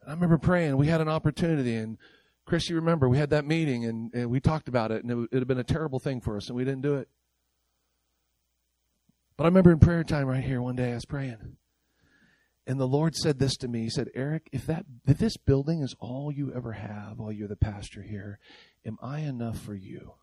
And 0.00 0.08
I 0.10 0.14
remember 0.14 0.38
praying. 0.38 0.78
We 0.78 0.86
had 0.86 1.02
an 1.02 1.10
opportunity, 1.10 1.76
and 1.76 1.98
Chris, 2.44 2.68
you 2.68 2.76
remember 2.76 3.08
we 3.08 3.18
had 3.18 3.30
that 3.30 3.46
meeting 3.46 3.84
and, 3.84 4.12
and 4.14 4.30
we 4.30 4.40
talked 4.40 4.68
about 4.68 4.90
it, 4.90 5.02
and 5.02 5.10
it 5.10 5.14
would 5.14 5.28
have 5.32 5.48
been 5.48 5.58
a 5.58 5.64
terrible 5.64 5.98
thing 5.98 6.20
for 6.20 6.36
us, 6.36 6.48
and 6.48 6.56
we 6.56 6.64
didn't 6.64 6.82
do 6.82 6.94
it. 6.96 7.08
But 9.36 9.44
I 9.44 9.46
remember 9.46 9.72
in 9.72 9.78
prayer 9.78 10.04
time 10.04 10.26
right 10.26 10.44
here 10.44 10.60
one 10.60 10.76
day 10.76 10.90
I 10.92 10.94
was 10.94 11.04
praying. 11.04 11.56
And 12.66 12.78
the 12.78 12.86
Lord 12.86 13.16
said 13.16 13.38
this 13.38 13.56
to 13.56 13.68
me. 13.68 13.82
He 13.82 13.90
said, 13.90 14.08
Eric, 14.14 14.48
if 14.52 14.66
that 14.66 14.86
if 15.06 15.18
this 15.18 15.36
building 15.36 15.82
is 15.82 15.96
all 15.98 16.30
you 16.30 16.52
ever 16.54 16.72
have 16.72 17.18
while 17.18 17.32
you're 17.32 17.48
the 17.48 17.56
pastor 17.56 18.02
here, 18.02 18.38
am 18.86 18.98
I 19.02 19.20
enough 19.20 19.58
for 19.58 19.74
you? 19.74 20.14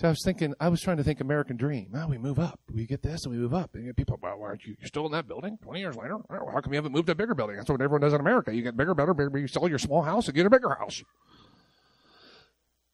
So 0.00 0.06
I 0.06 0.12
was 0.12 0.22
thinking, 0.24 0.54
I 0.58 0.70
was 0.70 0.80
trying 0.80 0.96
to 0.96 1.04
think 1.04 1.20
American 1.20 1.58
dream. 1.58 1.88
Now 1.92 2.08
we 2.08 2.16
move 2.16 2.38
up. 2.38 2.58
We 2.72 2.86
get 2.86 3.02
this 3.02 3.26
and 3.26 3.34
we 3.34 3.38
move 3.38 3.52
up. 3.52 3.74
And 3.74 3.94
people, 3.94 4.18
well, 4.22 4.38
why 4.38 4.46
aren't 4.46 4.64
you 4.64 4.74
you're 4.78 4.86
still 4.86 5.04
in 5.04 5.12
that 5.12 5.28
building 5.28 5.58
20 5.62 5.78
years 5.78 5.94
later? 5.94 6.16
Well, 6.30 6.50
how 6.50 6.62
come 6.62 6.72
you 6.72 6.78
haven't 6.78 6.92
moved 6.92 7.08
to 7.08 7.12
a 7.12 7.14
bigger 7.14 7.34
building? 7.34 7.56
That's 7.56 7.68
what 7.68 7.82
everyone 7.82 8.00
does 8.00 8.14
in 8.14 8.20
America. 8.20 8.50
You 8.54 8.62
get 8.62 8.78
bigger, 8.78 8.94
better, 8.94 9.12
bigger, 9.12 9.36
you 9.36 9.46
sell 9.46 9.68
your 9.68 9.76
small 9.78 10.00
house 10.00 10.26
and 10.26 10.34
get 10.34 10.46
a 10.46 10.48
bigger 10.48 10.70
house. 10.70 11.02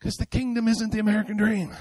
Because 0.01 0.17
the 0.17 0.27
kingdom 0.27 0.67
isn't 0.67 0.91
the 0.91 0.99
American 0.99 1.37
dream. 1.37 1.77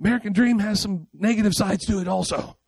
American 0.00 0.32
dream 0.32 0.58
has 0.58 0.80
some 0.80 1.06
negative 1.14 1.52
sides 1.54 1.86
to 1.86 2.00
it 2.00 2.08
also. 2.08 2.58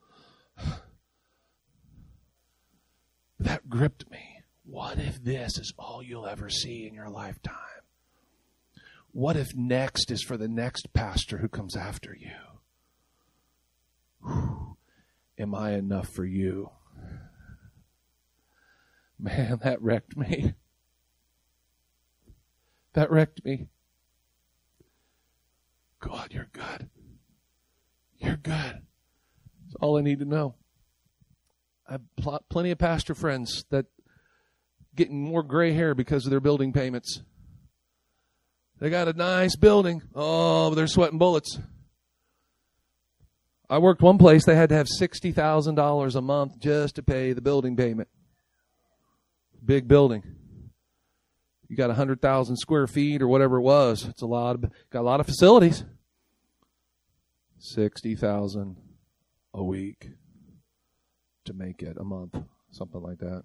That 3.41 3.69
gripped 3.69 4.09
me. 4.09 4.23
What 4.63 4.99
if 5.01 5.21
this 5.21 5.59
is 5.59 5.75
all 5.77 6.01
you'll 6.01 6.29
ever 6.29 6.49
see 6.49 6.87
in 6.87 6.95
your 6.95 7.09
lifetime? 7.09 7.74
What 9.15 9.37
if 9.37 9.55
next 9.55 10.11
is 10.11 10.25
for 10.25 10.37
the 10.37 10.49
next 10.49 10.93
pastor 10.93 11.39
who 11.39 11.47
comes 11.47 11.77
after 11.77 12.17
you? 12.19 12.33
Whew. 14.25 14.77
Am 15.39 15.55
I 15.55 15.75
enough 15.75 16.09
for 16.09 16.25
you? 16.25 16.71
Man, 19.17 19.61
that 19.63 19.81
wrecked 19.81 20.17
me. 20.17 20.55
That 22.95 23.09
wrecked 23.13 23.45
me. 23.45 23.69
God, 26.01 26.33
you're 26.33 26.51
good. 26.53 26.91
You're 28.19 28.37
good. 28.37 28.83
That's 28.83 29.77
all 29.81 29.97
I 29.97 30.01
need 30.01 30.19
to 30.19 30.25
know. 30.25 30.57
I 31.89 31.93
have 31.93 32.03
pl- 32.17 32.45
plenty 32.49 32.73
of 32.73 32.79
pastor 32.79 33.15
friends 33.15 33.65
that 33.71 33.87
getting 34.97 35.23
more 35.23 35.45
gray 35.45 35.73
hair 35.73 35.95
because 35.95 36.27
of 36.27 36.31
their 36.31 36.41
building 36.41 36.73
payments. 36.73 37.23
They 38.85 38.91
got 38.91 39.09
a 39.09 39.15
nice 39.15 39.57
building. 39.57 40.03
Oh, 40.15 40.69
but 40.69 40.75
they're 40.75 40.87
sweating 40.87 41.17
bullets. 41.17 41.59
I 43.71 43.79
worked 43.79 44.03
one 44.03 44.19
place, 44.19 44.45
they 44.45 44.57
had 44.57 44.69
to 44.69 44.75
have 44.75 44.89
$60,000 45.01 46.15
a 46.15 46.21
month 46.21 46.59
just 46.59 46.97
to 46.97 47.03
pay 47.03 47.33
the 47.33 47.41
building 47.41 47.77
payment. 47.77 48.09
Big 49.65 49.89
building. 49.89 50.23
You 51.67 51.79
got 51.79 51.89
100,000 51.89 52.59
square 52.59 52.87
feet 52.87 53.23
or 53.23 53.27
whatever 53.27 53.57
it 53.57 53.63
was. 53.63 54.05
It's 54.05 54.21
a 54.21 54.27
lot 54.27 54.57
of, 54.57 54.71
got 54.91 55.01
a 55.01 55.09
lot 55.09 55.19
of 55.19 55.25
facilities. 55.25 55.87
60,000 57.61 58.77
a 59.55 59.65
week 59.65 60.11
to 61.47 61.55
make 61.55 61.83
it 61.83 61.97
a 61.99 62.05
month, 62.05 62.39
something 62.71 63.01
like 63.01 63.21
that. 63.21 63.45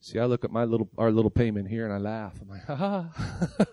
See, 0.00 0.18
I 0.18 0.26
look 0.26 0.44
at 0.44 0.50
my 0.50 0.64
little 0.64 0.88
our 0.96 1.10
little 1.10 1.30
payment 1.30 1.68
here 1.68 1.84
and 1.84 1.92
I 1.92 1.98
laugh. 1.98 2.34
I'm 2.40 2.48
like, 2.48 2.64
ha 2.64 2.76
ha, 2.76 3.66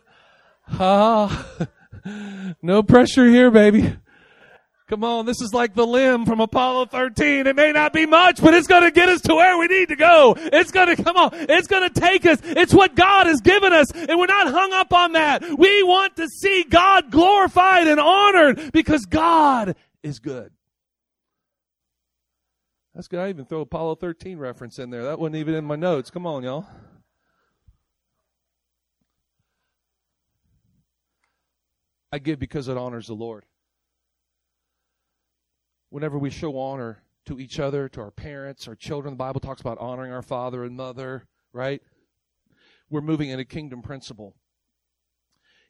ha. 0.66 1.68
no 2.62 2.84
pressure 2.84 3.28
here, 3.28 3.52
baby. 3.52 3.96
Come 4.90 5.04
on, 5.06 5.26
this 5.26 5.42
is 5.42 5.54
like 5.54 5.76
the 5.76 5.88
LEM 5.88 6.26
from 6.26 6.40
Apollo 6.40 6.88
13. 6.88 7.48
It 7.48 7.56
may 7.56 7.72
not 7.72 7.94
be 7.94 8.06
much, 8.06 8.42
but 8.42 8.54
it's 8.54 8.68
to 8.68 8.92
get 8.92 9.10
us 9.10 9.22
to 9.22 9.34
where 9.34 9.58
we 9.58 9.68
need 9.68 9.90
to 9.90 9.96
go. 9.96 10.36
It's 10.38 10.72
to 10.72 11.02
come 11.02 11.16
on. 11.16 11.32
It's 11.34 11.68
to 11.70 11.90
take 11.90 12.26
us. 12.26 12.40
It's 12.44 12.74
what 12.74 12.94
God 12.94 13.26
has 13.26 13.40
given 13.42 13.72
us, 13.72 13.92
and 13.92 14.20
we're 14.20 14.28
not 14.28 14.52
hung 14.52 14.74
up 14.74 14.94
on 14.94 15.14
that. 15.14 15.42
We 15.58 15.84
want 15.84 16.18
to 16.18 16.28
see 16.28 16.66
God 16.70 17.10
glorified 17.10 17.88
and 17.88 18.00
honored 18.00 18.72
because 18.74 19.06
God 19.06 19.76
is 20.04 20.20
good. 20.20 20.52
That's 22.94 23.08
good. 23.08 23.20
I 23.20 23.30
even 23.30 23.46
throw 23.46 23.62
Apollo 23.62 23.96
13 23.96 24.38
reference 24.38 24.78
in 24.78 24.90
there. 24.92 25.04
That 25.04 25.20
wasn't 25.20 25.38
even 25.38 25.56
in 25.56 25.66
my 25.66 25.76
notes. 25.76 26.12
Come 26.12 26.28
on, 26.28 26.44
y'all. 26.44 26.68
I 32.12 32.20
give 32.20 32.38
because 32.38 32.68
it 32.68 32.78
honors 32.78 33.08
the 33.08 33.16
Lord. 33.16 33.46
Whenever 35.90 36.20
we 36.20 36.30
show 36.30 36.60
honor 36.60 37.02
to 37.26 37.40
each 37.40 37.60
other, 37.60 37.90
to 37.90 38.02
our 38.02 38.12
parents, 38.12 38.68
our 38.68 38.76
children, 38.76 39.14
the 39.14 39.18
Bible 39.18 39.40
talks 39.40 39.62
about 39.62 39.80
honoring 39.80 40.12
our 40.12 40.22
father 40.22 40.64
and 40.64 40.78
mother, 40.78 41.26
right? 41.54 41.82
We're 42.90 43.02
moving 43.02 43.30
in 43.30 43.40
a 43.40 43.46
kingdom 43.46 43.82
principle. 43.82 44.36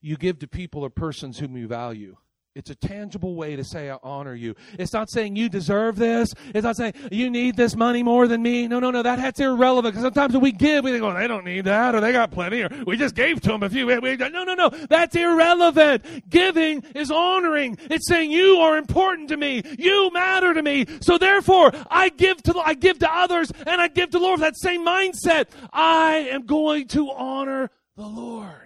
You 0.02 0.18
give 0.18 0.40
to 0.40 0.48
people 0.48 0.82
or 0.82 0.90
persons 0.90 1.40
whom 1.40 1.56
you 1.56 1.68
value. 1.68 2.18
It's 2.56 2.70
a 2.70 2.76
tangible 2.76 3.34
way 3.34 3.56
to 3.56 3.64
say 3.64 3.90
I 3.90 3.98
honor 4.04 4.36
you. 4.36 4.56
It's 4.78 4.94
not 4.94 5.10
saying 5.10 5.36
you 5.36 5.50
deserve 5.50 5.96
this. 5.96 6.36
It's 6.54 6.64
not 6.64 6.76
saying 6.76 6.94
you 7.12 7.32
need 7.32 7.58
this 7.58 7.76
money 7.76 8.04
more 8.04 8.28
than 8.28 8.44
me. 8.44 8.68
No, 8.68 8.80
no, 8.80 8.92
no. 8.92 9.02
That, 9.02 9.18
that's 9.18 9.40
irrelevant. 9.40 9.96
Because 9.96 10.04
sometimes 10.04 10.34
when 10.34 10.44
we 10.44 10.52
give, 10.52 10.84
we 10.84 10.92
think, 10.92 11.04
oh, 11.04 11.16
they 11.16 11.28
don't 11.28 11.46
need 11.46 11.66
that, 11.66 11.96
or 11.96 12.00
they 12.00 12.12
got 12.12 12.30
plenty, 12.30 12.62
or 12.62 12.70
we 12.86 12.96
just 12.96 13.16
gave 13.16 13.42
to 13.42 13.50
them 13.50 13.64
a 13.64 13.70
few. 13.72 13.88
We, 13.88 13.98
we, 13.98 14.18
no, 14.18 14.44
no, 14.44 14.54
no. 14.54 14.70
That's 14.70 15.16
irrelevant. 15.16 16.30
Giving 16.30 16.84
is 16.94 17.10
honoring. 17.10 17.76
It's 17.90 18.08
saying 18.08 18.30
you 18.30 18.58
are 18.58 18.78
important 18.78 19.30
to 19.30 19.38
me. 19.38 19.64
You 19.80 20.12
matter 20.14 20.54
to 20.54 20.62
me. 20.62 20.86
So 21.02 21.18
therefore, 21.18 21.72
I 21.90 22.10
give 22.10 22.44
to 22.44 22.60
I 22.60 22.76
give 22.76 23.00
to 23.00 23.12
others, 23.12 23.52
and 23.66 23.82
I 23.82 23.88
give 23.88 24.12
to 24.12 24.20
the 24.20 24.24
Lord. 24.24 24.42
That 24.42 24.58
same 24.58 24.86
mindset. 24.86 25.48
I 25.72 26.28
am 26.30 26.46
going 26.46 26.88
to 26.90 27.10
honor 27.10 27.72
the 27.96 28.06
Lord. 28.06 28.63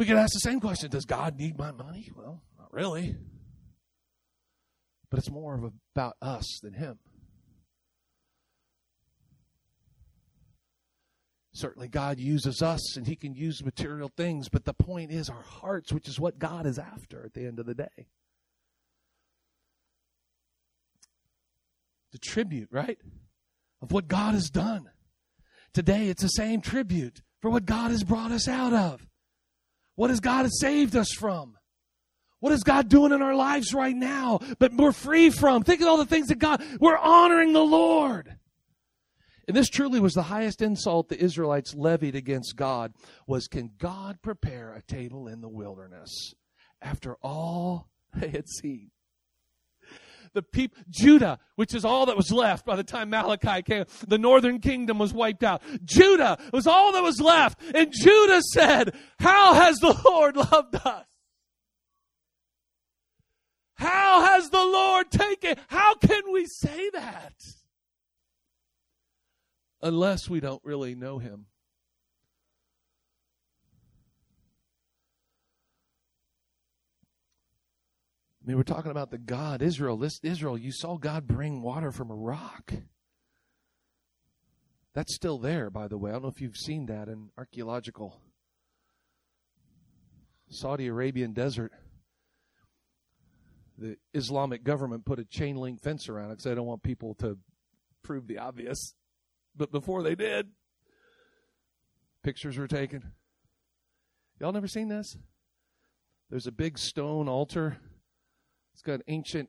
We 0.00 0.06
could 0.06 0.16
ask 0.16 0.32
the 0.32 0.38
same 0.38 0.60
question 0.60 0.88
Does 0.88 1.04
God 1.04 1.38
need 1.38 1.58
my 1.58 1.72
money? 1.72 2.10
Well, 2.16 2.40
not 2.58 2.72
really. 2.72 3.16
But 5.10 5.18
it's 5.18 5.30
more 5.30 5.54
of 5.54 5.70
about 5.94 6.16
us 6.22 6.58
than 6.62 6.72
Him. 6.72 6.98
Certainly, 11.52 11.88
God 11.88 12.18
uses 12.18 12.62
us 12.62 12.96
and 12.96 13.06
He 13.06 13.14
can 13.14 13.34
use 13.34 13.62
material 13.62 14.10
things, 14.16 14.48
but 14.48 14.64
the 14.64 14.72
point 14.72 15.10
is 15.10 15.28
our 15.28 15.42
hearts, 15.42 15.92
which 15.92 16.08
is 16.08 16.18
what 16.18 16.38
God 16.38 16.64
is 16.64 16.78
after 16.78 17.22
at 17.22 17.34
the 17.34 17.44
end 17.44 17.58
of 17.58 17.66
the 17.66 17.74
day. 17.74 18.08
The 22.12 22.18
tribute, 22.18 22.70
right? 22.72 22.96
Of 23.82 23.92
what 23.92 24.08
God 24.08 24.32
has 24.32 24.48
done. 24.48 24.88
Today, 25.74 26.08
it's 26.08 26.22
the 26.22 26.28
same 26.28 26.62
tribute 26.62 27.20
for 27.42 27.50
what 27.50 27.66
God 27.66 27.90
has 27.90 28.02
brought 28.02 28.30
us 28.30 28.48
out 28.48 28.72
of. 28.72 29.06
What 30.00 30.08
has 30.08 30.20
God 30.20 30.48
saved 30.50 30.96
us 30.96 31.12
from? 31.12 31.58
What 32.38 32.54
is 32.54 32.62
God 32.62 32.88
doing 32.88 33.12
in 33.12 33.20
our 33.20 33.34
lives 33.34 33.74
right 33.74 33.94
now? 33.94 34.40
But 34.58 34.72
we're 34.72 34.92
free 34.92 35.28
from. 35.28 35.62
Think 35.62 35.82
of 35.82 35.88
all 35.88 35.98
the 35.98 36.06
things 36.06 36.28
that 36.28 36.38
God, 36.38 36.64
we're 36.80 36.96
honoring 36.96 37.52
the 37.52 37.60
Lord. 37.60 38.34
And 39.46 39.54
this 39.54 39.68
truly 39.68 40.00
was 40.00 40.14
the 40.14 40.22
highest 40.22 40.62
insult 40.62 41.10
the 41.10 41.22
Israelites 41.22 41.74
levied 41.74 42.14
against 42.14 42.56
God 42.56 42.94
was 43.26 43.46
can 43.46 43.72
God 43.76 44.22
prepare 44.22 44.72
a 44.72 44.80
table 44.80 45.28
in 45.28 45.42
the 45.42 45.50
wilderness 45.50 46.32
after 46.80 47.16
all 47.16 47.90
they 48.14 48.30
had 48.30 48.48
seen? 48.48 48.92
The 50.34 50.42
people, 50.42 50.82
Judah, 50.88 51.38
which 51.56 51.74
is 51.74 51.84
all 51.84 52.06
that 52.06 52.16
was 52.16 52.30
left 52.30 52.64
by 52.64 52.76
the 52.76 52.84
time 52.84 53.10
Malachi 53.10 53.62
came, 53.62 53.84
the 54.06 54.18
northern 54.18 54.60
kingdom 54.60 54.98
was 54.98 55.12
wiped 55.12 55.42
out. 55.42 55.62
Judah 55.84 56.38
was 56.52 56.66
all 56.66 56.92
that 56.92 57.02
was 57.02 57.20
left. 57.20 57.60
And 57.74 57.92
Judah 57.92 58.40
said, 58.52 58.94
How 59.18 59.54
has 59.54 59.78
the 59.78 60.00
Lord 60.04 60.36
loved 60.36 60.76
us? 60.76 61.06
How 63.74 64.26
has 64.26 64.50
the 64.50 64.64
Lord 64.64 65.10
taken? 65.10 65.56
How 65.68 65.94
can 65.94 66.22
we 66.32 66.46
say 66.46 66.90
that? 66.90 67.32
Unless 69.82 70.28
we 70.28 70.40
don't 70.40 70.62
really 70.64 70.94
know 70.94 71.18
him. 71.18 71.46
I 78.42 78.46
mean, 78.46 78.56
we're 78.56 78.62
talking 78.62 78.90
about 78.90 79.10
the 79.10 79.18
God, 79.18 79.60
Israel. 79.60 79.98
This 79.98 80.18
Israel, 80.22 80.56
you 80.56 80.72
saw 80.72 80.96
God 80.96 81.26
bring 81.26 81.60
water 81.60 81.92
from 81.92 82.10
a 82.10 82.14
rock. 82.14 82.72
That's 84.94 85.14
still 85.14 85.38
there, 85.38 85.70
by 85.70 85.88
the 85.88 85.98
way. 85.98 86.10
I 86.10 86.14
don't 86.14 86.22
know 86.22 86.28
if 86.28 86.40
you've 86.40 86.56
seen 86.56 86.86
that 86.86 87.08
in 87.08 87.30
archaeological 87.36 88.20
Saudi 90.48 90.86
Arabian 90.88 91.32
desert. 91.32 91.72
The 93.78 93.96
Islamic 94.14 94.64
government 94.64 95.04
put 95.04 95.18
a 95.18 95.24
chain 95.24 95.56
link 95.56 95.80
fence 95.80 96.08
around 96.08 96.26
it 96.26 96.30
because 96.32 96.44
they 96.44 96.54
don't 96.54 96.66
want 96.66 96.82
people 96.82 97.14
to 97.16 97.38
prove 98.02 98.26
the 98.26 98.38
obvious. 98.38 98.94
But 99.54 99.70
before 99.70 100.02
they 100.02 100.14
did, 100.14 100.48
pictures 102.22 102.58
were 102.58 102.68
taken. 102.68 103.12
Y'all 104.40 104.52
never 104.52 104.66
seen 104.66 104.88
this? 104.88 105.16
There's 106.30 106.46
a 106.46 106.52
big 106.52 106.78
stone 106.78 107.28
altar 107.28 107.78
it's 108.72 108.82
got 108.82 109.00
ancient 109.08 109.48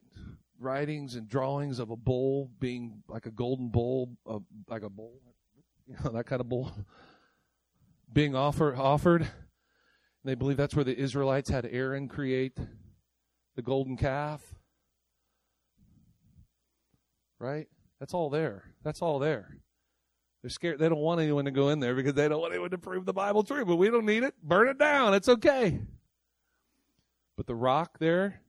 writings 0.59 1.15
and 1.15 1.27
drawings 1.27 1.79
of 1.79 1.89
a 1.89 1.95
bull 1.95 2.51
being 2.59 3.01
like 3.07 3.25
a 3.25 3.31
golden 3.31 3.69
bull, 3.69 4.15
uh, 4.27 4.39
like 4.69 4.83
a 4.83 4.89
bull, 4.89 5.19
you 5.87 5.95
know, 6.03 6.11
that 6.11 6.25
kind 6.25 6.39
of 6.39 6.47
bull. 6.47 6.71
being 8.13 8.35
offer, 8.35 8.75
offered. 8.75 9.27
They 10.23 10.35
believe 10.35 10.57
that's 10.57 10.75
where 10.75 10.85
the 10.85 10.97
Israelites 10.97 11.49
had 11.49 11.65
Aaron 11.65 12.07
create 12.07 12.57
the 13.55 13.61
golden 13.61 13.97
calf. 13.97 14.41
Right? 17.39 17.67
That's 17.99 18.13
all 18.13 18.29
there. 18.29 18.65
That's 18.83 19.01
all 19.01 19.17
there. 19.17 19.57
They're 20.41 20.49
scared. 20.49 20.79
They 20.79 20.89
don't 20.89 20.99
want 20.99 21.21
anyone 21.21 21.45
to 21.45 21.51
go 21.51 21.69
in 21.69 21.79
there 21.79 21.95
because 21.95 22.13
they 22.13 22.27
don't 22.27 22.41
want 22.41 22.53
anyone 22.53 22.71
to 22.71 22.77
prove 22.77 23.05
the 23.05 23.13
Bible 23.13 23.43
true, 23.43 23.65
but 23.65 23.75
we 23.75 23.89
don't 23.89 24.05
need 24.05 24.23
it. 24.23 24.35
Burn 24.43 24.67
it 24.67 24.77
down. 24.77 25.13
It's 25.13 25.29
okay. 25.29 25.79
But 27.37 27.47
the 27.47 27.55
rock 27.55 27.97
there 27.99 28.41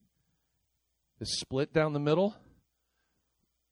is 1.23 1.39
split 1.39 1.73
down 1.73 1.93
the 1.93 2.01
middle 2.01 2.35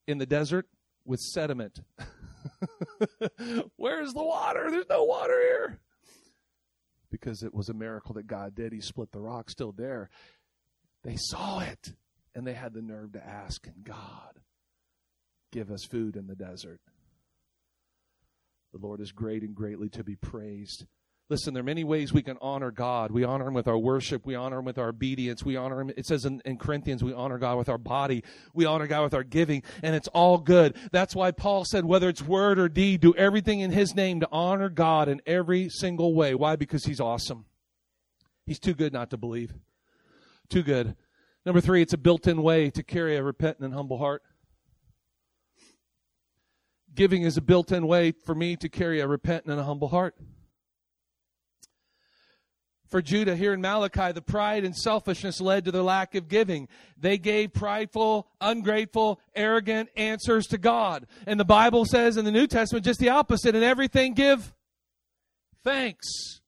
in 0.06 0.18
the 0.18 0.26
desert 0.26 0.68
with 1.04 1.18
sediment. 1.18 1.80
Where's 3.76 4.12
the 4.12 4.22
water? 4.22 4.70
There's 4.70 4.88
no 4.88 5.02
water 5.02 5.40
here. 5.40 5.80
Because 7.10 7.42
it 7.42 7.52
was 7.52 7.68
a 7.68 7.74
miracle 7.74 8.14
that 8.14 8.28
God 8.28 8.54
did. 8.54 8.72
He 8.72 8.80
split 8.80 9.10
the 9.10 9.20
rock, 9.20 9.50
still 9.50 9.72
there. 9.72 10.10
They 11.02 11.16
saw 11.16 11.58
it, 11.60 11.94
and 12.36 12.46
they 12.46 12.52
had 12.52 12.72
the 12.72 12.82
nerve 12.82 13.14
to 13.14 13.26
ask, 13.26 13.66
and 13.66 13.82
God, 13.82 14.38
give 15.50 15.72
us 15.72 15.84
food 15.84 16.14
in 16.14 16.28
the 16.28 16.36
desert. 16.36 16.80
The 18.72 18.78
Lord 18.78 19.00
is 19.00 19.10
great 19.10 19.42
and 19.42 19.56
greatly 19.56 19.88
to 19.90 20.04
be 20.04 20.14
praised. 20.14 20.86
Listen, 21.30 21.54
there 21.54 21.60
are 21.60 21.64
many 21.64 21.84
ways 21.84 22.12
we 22.12 22.24
can 22.24 22.36
honor 22.42 22.72
God. 22.72 23.12
We 23.12 23.22
honor 23.22 23.46
Him 23.46 23.54
with 23.54 23.68
our 23.68 23.78
worship. 23.78 24.26
We 24.26 24.34
honor 24.34 24.58
Him 24.58 24.64
with 24.64 24.78
our 24.78 24.88
obedience. 24.88 25.44
We 25.44 25.54
honor 25.54 25.80
Him. 25.80 25.92
It 25.96 26.04
says 26.04 26.24
in, 26.24 26.42
in, 26.44 26.58
Corinthians, 26.58 27.04
we 27.04 27.12
honor 27.12 27.38
God 27.38 27.56
with 27.56 27.68
our 27.68 27.78
body. 27.78 28.24
We 28.52 28.64
honor 28.64 28.88
God 28.88 29.04
with 29.04 29.14
our 29.14 29.22
giving, 29.22 29.62
and 29.84 29.94
it's 29.94 30.08
all 30.08 30.38
good. 30.38 30.76
That's 30.90 31.14
why 31.14 31.30
Paul 31.30 31.64
said, 31.64 31.84
whether 31.84 32.08
it's 32.08 32.20
word 32.20 32.58
or 32.58 32.68
deed, 32.68 33.00
do 33.00 33.14
everything 33.14 33.60
in 33.60 33.70
His 33.70 33.94
name 33.94 34.18
to 34.20 34.28
honor 34.32 34.68
God 34.68 35.08
in 35.08 35.22
every 35.24 35.68
single 35.68 36.14
way. 36.14 36.34
Why? 36.34 36.56
Because 36.56 36.84
He's 36.84 36.98
awesome. 36.98 37.44
He's 38.44 38.58
too 38.58 38.74
good 38.74 38.92
not 38.92 39.10
to 39.10 39.16
believe. 39.16 39.54
Too 40.48 40.64
good. 40.64 40.96
Number 41.46 41.60
three, 41.60 41.80
it's 41.80 41.92
a 41.92 41.98
built 41.98 42.26
in 42.26 42.42
way 42.42 42.70
to 42.70 42.82
carry 42.82 43.14
a 43.14 43.22
repentant 43.22 43.64
and 43.64 43.72
humble 43.72 43.98
heart. 43.98 44.24
Giving 46.92 47.22
is 47.22 47.36
a 47.36 47.40
built 47.40 47.70
in 47.70 47.86
way 47.86 48.10
for 48.10 48.34
me 48.34 48.56
to 48.56 48.68
carry 48.68 48.98
a 48.98 49.06
repentant 49.06 49.52
and 49.52 49.60
a 49.60 49.64
humble 49.64 49.86
heart 49.86 50.16
for 52.90 53.00
Judah 53.00 53.36
here 53.36 53.52
in 53.52 53.60
Malachi, 53.60 54.12
the 54.12 54.20
pride 54.20 54.64
and 54.64 54.76
selfishness 54.76 55.40
led 55.40 55.64
to 55.64 55.72
their 55.72 55.82
lack 55.82 56.14
of 56.14 56.28
giving. 56.28 56.68
They 56.98 57.18
gave 57.18 57.52
prideful, 57.52 58.26
ungrateful, 58.40 59.20
arrogant 59.34 59.90
answers 59.96 60.46
to 60.48 60.58
God. 60.58 61.06
And 61.26 61.38
the 61.38 61.44
Bible 61.44 61.84
says 61.84 62.16
in 62.16 62.24
the 62.24 62.32
New 62.32 62.46
Testament 62.46 62.84
just 62.84 63.00
the 63.00 63.10
opposite. 63.10 63.54
In 63.54 63.62
everything, 63.62 64.14
give 64.14 64.52
thanks. 65.62 66.40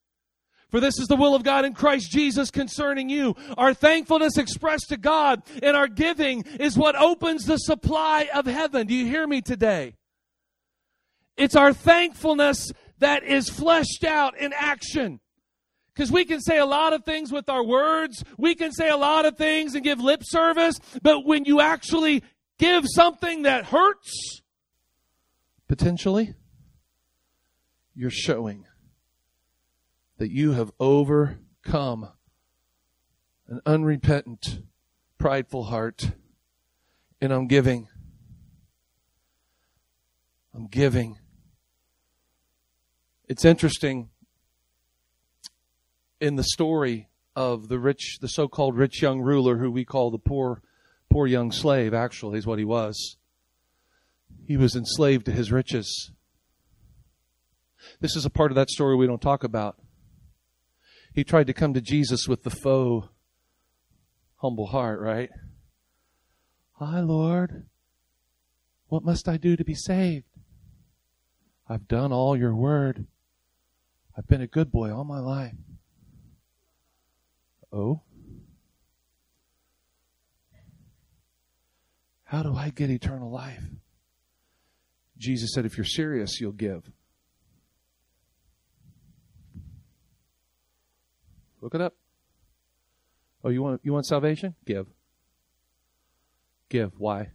For 0.68 0.80
this 0.80 0.98
is 0.98 1.06
the 1.06 1.16
will 1.16 1.34
of 1.34 1.44
God 1.44 1.64
in 1.64 1.74
Christ 1.74 2.10
Jesus 2.10 2.50
concerning 2.50 3.10
you. 3.10 3.36
Our 3.58 3.74
thankfulness 3.74 4.38
expressed 4.38 4.88
to 4.88 4.96
God 4.96 5.42
and 5.62 5.76
our 5.76 5.86
giving 5.86 6.42
is 6.58 6.78
what 6.78 6.96
opens 6.96 7.44
the 7.44 7.58
supply 7.58 8.28
of 8.34 8.46
heaven. 8.46 8.86
Do 8.86 8.94
you 8.94 9.06
hear 9.06 9.26
me 9.26 9.42
today? 9.42 9.94
It's 11.36 11.56
our 11.56 11.72
thankfulness 11.72 12.72
that 12.98 13.22
is 13.22 13.50
fleshed 13.50 14.04
out 14.04 14.36
in 14.38 14.52
action. 14.54 15.20
Because 15.94 16.10
we 16.10 16.24
can 16.24 16.40
say 16.40 16.58
a 16.58 16.66
lot 16.66 16.92
of 16.92 17.04
things 17.04 17.30
with 17.30 17.48
our 17.48 17.64
words, 17.64 18.24
we 18.38 18.54
can 18.54 18.72
say 18.72 18.88
a 18.88 18.96
lot 18.96 19.26
of 19.26 19.36
things 19.36 19.74
and 19.74 19.84
give 19.84 20.00
lip 20.00 20.22
service, 20.24 20.80
but 21.02 21.26
when 21.26 21.44
you 21.44 21.60
actually 21.60 22.22
give 22.58 22.84
something 22.86 23.42
that 23.42 23.66
hurts, 23.66 24.40
potentially, 25.68 26.34
you're 27.94 28.10
showing 28.10 28.64
that 30.16 30.30
you 30.30 30.52
have 30.52 30.70
overcome 30.80 32.08
an 33.48 33.60
unrepentant, 33.66 34.60
prideful 35.18 35.64
heart. 35.64 36.12
And 37.20 37.32
I'm 37.32 37.46
giving. 37.46 37.88
I'm 40.54 40.68
giving. 40.68 41.18
It's 43.28 43.44
interesting 43.44 44.10
in 46.22 46.36
the 46.36 46.44
story 46.44 47.08
of 47.34 47.66
the 47.66 47.80
rich, 47.80 48.18
the 48.20 48.28
so-called 48.28 48.76
rich 48.76 49.02
young 49.02 49.20
ruler 49.20 49.56
who 49.58 49.72
we 49.72 49.84
call 49.84 50.12
the 50.12 50.18
poor, 50.18 50.62
poor 51.10 51.26
young 51.26 51.50
slave, 51.50 51.92
actually 51.92 52.38
is 52.38 52.46
what 52.46 52.60
he 52.60 52.64
was. 52.64 53.16
He 54.46 54.56
was 54.56 54.76
enslaved 54.76 55.26
to 55.26 55.32
his 55.32 55.50
riches. 55.50 56.12
This 58.00 58.14
is 58.14 58.24
a 58.24 58.30
part 58.30 58.52
of 58.52 58.54
that 58.54 58.70
story 58.70 58.94
we 58.94 59.08
don't 59.08 59.20
talk 59.20 59.42
about. 59.42 59.78
He 61.12 61.24
tried 61.24 61.48
to 61.48 61.52
come 61.52 61.74
to 61.74 61.80
Jesus 61.80 62.28
with 62.28 62.44
the 62.44 62.50
faux 62.50 63.08
humble 64.36 64.68
heart, 64.68 65.00
right? 65.00 65.30
Hi, 66.74 67.00
Lord. 67.00 67.66
What 68.86 69.04
must 69.04 69.28
I 69.28 69.38
do 69.38 69.56
to 69.56 69.64
be 69.64 69.74
saved? 69.74 70.26
I've 71.68 71.88
done 71.88 72.12
all 72.12 72.36
your 72.36 72.54
word. 72.54 73.06
I've 74.16 74.28
been 74.28 74.40
a 74.40 74.46
good 74.46 74.70
boy 74.70 74.94
all 74.94 75.04
my 75.04 75.18
life. 75.18 75.54
Oh? 77.72 78.00
How 82.24 82.42
do 82.42 82.54
I 82.54 82.70
get 82.70 82.90
eternal 82.90 83.30
life? 83.30 83.62
Jesus 85.18 85.50
said, 85.54 85.64
if 85.64 85.76
you're 85.76 85.84
serious, 85.84 86.40
you'll 86.40 86.52
give. 86.52 86.90
Look 91.60 91.74
it 91.74 91.80
up. 91.80 91.94
Oh, 93.44 93.48
you 93.48 93.62
want 93.62 93.80
you 93.84 93.92
want 93.92 94.06
salvation? 94.06 94.54
Give. 94.66 94.86
Give. 96.68 96.92
Why? 96.98 97.30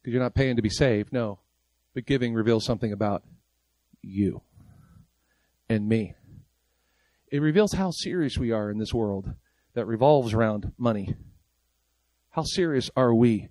Because 0.00 0.14
you're 0.14 0.22
not 0.22 0.34
paying 0.34 0.56
to 0.56 0.62
be 0.62 0.70
saved. 0.70 1.12
No. 1.12 1.38
But 1.94 2.06
giving 2.06 2.32
reveals 2.32 2.64
something 2.64 2.92
about 2.92 3.22
you 4.02 4.40
and 5.68 5.86
me. 5.86 6.14
It 7.30 7.40
reveals 7.40 7.72
how 7.74 7.90
serious 7.90 8.36
we 8.38 8.50
are 8.50 8.70
in 8.70 8.78
this 8.78 8.92
world 8.92 9.34
that 9.74 9.86
revolves 9.86 10.34
around 10.34 10.72
money. 10.76 11.14
How 12.30 12.42
serious 12.42 12.90
are 12.96 13.14
we 13.14 13.48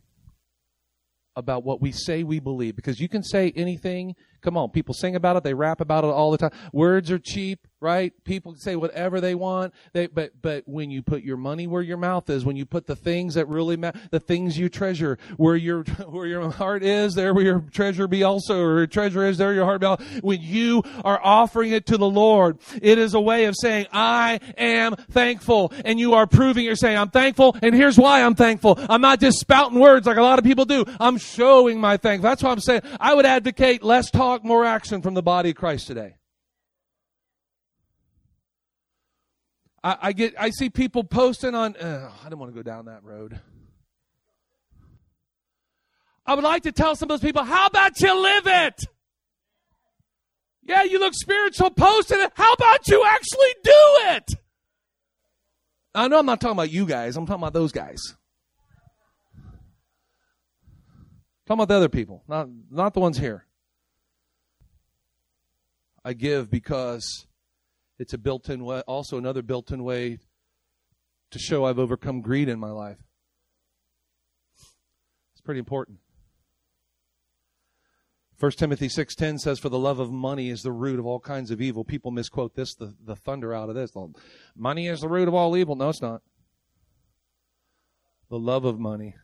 about 1.35 1.63
what 1.63 1.81
we 1.81 1.91
say 1.91 2.23
we 2.23 2.39
believe? 2.39 2.75
Because 2.75 2.99
you 2.99 3.07
can 3.07 3.23
say 3.23 3.53
anything. 3.55 4.15
Come 4.41 4.57
on, 4.57 4.71
people 4.71 4.93
sing 4.93 5.15
about 5.15 5.37
it, 5.37 5.43
they 5.43 5.53
rap 5.53 5.79
about 5.79 6.03
it 6.03 6.07
all 6.07 6.31
the 6.31 6.37
time. 6.37 6.51
Words 6.73 7.09
are 7.09 7.19
cheap 7.19 7.67
right? 7.81 8.13
People 8.23 8.55
say 8.55 8.75
whatever 8.75 9.21
they 9.21 9.35
want. 9.35 9.73
They, 9.93 10.07
but, 10.07 10.33
but 10.41 10.63
when 10.67 10.91
you 10.91 11.01
put 11.01 11.23
your 11.23 11.37
money 11.37 11.67
where 11.67 11.81
your 11.81 11.97
mouth 11.97 12.29
is, 12.29 12.43
when 12.43 12.55
you 12.55 12.65
put 12.65 12.87
the 12.87 12.95
things 12.95 13.35
that 13.35 13.47
really 13.47 13.77
matter, 13.77 13.99
the 14.11 14.19
things 14.19 14.57
you 14.57 14.69
treasure, 14.69 15.17
where 15.37 15.55
your, 15.55 15.83
where 16.07 16.27
your 16.27 16.49
heart 16.51 16.83
is, 16.83 17.13
there 17.13 17.33
where 17.33 17.43
your 17.43 17.59
treasure 17.71 18.07
be 18.07 18.23
also, 18.23 18.59
or 18.59 18.77
your 18.79 18.87
treasure 18.87 19.25
is, 19.25 19.37
there 19.37 19.53
your 19.53 19.65
heart 19.65 19.81
be 19.81 19.87
also. 19.87 20.03
When 20.21 20.41
you 20.41 20.83
are 21.03 21.19
offering 21.23 21.71
it 21.71 21.85
to 21.87 21.97
the 21.97 22.09
Lord, 22.09 22.59
it 22.81 22.97
is 22.97 23.13
a 23.13 23.21
way 23.21 23.45
of 23.45 23.55
saying, 23.59 23.87
I 23.93 24.39
am 24.57 24.95
thankful. 24.95 25.71
And 25.85 25.99
you 25.99 26.13
are 26.13 26.27
proving 26.27 26.65
you're 26.65 26.75
saying, 26.75 26.97
I'm 26.97 27.09
thankful, 27.09 27.55
and 27.61 27.73
here's 27.73 27.97
why 27.97 28.23
I'm 28.23 28.35
thankful. 28.35 28.77
I'm 28.89 29.01
not 29.01 29.19
just 29.19 29.39
spouting 29.39 29.79
words 29.79 30.05
like 30.05 30.17
a 30.17 30.21
lot 30.21 30.39
of 30.39 30.45
people 30.45 30.65
do. 30.65 30.85
I'm 30.99 31.17
showing 31.17 31.79
my 31.79 31.97
thanks. 31.97 32.23
That's 32.23 32.43
why 32.43 32.51
I'm 32.51 32.59
saying 32.59 32.81
I 32.99 33.13
would 33.13 33.25
advocate 33.25 33.83
less 33.83 34.11
talk, 34.11 34.43
more 34.43 34.65
action 34.65 35.01
from 35.01 35.13
the 35.13 35.23
body 35.23 35.51
of 35.51 35.55
Christ 35.55 35.87
today. 35.87 36.18
I, 39.83 39.97
I 40.01 40.13
get 40.13 40.35
I 40.37 40.49
see 40.49 40.69
people 40.69 41.03
posting 41.03 41.55
on 41.55 41.75
uh, 41.77 42.11
I 42.25 42.29
don't 42.29 42.39
want 42.39 42.51
to 42.53 42.55
go 42.55 42.63
down 42.63 42.85
that 42.85 43.03
road. 43.03 43.39
I 46.25 46.35
would 46.35 46.43
like 46.43 46.63
to 46.63 46.71
tell 46.71 46.95
some 46.95 47.09
of 47.09 47.19
those 47.19 47.27
people, 47.27 47.43
how 47.43 47.65
about 47.67 47.99
you 48.01 48.21
live 48.21 48.43
it? 48.45 48.83
Yeah, 50.63 50.83
you 50.83 50.99
look 50.99 51.15
spiritual 51.15 51.71
posting 51.71 52.19
it. 52.19 52.31
How 52.35 52.53
about 52.53 52.87
you 52.87 53.03
actually 53.03 53.55
do 53.63 53.71
it? 54.11 54.31
I 55.95 56.07
know 56.07 56.19
I'm 56.19 56.27
not 56.27 56.39
talking 56.39 56.55
about 56.55 56.69
you 56.69 56.85
guys. 56.85 57.17
I'm 57.17 57.25
talking 57.25 57.41
about 57.41 57.53
those 57.53 57.71
guys. 57.71 58.15
I'm 59.35 59.43
talking 61.47 61.59
about 61.63 61.69
the 61.69 61.75
other 61.75 61.89
people, 61.89 62.23
not 62.27 62.47
not 62.69 62.93
the 62.93 62.99
ones 62.99 63.17
here. 63.17 63.45
I 66.05 66.13
give 66.13 66.51
because 66.51 67.25
it's 67.99 68.13
a 68.13 68.17
built 68.17 68.49
in 68.49 68.63
way, 68.63 68.81
also 68.87 69.17
another 69.17 69.41
built 69.41 69.71
in 69.71 69.83
way 69.83 70.19
to 71.31 71.39
show 71.39 71.65
I've 71.65 71.77
overcome 71.77 72.21
greed 72.21 72.49
in 72.49 72.59
my 72.59 72.71
life. 72.71 72.97
It's 75.33 75.41
pretty 75.41 75.59
important. 75.59 75.99
1 78.39 78.51
Timothy 78.57 78.87
6:10 78.87 79.37
says 79.37 79.59
for 79.59 79.67
the 79.67 79.77
love 79.77 79.99
of 79.99 80.11
money 80.11 80.49
is 80.49 80.61
the 80.61 80.71
root 80.71 80.97
of 80.97 81.05
all 81.05 81.19
kinds 81.19 81.51
of 81.51 81.61
evil. 81.61 81.83
People 81.83 82.09
misquote 82.11 82.55
this 82.55 82.73
the, 82.73 82.95
the 83.03 83.15
thunder 83.15 83.53
out 83.53 83.67
of 83.67 83.75
this. 83.75 83.91
Money 84.55 84.87
is 84.87 85.01
the 85.01 85.09
root 85.09 85.27
of 85.27 85.33
all 85.33 85.57
evil. 85.57 85.75
No, 85.75 85.89
it's 85.89 86.01
not. 86.01 86.21
The 88.29 88.39
love 88.39 88.63
of 88.63 88.79
money. 88.79 89.15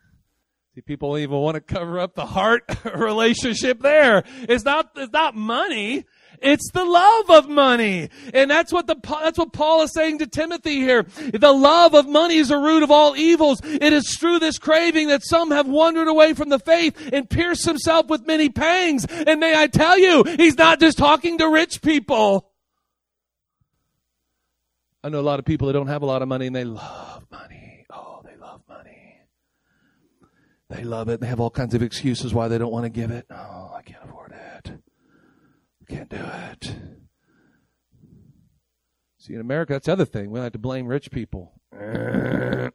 See, 0.73 0.82
people 0.82 1.17
even 1.17 1.38
want 1.38 1.55
to 1.55 1.61
cover 1.61 1.97
up 1.97 2.15
the 2.15 2.26
heart 2.26 2.63
relationship 2.95 3.80
there. 3.80 4.23
It's 4.41 4.65
not 4.65 4.91
it's 4.97 5.13
not 5.13 5.34
money. 5.34 6.05
It's 6.42 6.70
the 6.72 6.86
love 6.86 7.30
of 7.30 7.50
money. 7.50 8.10
And 8.34 8.50
that's 8.50 8.72
what 8.72 8.88
the, 8.88 8.96
that's 9.04 9.38
what 9.38 9.54
Paul 9.54 9.84
is 9.84 9.94
saying 9.94 10.20
to 10.20 10.28
Timothy 10.28 10.76
here. 10.76 11.04
The 11.04 11.52
love 11.52 11.94
of 11.94 12.08
money 12.08 12.38
is 12.38 12.50
the 12.50 12.58
root 12.58 12.84
of 12.84 12.92
all 12.92 13.16
evils. 13.16 13.60
It 13.64 13.94
is 13.94 14.18
through 14.18 14.40
this 14.40 14.58
craving 14.58 15.08
that 15.10 15.24
some 15.24 15.52
have 15.52 15.68
wandered 15.68 16.08
away 16.08 16.34
from 16.34 16.50
the 16.50 16.60
faith 16.60 17.10
and 17.14 17.30
pierced 17.30 17.66
himself 17.66 18.08
with 18.08 18.26
many 18.26 18.50
pangs. 18.50 19.06
And 19.06 19.40
may 19.40 19.60
I 19.60 19.68
tell 19.68 19.98
you, 19.98 20.24
he's 20.24 20.58
not 20.58 20.80
just 20.80 20.98
talking 20.98 21.38
to 21.40 21.50
rich 21.50 21.82
people. 21.82 22.52
I 25.04 25.10
know 25.10 25.20
a 25.20 25.22
lot 25.22 25.38
of 25.38 25.46
people 25.46 25.68
that 25.68 25.74
don't 25.74 25.86
have 25.86 26.02
a 26.02 26.06
lot 26.08 26.24
of 26.24 26.28
money 26.28 26.48
and 26.48 26.56
they 26.56 26.64
love 26.64 27.28
money. 27.32 27.86
Oh, 27.92 28.22
they 28.26 28.36
love 28.38 28.62
money. 28.68 29.22
They 30.68 30.84
love 30.84 31.10
it. 31.10 31.20
They 31.20 31.28
have 31.28 31.40
all 31.40 31.52
kinds 31.52 31.76
of 31.76 31.84
excuses 31.84 32.34
why 32.34 32.48
they 32.48 32.58
don't 32.58 32.72
want 32.72 32.86
to 32.86 32.90
give 32.90 33.12
it. 33.12 33.28
Oh, 33.30 33.72
I 33.76 33.84
can't 33.84 34.04
afford 34.04 34.24
it. 34.24 34.24
Can't 35.88 36.10
do 36.10 36.18
it. 36.18 36.76
See, 39.20 39.34
in 39.34 39.42
America, 39.42 39.74
that's 39.74 39.86
the 39.86 39.92
other 39.92 40.06
thing. 40.06 40.32
We 40.32 40.40
like 40.40 40.54
to 40.54 40.60
blame 40.60 40.88
rich 40.88 41.12
people. 41.12 41.62
That 41.72 42.72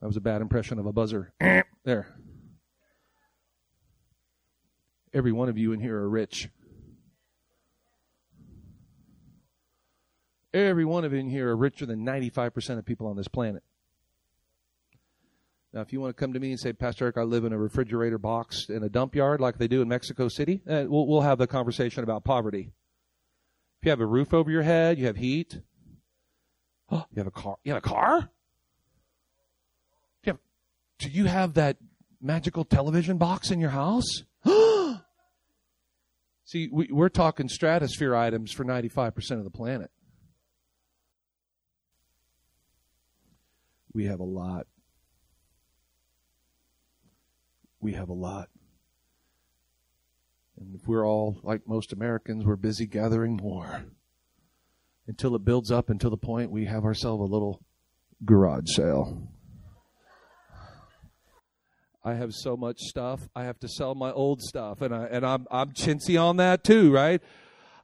was 0.00 0.16
a 0.16 0.20
bad 0.20 0.42
impression 0.42 0.78
of 0.78 0.86
a 0.86 0.92
buzzer. 0.92 1.32
There. 1.84 2.08
Every 5.14 5.32
one 5.32 5.48
of 5.48 5.56
you 5.56 5.72
in 5.72 5.80
here 5.80 5.96
are 5.96 6.08
rich. 6.08 6.48
Every 10.52 10.84
one 10.84 11.04
of 11.04 11.12
you 11.12 11.20
in 11.20 11.30
here 11.30 11.48
are 11.50 11.56
richer 11.56 11.86
than 11.86 12.04
95% 12.04 12.78
of 12.78 12.84
people 12.84 13.06
on 13.06 13.16
this 13.16 13.28
planet. 13.28 13.62
Now, 15.72 15.80
if 15.80 15.92
you 15.92 16.00
want 16.00 16.14
to 16.14 16.20
come 16.20 16.34
to 16.34 16.40
me 16.40 16.50
and 16.50 16.60
say, 16.60 16.74
Pastor 16.74 17.06
Eric, 17.06 17.16
I 17.16 17.22
live 17.22 17.44
in 17.44 17.52
a 17.52 17.58
refrigerator 17.58 18.18
box 18.18 18.68
in 18.68 18.82
a 18.82 18.90
dump 18.90 19.14
yard 19.14 19.40
like 19.40 19.56
they 19.56 19.68
do 19.68 19.80
in 19.80 19.88
Mexico 19.88 20.28
City, 20.28 20.60
uh, 20.68 20.84
we'll, 20.86 21.06
we'll 21.06 21.22
have 21.22 21.38
the 21.38 21.46
conversation 21.46 22.02
about 22.04 22.24
poverty. 22.24 22.72
If 23.80 23.86
you 23.86 23.90
have 23.90 24.00
a 24.00 24.06
roof 24.06 24.34
over 24.34 24.50
your 24.50 24.62
head, 24.62 24.98
you 24.98 25.06
have 25.06 25.16
heat. 25.16 25.60
Oh, 26.90 27.06
you 27.10 27.20
have 27.20 27.26
a 27.26 27.30
car. 27.30 27.56
You 27.64 27.72
have 27.72 27.82
a 27.82 27.88
car? 27.88 28.30
You 30.24 30.32
have, 30.32 30.38
do 30.98 31.08
you 31.08 31.24
have 31.24 31.54
that 31.54 31.78
magical 32.20 32.64
television 32.64 33.16
box 33.16 33.50
in 33.50 33.58
your 33.58 33.70
house? 33.70 34.24
See, 36.44 36.68
we, 36.70 36.88
we're 36.90 37.08
talking 37.08 37.48
stratosphere 37.48 38.14
items 38.14 38.52
for 38.52 38.62
95% 38.62 39.38
of 39.38 39.44
the 39.44 39.50
planet. 39.50 39.90
We 43.94 44.04
have 44.04 44.20
a 44.20 44.24
lot. 44.24 44.66
We 47.82 47.94
have 47.94 48.08
a 48.08 48.14
lot. 48.14 48.48
And 50.58 50.76
if 50.76 50.86
we're 50.86 51.04
all 51.04 51.40
like 51.42 51.66
most 51.66 51.92
Americans, 51.92 52.44
we're 52.44 52.54
busy 52.54 52.86
gathering 52.86 53.36
more 53.42 53.84
until 55.08 55.34
it 55.34 55.44
builds 55.44 55.72
up 55.72 55.90
until 55.90 56.10
the 56.10 56.16
point 56.16 56.52
we 56.52 56.66
have 56.66 56.84
ourselves 56.84 57.20
a 57.20 57.32
little 57.32 57.60
garage 58.24 58.68
sale. 58.68 59.28
I 62.04 62.14
have 62.14 62.32
so 62.34 62.56
much 62.56 62.78
stuff. 62.78 63.28
I 63.34 63.44
have 63.44 63.58
to 63.60 63.68
sell 63.68 63.96
my 63.96 64.12
old 64.12 64.40
stuff, 64.42 64.80
and 64.80 64.94
I 64.94 65.06
and 65.06 65.26
I'm 65.26 65.46
I'm 65.50 65.72
chintzy 65.72 66.20
on 66.20 66.36
that 66.36 66.62
too, 66.62 66.92
right? 66.92 67.20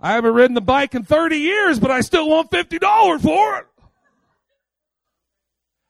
I 0.00 0.12
haven't 0.12 0.34
ridden 0.34 0.54
the 0.54 0.60
bike 0.60 0.94
in 0.94 1.04
30 1.04 1.38
years, 1.38 1.80
but 1.80 1.90
I 1.90 2.02
still 2.02 2.28
want 2.28 2.52
fifty 2.52 2.78
dollars 2.78 3.22
for 3.22 3.58
it. 3.58 3.66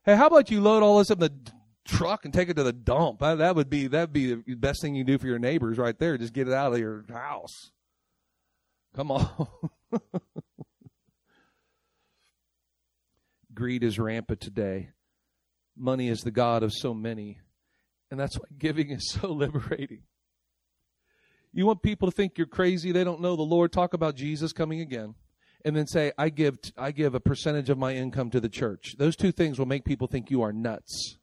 Hey, 0.04 0.16
how 0.16 0.28
about 0.28 0.50
you 0.50 0.62
load 0.62 0.82
all 0.82 0.98
this 0.98 1.10
in 1.10 1.18
the 1.18 1.30
truck 1.88 2.24
and 2.24 2.32
take 2.32 2.48
it 2.48 2.54
to 2.54 2.62
the 2.62 2.72
dump? 2.72 3.20
That 3.20 3.56
would 3.56 3.68
be 3.68 3.88
that'd 3.88 4.12
be 4.12 4.34
the 4.34 4.54
best 4.54 4.80
thing 4.82 4.94
you 4.94 5.04
do 5.04 5.18
for 5.18 5.26
your 5.26 5.38
neighbors 5.38 5.78
right 5.78 5.98
there. 5.98 6.16
Just 6.16 6.32
get 6.32 6.46
it 6.46 6.54
out 6.54 6.72
of 6.72 6.78
your 6.78 7.04
house. 7.12 7.72
Come 8.94 9.10
on. 9.10 9.48
Greed 13.54 13.82
is 13.82 13.98
rampant 13.98 14.40
today. 14.40 14.90
Money 15.76 16.08
is 16.08 16.20
the 16.20 16.30
god 16.30 16.62
of 16.62 16.72
so 16.72 16.94
many. 16.94 17.38
And 18.10 18.18
that's 18.18 18.36
why 18.36 18.46
giving 18.56 18.90
is 18.90 19.10
so 19.10 19.28
liberating. 19.32 20.02
You 21.52 21.66
want 21.66 21.82
people 21.82 22.10
to 22.10 22.14
think 22.14 22.38
you're 22.38 22.46
crazy, 22.46 22.92
they 22.92 23.04
don't 23.04 23.20
know 23.20 23.34
the 23.36 23.42
Lord. 23.42 23.72
Talk 23.72 23.94
about 23.94 24.14
Jesus 24.14 24.52
coming 24.52 24.80
again 24.80 25.14
and 25.64 25.74
then 25.74 25.86
say, 25.86 26.12
I 26.16 26.28
give, 26.28 26.58
I 26.76 26.92
give 26.92 27.14
a 27.14 27.20
percentage 27.20 27.68
of 27.70 27.78
my 27.78 27.94
income 27.94 28.30
to 28.30 28.40
the 28.40 28.48
church. 28.48 28.94
Those 28.96 29.16
two 29.16 29.32
things 29.32 29.58
will 29.58 29.66
make 29.66 29.84
people 29.84 30.06
think 30.06 30.30
you 30.30 30.42
are 30.42 30.52
nuts. 30.52 31.17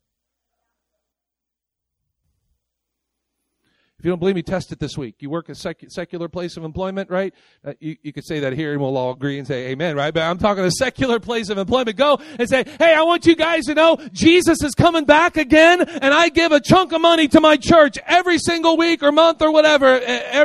If 3.98 4.04
you 4.04 4.12
don't 4.12 4.20
believe 4.20 4.36
me, 4.36 4.44
test 4.44 4.74
it 4.74 4.80
this 4.80 4.98
week. 4.98 5.16
You 5.20 5.30
work 5.30 5.48
a 5.48 5.56
sec- 5.56 5.86
secular 5.88 6.28
place 6.28 6.58
of 6.58 6.66
employment, 6.66 7.10
right? 7.10 7.34
Uh, 7.64 7.74
you, 7.80 7.96
you 8.04 8.12
could 8.12 8.26
say 8.26 8.42
that 8.42 8.52
here 8.52 8.74
and 8.74 8.82
we'll 8.82 8.98
all 8.98 9.12
agree 9.12 9.38
and 9.38 9.48
say 9.48 9.68
amen, 9.68 9.96
right? 9.96 10.14
But 10.14 10.24
I'm 10.24 10.38
talking 10.38 10.66
a 10.66 10.72
secular 10.72 11.20
place 11.20 11.50
of 11.50 11.58
employment. 11.58 11.96
Go 11.96 12.20
and 12.38 12.50
say, 12.50 12.66
hey, 12.78 12.94
I 12.94 13.04
want 13.04 13.26
you 13.26 13.36
guys 13.36 13.66
to 13.66 13.74
know 13.74 13.98
Jesus 14.12 14.62
is 14.62 14.76
coming 14.76 15.06
back 15.06 15.38
again 15.38 15.82
and 15.82 16.14
I 16.14 16.28
give 16.28 16.52
a 16.52 16.60
chunk 16.60 16.92
of 16.92 17.00
money 17.00 17.30
to 17.30 17.40
my 17.40 17.56
church 17.56 17.98
every 18.06 18.38
single 18.38 18.76
week 18.76 19.02
or 19.02 19.14
month 19.14 19.42
or 19.42 19.52
whatever, 19.52 20.02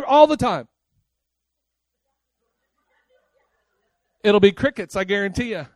all 0.07 0.29
the 0.29 0.37
time. 0.37 0.69
It'll 4.23 4.41
be 4.41 4.53
crickets, 4.53 4.95
I 4.95 5.05
guarantee 5.05 5.51
you. 5.51 5.67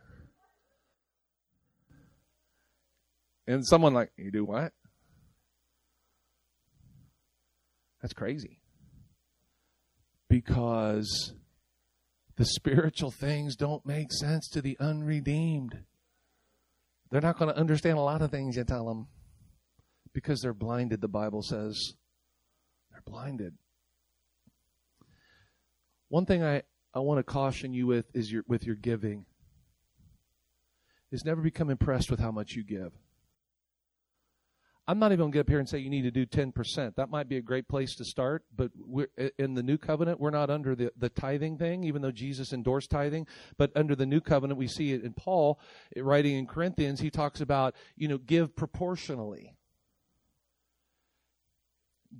And 3.47 3.65
someone 3.65 3.93
like, 3.93 4.11
you 4.17 4.31
do 4.31 4.45
what? 4.45 4.71
That's 8.05 8.13
crazy. 8.13 8.59
Because 10.29 11.33
the 12.37 12.45
spiritual 12.45 13.09
things 13.09 13.55
don't 13.55 13.83
make 13.83 14.13
sense 14.13 14.47
to 14.49 14.61
the 14.61 14.77
unredeemed. 14.79 15.79
They're 17.09 17.21
not 17.21 17.39
going 17.39 17.51
to 17.51 17.59
understand 17.59 17.97
a 17.97 18.01
lot 18.01 18.21
of 18.21 18.29
things 18.29 18.57
you 18.57 18.63
tell 18.63 18.85
them 18.85 19.07
because 20.13 20.39
they're 20.39 20.53
blinded, 20.53 21.01
the 21.01 21.07
Bible 21.07 21.41
says. 21.41 21.95
They're 22.91 23.01
blinded. 23.03 23.55
One 26.09 26.27
thing 26.27 26.43
I, 26.43 26.61
I 26.93 26.99
want 26.99 27.17
to 27.17 27.23
caution 27.23 27.73
you 27.73 27.87
with 27.87 28.05
is 28.13 28.31
your 28.31 28.43
with 28.47 28.67
your 28.67 28.75
giving 28.75 29.25
is 31.11 31.25
never 31.25 31.41
become 31.41 31.71
impressed 31.71 32.11
with 32.11 32.19
how 32.19 32.31
much 32.31 32.51
you 32.51 32.63
give. 32.63 32.91
I'm 34.87 34.99
not 34.99 35.11
even 35.11 35.19
going 35.21 35.31
to 35.31 35.35
get 35.37 35.39
up 35.41 35.49
here 35.49 35.59
and 35.59 35.67
say 35.67 35.79
you 35.79 35.89
need 35.89 36.03
to 36.03 36.11
do 36.11 36.25
10%. 36.27 36.95
That 36.95 37.09
might 37.09 37.27
be 37.27 37.37
a 37.37 37.41
great 37.41 37.67
place 37.67 37.95
to 37.95 38.05
start, 38.05 38.43
but 38.55 38.71
in 39.39 39.55
the 39.55 39.63
new 39.63 39.77
covenant, 39.77 40.19
we're 40.19 40.29
not 40.29 40.51
under 40.51 40.75
the, 40.75 40.91
the 40.95 41.09
tithing 41.09 41.57
thing, 41.57 41.83
even 41.83 42.03
though 42.03 42.11
Jesus 42.11 42.53
endorsed 42.53 42.91
tithing. 42.91 43.25
But 43.57 43.71
under 43.75 43.95
the 43.95 44.05
new 44.05 44.21
covenant, 44.21 44.59
we 44.59 44.67
see 44.67 44.93
it 44.93 45.03
in 45.03 45.13
Paul 45.13 45.59
writing 45.97 46.35
in 46.35 46.45
Corinthians, 46.45 46.99
he 46.99 47.09
talks 47.09 47.41
about, 47.41 47.73
you 47.95 48.07
know, 48.07 48.19
give 48.19 48.55
proportionally. 48.55 49.55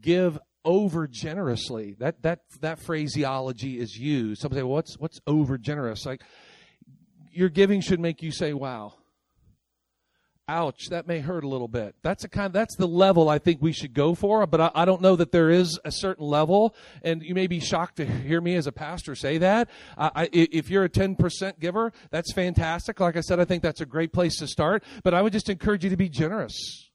Give 0.01 0.39
over 0.65 1.07
generously. 1.07 1.95
That 1.99 2.23
that 2.23 2.41
that 2.59 2.79
phraseology 2.79 3.79
is 3.79 3.95
used. 3.95 4.41
Some 4.41 4.51
say, 4.51 4.63
well, 4.63 4.73
"What's 4.73 4.99
what's 4.99 5.21
over 5.25 5.57
generous?" 5.57 6.05
Like 6.05 6.21
your 7.31 7.49
giving 7.49 7.79
should 7.79 7.99
make 7.99 8.21
you 8.21 8.31
say, 8.31 8.51
"Wow." 8.51 8.95
Ouch, 10.47 10.89
that 10.89 11.07
may 11.07 11.21
hurt 11.21 11.43
a 11.43 11.47
little 11.47 11.67
bit. 11.67 11.95
That's 12.03 12.23
a 12.23 12.29
kind. 12.29 12.45
Of, 12.47 12.53
that's 12.53 12.75
the 12.75 12.87
level 12.87 13.29
I 13.29 13.39
think 13.39 13.63
we 13.63 13.71
should 13.71 13.95
go 13.95 14.13
for. 14.13 14.45
But 14.45 14.61
I, 14.61 14.71
I 14.75 14.85
don't 14.85 15.01
know 15.01 15.15
that 15.15 15.31
there 15.31 15.49
is 15.49 15.79
a 15.83 15.91
certain 15.91 16.23
level. 16.23 16.75
And 17.01 17.23
you 17.23 17.33
may 17.33 17.47
be 17.47 17.59
shocked 17.59 17.95
to 17.95 18.05
hear 18.05 18.41
me 18.41 18.55
as 18.55 18.67
a 18.67 18.71
pastor 18.71 19.15
say 19.15 19.39
that. 19.39 19.69
I, 19.97 20.29
if 20.31 20.69
you're 20.69 20.83
a 20.83 20.89
ten 20.89 21.15
percent 21.15 21.59
giver, 21.59 21.91
that's 22.11 22.31
fantastic. 22.31 22.99
Like 22.99 23.17
I 23.17 23.21
said, 23.21 23.39
I 23.39 23.45
think 23.45 23.63
that's 23.63 23.81
a 23.81 23.87
great 23.87 24.13
place 24.13 24.37
to 24.37 24.47
start. 24.47 24.83
But 25.03 25.15
I 25.15 25.23
would 25.23 25.33
just 25.33 25.49
encourage 25.49 25.83
you 25.83 25.89
to 25.89 25.97
be 25.97 26.09
generous. 26.09 26.91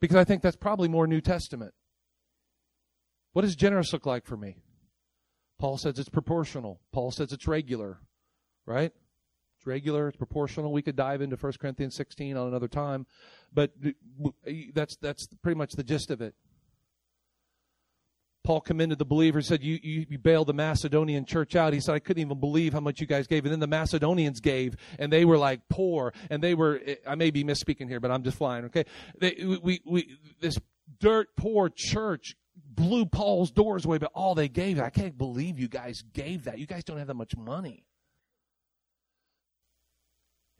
Because 0.00 0.16
I 0.16 0.24
think 0.24 0.42
that's 0.42 0.56
probably 0.56 0.88
more 0.88 1.06
New 1.06 1.20
Testament. 1.20 1.74
What 3.34 3.42
does 3.42 3.54
generous 3.54 3.92
look 3.92 4.04
like 4.04 4.26
for 4.26 4.36
me? 4.36 4.56
Paul 5.58 5.78
says 5.78 5.98
it's 5.98 6.08
proportional. 6.08 6.80
Paul 6.92 7.12
says 7.12 7.32
it's 7.32 7.46
regular, 7.46 8.00
right? 8.66 8.92
It's 9.56 9.66
regular, 9.66 10.08
it's 10.08 10.16
proportional. 10.16 10.72
We 10.72 10.82
could 10.82 10.96
dive 10.96 11.22
into 11.22 11.36
1 11.36 11.52
Corinthians 11.60 11.94
16 11.96 12.36
on 12.36 12.48
another 12.48 12.68
time, 12.68 13.06
but 13.52 13.72
that's 14.74 14.96
that's 14.96 15.26
pretty 15.42 15.56
much 15.56 15.72
the 15.72 15.84
gist 15.84 16.10
of 16.10 16.20
it. 16.20 16.34
Paul 18.46 18.60
commended 18.60 18.98
the 18.98 19.04
believers, 19.04 19.50
and 19.50 19.58
said, 19.58 19.66
you, 19.66 19.80
you, 19.82 20.06
you, 20.08 20.18
bailed 20.18 20.46
the 20.46 20.54
Macedonian 20.54 21.24
church 21.24 21.56
out. 21.56 21.72
He 21.72 21.80
said, 21.80 21.96
I 21.96 21.98
couldn't 21.98 22.20
even 22.20 22.38
believe 22.38 22.72
how 22.72 22.78
much 22.78 23.00
you 23.00 23.06
guys 23.06 23.26
gave. 23.26 23.44
And 23.44 23.50
then 23.50 23.58
the 23.58 23.66
Macedonians 23.66 24.38
gave, 24.38 24.76
and 25.00 25.12
they 25.12 25.24
were 25.24 25.36
like 25.36 25.62
poor, 25.68 26.14
and 26.30 26.40
they 26.40 26.54
were, 26.54 26.80
I 27.04 27.16
may 27.16 27.32
be 27.32 27.42
misspeaking 27.42 27.88
here, 27.88 27.98
but 27.98 28.12
I'm 28.12 28.22
just 28.22 28.38
flying, 28.38 28.66
okay? 28.66 28.84
They, 29.18 29.58
we, 29.60 29.80
we, 29.84 30.16
this 30.40 30.58
dirt 31.00 31.34
poor 31.36 31.70
church 31.74 32.36
blew 32.56 33.04
Paul's 33.04 33.50
doors 33.50 33.84
away, 33.84 33.98
but 33.98 34.12
all 34.14 34.36
they 34.36 34.48
gave, 34.48 34.78
I 34.78 34.90
can't 34.90 35.18
believe 35.18 35.58
you 35.58 35.68
guys 35.68 36.02
gave 36.12 36.44
that. 36.44 36.60
You 36.60 36.66
guys 36.66 36.84
don't 36.84 36.98
have 36.98 37.08
that 37.08 37.14
much 37.14 37.36
money. 37.36 37.85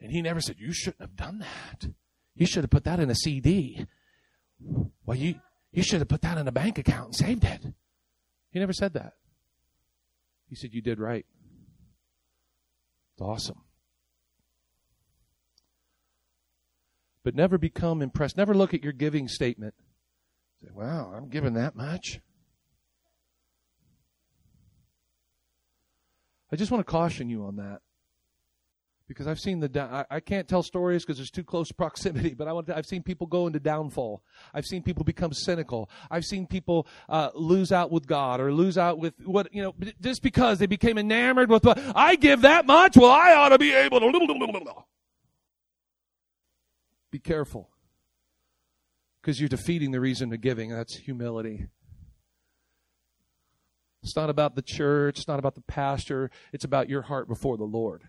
And 0.00 0.12
he 0.12 0.22
never 0.22 0.40
said, 0.40 0.56
You 0.58 0.72
shouldn't 0.72 1.00
have 1.00 1.16
done 1.16 1.38
that. 1.38 1.88
You 2.34 2.46
should 2.46 2.64
have 2.64 2.70
put 2.70 2.84
that 2.84 3.00
in 3.00 3.10
a 3.10 3.14
CD. 3.14 3.86
Well, 5.04 5.16
you, 5.16 5.36
You 5.72 5.82
should 5.82 6.00
have 6.00 6.08
put 6.08 6.22
that 6.22 6.38
in 6.38 6.48
a 6.48 6.52
bank 6.52 6.78
account 6.78 7.06
and 7.06 7.16
saved 7.16 7.44
it. 7.44 7.62
He 8.50 8.58
never 8.58 8.72
said 8.72 8.94
that. 8.94 9.14
He 10.48 10.54
said, 10.54 10.72
You 10.72 10.82
did 10.82 10.98
right. 10.98 11.26
It's 13.14 13.22
awesome. 13.22 13.62
But 17.24 17.34
never 17.34 17.58
become 17.58 18.02
impressed. 18.02 18.36
Never 18.36 18.54
look 18.54 18.74
at 18.74 18.84
your 18.84 18.92
giving 18.92 19.26
statement. 19.26 19.74
Say, 20.62 20.70
wow, 20.72 21.12
I'm 21.16 21.28
giving 21.28 21.54
that 21.54 21.74
much. 21.74 22.20
I 26.52 26.56
just 26.56 26.70
want 26.70 26.86
to 26.86 26.90
caution 26.90 27.28
you 27.28 27.44
on 27.44 27.56
that 27.56 27.80
because 29.08 29.26
I've 29.26 29.38
seen 29.38 29.60
the 29.60 29.80
I, 29.80 30.16
I 30.16 30.20
can't 30.20 30.48
tell 30.48 30.62
stories 30.62 31.04
because 31.04 31.18
there's 31.18 31.30
too 31.30 31.44
close 31.44 31.70
proximity. 31.76 32.34
But 32.34 32.48
I 32.48 32.52
want 32.52 32.66
to, 32.68 32.76
I've 32.76 32.86
seen 32.86 33.02
people 33.02 33.26
go 33.26 33.46
into 33.46 33.60
downfall. 33.60 34.22
I've 34.52 34.66
seen 34.66 34.82
people 34.82 35.04
become 35.04 35.32
cynical. 35.32 35.90
I've 36.10 36.24
seen 36.24 36.46
people 36.46 36.86
uh, 37.08 37.30
lose 37.34 37.72
out 37.72 37.90
with 37.90 38.06
God 38.06 38.40
or 38.40 38.52
lose 38.52 38.78
out 38.78 38.98
with 38.98 39.14
what 39.24 39.52
you 39.52 39.62
know 39.62 39.74
just 40.00 40.22
because 40.22 40.58
they 40.58 40.66
became 40.66 40.98
enamored 40.98 41.50
with 41.50 41.64
what 41.64 41.78
I 41.94 42.16
give 42.16 42.42
that 42.42 42.66
much. 42.66 42.96
Well, 42.96 43.10
I 43.10 43.34
ought 43.34 43.50
to 43.50 43.58
be 43.58 43.72
able 43.72 44.00
to. 44.00 44.06
Be 47.12 47.20
careful 47.20 47.70
because 49.22 49.40
you're 49.40 49.48
defeating 49.48 49.92
the 49.92 50.00
reason 50.00 50.32
of 50.32 50.40
giving. 50.40 50.70
That's 50.70 50.94
humility. 50.96 51.68
It's 54.02 54.16
not 54.16 54.28
about 54.28 54.54
the 54.54 54.62
church. 54.62 55.18
It's 55.18 55.28
not 55.28 55.38
about 55.38 55.54
the 55.54 55.62
pastor. 55.62 56.30
It's 56.52 56.64
about 56.64 56.88
your 56.88 57.02
heart 57.02 57.26
before 57.26 57.56
the 57.56 57.64
Lord. 57.64 58.08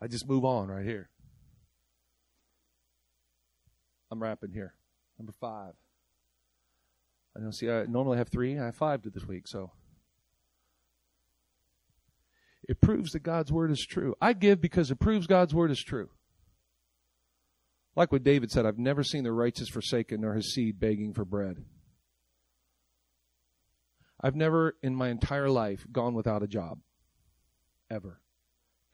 I 0.00 0.08
just 0.08 0.28
move 0.28 0.44
on 0.44 0.68
right 0.68 0.84
here. 0.84 1.08
I'm 4.10 4.22
wrapping 4.22 4.52
here. 4.52 4.74
Number 5.18 5.32
five. 5.40 5.72
I 7.36 7.40
don't 7.40 7.52
see. 7.52 7.70
I 7.70 7.84
normally 7.84 8.18
have 8.18 8.28
three. 8.28 8.58
I 8.58 8.66
have 8.66 8.76
five 8.76 9.02
to 9.02 9.10
this 9.10 9.26
week, 9.26 9.46
so 9.46 9.72
it 12.68 12.80
proves 12.80 13.12
that 13.12 13.22
God's 13.22 13.52
word 13.52 13.70
is 13.70 13.84
true. 13.84 14.14
I 14.20 14.32
give 14.32 14.60
because 14.60 14.90
it 14.90 14.98
proves 14.98 15.26
God's 15.26 15.54
word 15.54 15.70
is 15.70 15.82
true. 15.82 16.10
Like 17.94 18.12
what 18.12 18.24
David 18.24 18.50
said, 18.50 18.66
I've 18.66 18.78
never 18.78 19.02
seen 19.02 19.24
the 19.24 19.32
righteous 19.32 19.68
forsaken 19.68 20.20
nor 20.20 20.34
his 20.34 20.52
seed 20.52 20.78
begging 20.78 21.14
for 21.14 21.24
bread. 21.24 21.64
I've 24.20 24.36
never 24.36 24.76
in 24.82 24.94
my 24.94 25.08
entire 25.08 25.48
life 25.48 25.86
gone 25.90 26.14
without 26.14 26.42
a 26.42 26.46
job. 26.46 26.80
Ever 27.90 28.20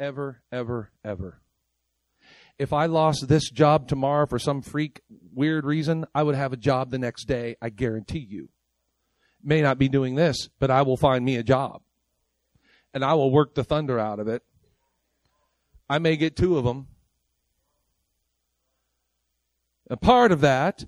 ever, 0.02 0.42
ever, 0.50 0.90
ever. 1.04 1.40
If 2.58 2.72
I 2.72 2.86
lost 2.86 3.28
this 3.28 3.48
job 3.50 3.88
tomorrow 3.88 4.26
for 4.26 4.38
some 4.38 4.60
freak 4.60 5.00
weird 5.32 5.64
reason, 5.64 6.04
I 6.14 6.24
would 6.24 6.34
have 6.34 6.52
a 6.52 6.56
job 6.56 6.90
the 6.90 6.98
next 6.98 7.24
day, 7.24 7.56
I 7.62 7.70
guarantee 7.70 8.26
you. 8.28 8.50
May 9.42 9.62
not 9.62 9.78
be 9.78 9.88
doing 9.88 10.16
this, 10.16 10.48
but 10.58 10.70
I 10.70 10.82
will 10.82 10.96
find 10.96 11.24
me 11.24 11.36
a 11.36 11.42
job. 11.42 11.82
And 12.92 13.04
I 13.04 13.14
will 13.14 13.30
work 13.30 13.54
the 13.54 13.64
thunder 13.64 13.98
out 13.98 14.18
of 14.18 14.28
it. 14.28 14.42
I 15.88 15.98
may 15.98 16.16
get 16.16 16.36
two 16.36 16.58
of 16.58 16.64
them. 16.64 16.88
A 19.88 19.96
part 19.96 20.32
of 20.32 20.40
that, 20.40 20.84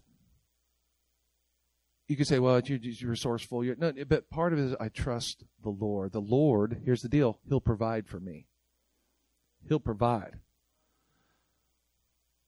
you 2.08 2.16
could 2.16 2.26
say, 2.26 2.38
well, 2.38 2.60
you're, 2.60 2.78
you're 2.78 3.10
resourceful. 3.10 3.64
You're, 3.64 3.76
no, 3.76 3.92
but 4.06 4.30
part 4.30 4.52
of 4.52 4.58
it 4.58 4.62
is 4.62 4.76
I 4.78 4.88
trust 4.88 5.44
the 5.62 5.70
Lord. 5.70 6.12
The 6.12 6.20
Lord, 6.20 6.82
here's 6.84 7.02
the 7.02 7.08
deal, 7.08 7.38
He'll 7.48 7.60
provide 7.60 8.06
for 8.06 8.20
me. 8.20 8.46
He'll 9.68 9.80
provide. 9.80 10.40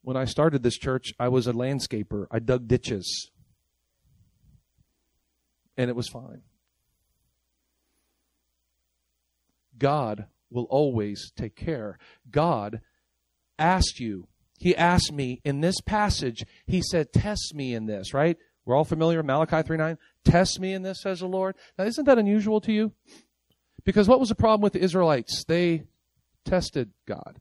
When 0.02 0.16
I 0.16 0.24
started 0.24 0.62
this 0.62 0.78
church, 0.78 1.12
I 1.18 1.28
was 1.28 1.46
a 1.46 1.52
landscaper. 1.52 2.26
I 2.30 2.38
dug 2.38 2.68
ditches. 2.68 3.30
And 5.76 5.90
it 5.90 5.96
was 5.96 6.08
fine. 6.08 6.42
God 9.78 10.26
will 10.50 10.66
always 10.70 11.32
take 11.36 11.56
care. 11.56 11.98
God 12.30 12.80
asked 13.58 14.00
you, 14.00 14.28
He 14.58 14.76
asked 14.76 15.12
me 15.12 15.40
in 15.44 15.60
this 15.60 15.80
passage, 15.80 16.44
He 16.66 16.82
said, 16.82 17.12
Test 17.12 17.54
me 17.54 17.74
in 17.74 17.86
this, 17.86 18.14
right? 18.14 18.36
We're 18.64 18.74
all 18.76 18.84
familiar 18.84 19.22
Malachi 19.22 19.62
3 19.62 19.76
9. 19.76 19.98
Test 20.24 20.60
me 20.60 20.72
in 20.72 20.82
this, 20.82 21.02
says 21.02 21.20
the 21.20 21.26
Lord. 21.26 21.54
Now, 21.78 21.84
isn't 21.84 22.04
that 22.04 22.18
unusual 22.18 22.60
to 22.62 22.72
you? 22.72 22.92
Because 23.84 24.08
what 24.08 24.18
was 24.18 24.28
the 24.28 24.34
problem 24.34 24.62
with 24.62 24.72
the 24.72 24.82
Israelites? 24.82 25.44
They 25.44 25.84
tested 26.46 26.90
God. 27.06 27.40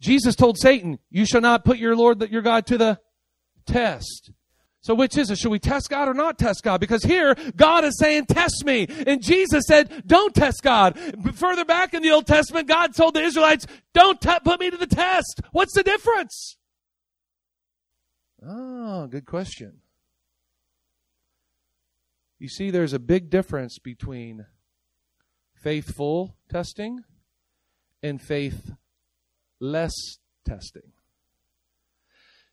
Jesus 0.00 0.36
told 0.36 0.58
Satan, 0.58 0.98
You 1.10 1.26
shall 1.26 1.40
not 1.40 1.64
put 1.64 1.78
your 1.78 1.96
Lord, 1.96 2.30
your 2.30 2.42
God, 2.42 2.66
to 2.66 2.78
the 2.78 3.00
test. 3.66 4.30
So 4.86 4.94
which 4.94 5.18
is 5.18 5.32
it? 5.32 5.38
Should 5.38 5.50
we 5.50 5.58
test 5.58 5.90
God 5.90 6.06
or 6.06 6.14
not 6.14 6.38
test 6.38 6.62
God? 6.62 6.80
Because 6.80 7.02
here, 7.02 7.34
God 7.56 7.84
is 7.84 7.98
saying, 7.98 8.26
test 8.26 8.64
me. 8.64 8.86
And 9.04 9.20
Jesus 9.20 9.64
said, 9.66 10.04
don't 10.06 10.32
test 10.32 10.62
God. 10.62 10.96
Further 11.34 11.64
back 11.64 11.92
in 11.92 12.04
the 12.04 12.12
Old 12.12 12.28
Testament, 12.28 12.68
God 12.68 12.94
told 12.94 13.14
the 13.14 13.22
Israelites, 13.22 13.66
don't 13.92 14.20
put 14.20 14.60
me 14.60 14.70
to 14.70 14.76
the 14.76 14.86
test. 14.86 15.40
What's 15.50 15.74
the 15.74 15.82
difference? 15.82 16.56
Oh, 18.46 19.08
good 19.08 19.26
question. 19.26 19.78
You 22.38 22.48
see, 22.48 22.70
there's 22.70 22.92
a 22.92 23.00
big 23.00 23.28
difference 23.28 23.80
between 23.80 24.46
faithful 25.52 26.36
testing 26.48 27.00
and 28.06 28.20
faith 28.20 28.72
less 29.60 29.92
testing. 30.44 30.92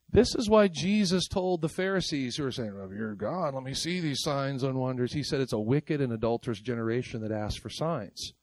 This 0.09 0.35
is 0.35 0.47
why 0.47 0.67
Jesus 0.67 1.27
told 1.27 1.61
the 1.61 1.69
Pharisees 1.69 2.35
who 2.35 2.43
were 2.43 2.51
saying, 2.51 2.73
you're 2.95 3.15
God, 3.15 3.55
let 3.55 3.63
me 3.63 3.73
see 3.73 3.99
these 3.99 4.21
signs 4.21 4.61
and 4.61 4.75
wonders. 4.75 5.13
He 5.13 5.23
said 5.23 5.41
it's 5.41 5.53
a 5.53 5.59
wicked 5.59 6.01
and 6.01 6.13
adulterous 6.13 6.61
generation 6.61 7.21
that 7.21 7.31
asks 7.31 7.59
for 7.59 7.69
signs. 7.69 8.33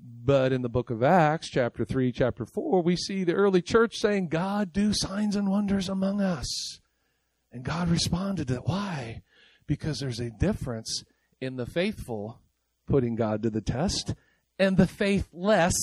But 0.00 0.52
in 0.52 0.62
the 0.62 0.68
book 0.68 0.90
of 0.90 1.04
Acts, 1.04 1.48
chapter 1.48 1.84
3, 1.84 2.10
chapter 2.10 2.46
4, 2.46 2.82
we 2.82 2.96
see 2.96 3.22
the 3.22 3.34
early 3.34 3.62
church 3.62 3.94
saying, 3.96 4.28
God, 4.28 4.72
do 4.72 4.92
signs 4.92 5.36
and 5.36 5.48
wonders 5.48 5.88
among 5.88 6.20
us. 6.20 6.80
And 7.52 7.62
God 7.62 7.88
responded 7.88 8.48
to 8.48 8.54
that. 8.54 8.66
Why? 8.66 9.22
Because 9.66 10.00
there's 10.00 10.20
a 10.20 10.30
difference 10.30 11.04
in 11.40 11.56
the 11.56 11.66
faithful 11.66 12.40
putting 12.88 13.14
God 13.14 13.42
to 13.42 13.50
the 13.50 13.60
test 13.60 14.14
and 14.60 14.76
the 14.76 14.86
faithless 14.86 15.74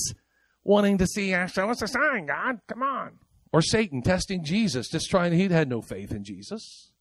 wanting 0.63 0.99
to 0.99 1.07
see, 1.07 1.32
show 1.47 1.69
us 1.69 1.82
a 1.82 1.88
sign, 1.88 2.28
God, 2.28 2.59
come 2.67 2.84
on. 2.84 3.19
Or 3.51 3.61
Satan 3.61 4.01
testing 4.01 4.43
Jesus, 4.43 4.89
just 4.89 5.09
trying, 5.09 5.34
he 5.34 5.49
had 5.49 5.67
no 5.67 5.82
faith 5.82 6.11
in 6.11 6.23
Jesus. 6.23 6.91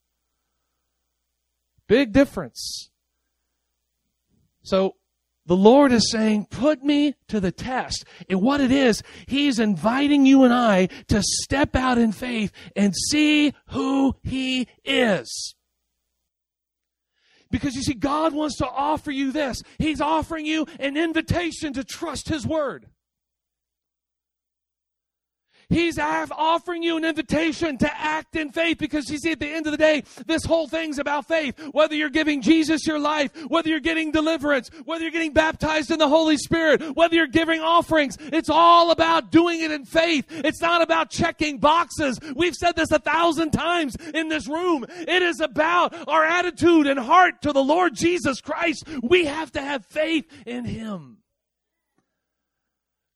Big 1.87 2.12
difference. 2.12 2.91
So 4.62 4.97
the 5.45 5.57
Lord 5.57 5.93
is 5.93 6.11
saying, 6.11 6.47
put 6.51 6.83
me 6.83 7.14
to 7.29 7.41
the 7.41 7.53
test. 7.53 8.05
And 8.29 8.41
what 8.41 8.61
it 8.61 8.72
is, 8.72 9.03
He's 9.27 9.59
inviting 9.59 10.27
you 10.27 10.45
and 10.45 10.53
I 10.53 10.87
to 11.09 11.22
step 11.22 11.77
out 11.77 11.99
in 11.99 12.12
faith 12.12 12.53
and 12.74 12.95
see 13.11 13.53
who 13.68 14.16
He 14.22 14.66
is. 14.85 15.56
Because 17.57 17.75
you 17.75 17.83
see, 17.83 17.95
God 17.95 18.35
wants 18.35 18.59
to 18.59 18.69
offer 18.69 19.11
you 19.11 19.33
this. 19.33 19.63
He's 19.79 20.03
offering 20.03 20.45
you 20.45 20.67
an 20.79 20.99
invitation 20.99 21.73
to 21.73 21.85
trust 21.85 22.29
His 22.29 22.47
Word. 22.47 22.87
He's 25.69 25.99
offering 25.99 26.85
you 26.85 26.97
an 26.97 27.05
invitation 27.05 27.77
to 27.79 27.93
act 27.93 28.37
in 28.37 28.53
faith 28.53 28.79
because 28.79 29.11
you 29.11 29.19
see, 29.19 29.33
at 29.33 29.41
the 29.41 29.49
end 29.49 29.67
of 29.67 29.73
the 29.73 29.79
day, 29.79 30.05
this 30.27 30.45
whole 30.45 30.69
thing's 30.69 30.99
about 30.99 31.27
faith. 31.27 31.59
Whether 31.73 31.97
you're 31.97 32.09
giving 32.09 32.41
Jesus 32.41 32.87
your 32.87 33.01
life, 33.01 33.33
whether 33.49 33.69
you're 33.69 33.81
getting 33.81 34.12
deliverance, 34.12 34.71
whether 34.85 35.03
you're 35.03 35.11
getting 35.11 35.33
baptized 35.33 35.91
in 35.91 35.99
the 35.99 36.09
Holy 36.09 36.37
Spirit, 36.37 36.95
whether 36.95 37.17
you're 37.17 37.27
giving 37.27 37.61
offerings, 37.61 38.17
it's 38.21 38.49
all 38.49 38.93
about 38.93 39.33
doing 39.33 39.61
it 39.61 39.73
in 39.73 39.85
faith. 39.85 40.27
It's 40.29 40.61
not 40.61 40.83
about 40.83 41.11
checking 41.11 41.59
boxes. 41.59 42.21
We've 42.37 42.55
said 42.55 42.77
this 42.77 42.93
a 42.93 43.01
thousand 43.01 43.51
times 43.51 43.97
in 44.14 44.29
this 44.29 44.49
room. 44.49 44.87
It 44.89 45.23
is 45.23 45.41
about 45.41 46.09
our 46.09 46.25
attitude 46.25 46.87
and 46.87 46.99
heart 46.99 47.43
to 47.43 47.53
the 47.53 47.64
Lord 47.64 47.95
Jesus 47.95 48.41
Christ. 48.41 48.87
We 49.03 49.25
have 49.25 49.51
to 49.53 49.61
have 49.61 49.85
faith 49.87 50.31
in 50.47 50.64
Him. 50.64 51.19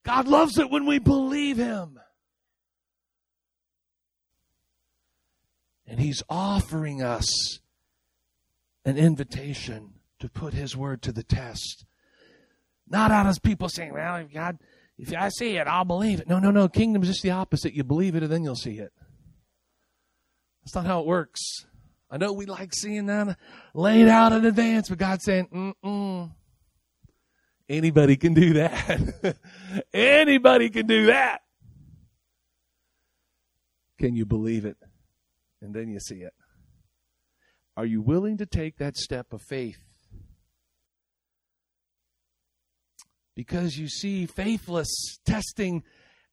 God 0.04 0.26
loves 0.26 0.58
it 0.58 0.70
when 0.70 0.86
we 0.86 0.98
believe 0.98 1.56
Him. 1.56 2.00
And 5.90 5.98
He's 5.98 6.22
offering 6.28 7.02
us 7.02 7.58
an 8.84 8.96
invitation 8.96 9.94
to 10.20 10.28
put 10.28 10.54
His 10.54 10.76
word 10.76 11.02
to 11.02 11.12
the 11.12 11.24
test. 11.24 11.84
Not 12.88 13.10
out 13.10 13.26
of 13.26 13.42
people 13.42 13.68
saying, 13.68 13.92
well, 13.92 14.16
if 14.16 14.32
God, 14.32 14.58
if 14.96 15.12
I 15.12 15.30
see 15.30 15.56
it, 15.56 15.66
I'll 15.66 15.84
believe 15.84 16.20
it. 16.20 16.28
No, 16.28 16.38
no, 16.38 16.52
no. 16.52 16.68
Kingdom 16.68 17.02
is 17.02 17.08
just 17.08 17.22
the 17.22 17.32
opposite. 17.32 17.74
You 17.74 17.82
believe 17.82 18.14
it 18.14 18.22
and 18.22 18.30
then 18.30 18.44
you'll 18.44 18.54
see 18.54 18.78
it. 18.78 18.92
That's 20.62 20.76
not 20.76 20.86
how 20.86 21.00
it 21.00 21.06
works. 21.06 21.40
I 22.08 22.18
know 22.18 22.32
we 22.32 22.46
like 22.46 22.72
seeing 22.72 23.06
that 23.06 23.36
laid 23.74 24.06
out 24.06 24.32
in 24.32 24.44
advance, 24.44 24.88
but 24.88 24.98
God's 24.98 25.24
saying, 25.24 25.74
mm-mm. 25.84 26.30
Anybody 27.68 28.16
can 28.16 28.34
do 28.34 28.54
that. 28.54 29.36
Anybody 29.94 30.70
can 30.70 30.86
do 30.86 31.06
that. 31.06 31.42
Can 33.98 34.14
you 34.14 34.24
believe 34.24 34.64
it? 34.64 34.76
And 35.62 35.74
then 35.74 35.88
you 35.88 36.00
see 36.00 36.22
it. 36.22 36.32
Are 37.76 37.86
you 37.86 38.00
willing 38.00 38.38
to 38.38 38.46
take 38.46 38.78
that 38.78 38.96
step 38.96 39.32
of 39.32 39.42
faith? 39.42 39.78
Because 43.36 43.78
you 43.78 43.88
see, 43.88 44.26
faithless 44.26 45.18
testing 45.24 45.82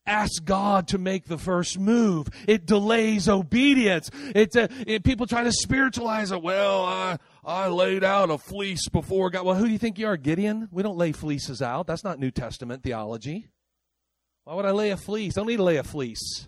ask 0.07 0.43
God 0.43 0.87
to 0.89 0.97
make 0.97 1.25
the 1.25 1.37
first 1.37 1.77
move. 1.77 2.27
It 2.47 2.65
delays 2.65 3.29
obedience. 3.29 4.09
It's 4.33 4.55
a, 4.55 4.69
it, 4.87 5.03
people 5.03 5.27
try 5.27 5.43
to 5.43 5.51
spiritualize 5.51 6.31
it. 6.31 6.41
Well, 6.41 6.85
I, 6.85 7.17
I 7.43 7.67
laid 7.67 8.03
out 8.03 8.31
a 8.31 8.37
fleece 8.37 8.89
before 8.89 9.29
God. 9.29 9.45
Well, 9.45 9.55
who 9.55 9.65
do 9.65 9.71
you 9.71 9.77
think 9.77 9.99
you 9.99 10.07
are, 10.07 10.17
Gideon? 10.17 10.69
We 10.71 10.81
don't 10.81 10.97
lay 10.97 11.11
fleeces 11.11 11.61
out. 11.61 11.87
That's 11.87 12.03
not 12.03 12.19
New 12.19 12.31
Testament 12.31 12.83
theology. 12.83 13.47
Why 14.45 14.55
would 14.55 14.65
I 14.65 14.71
lay 14.71 14.91
a 14.91 14.97
fleece? 14.97 15.37
I 15.37 15.41
don't 15.41 15.47
need 15.47 15.57
to 15.57 15.63
lay 15.63 15.77
a 15.77 15.83
fleece. 15.83 16.47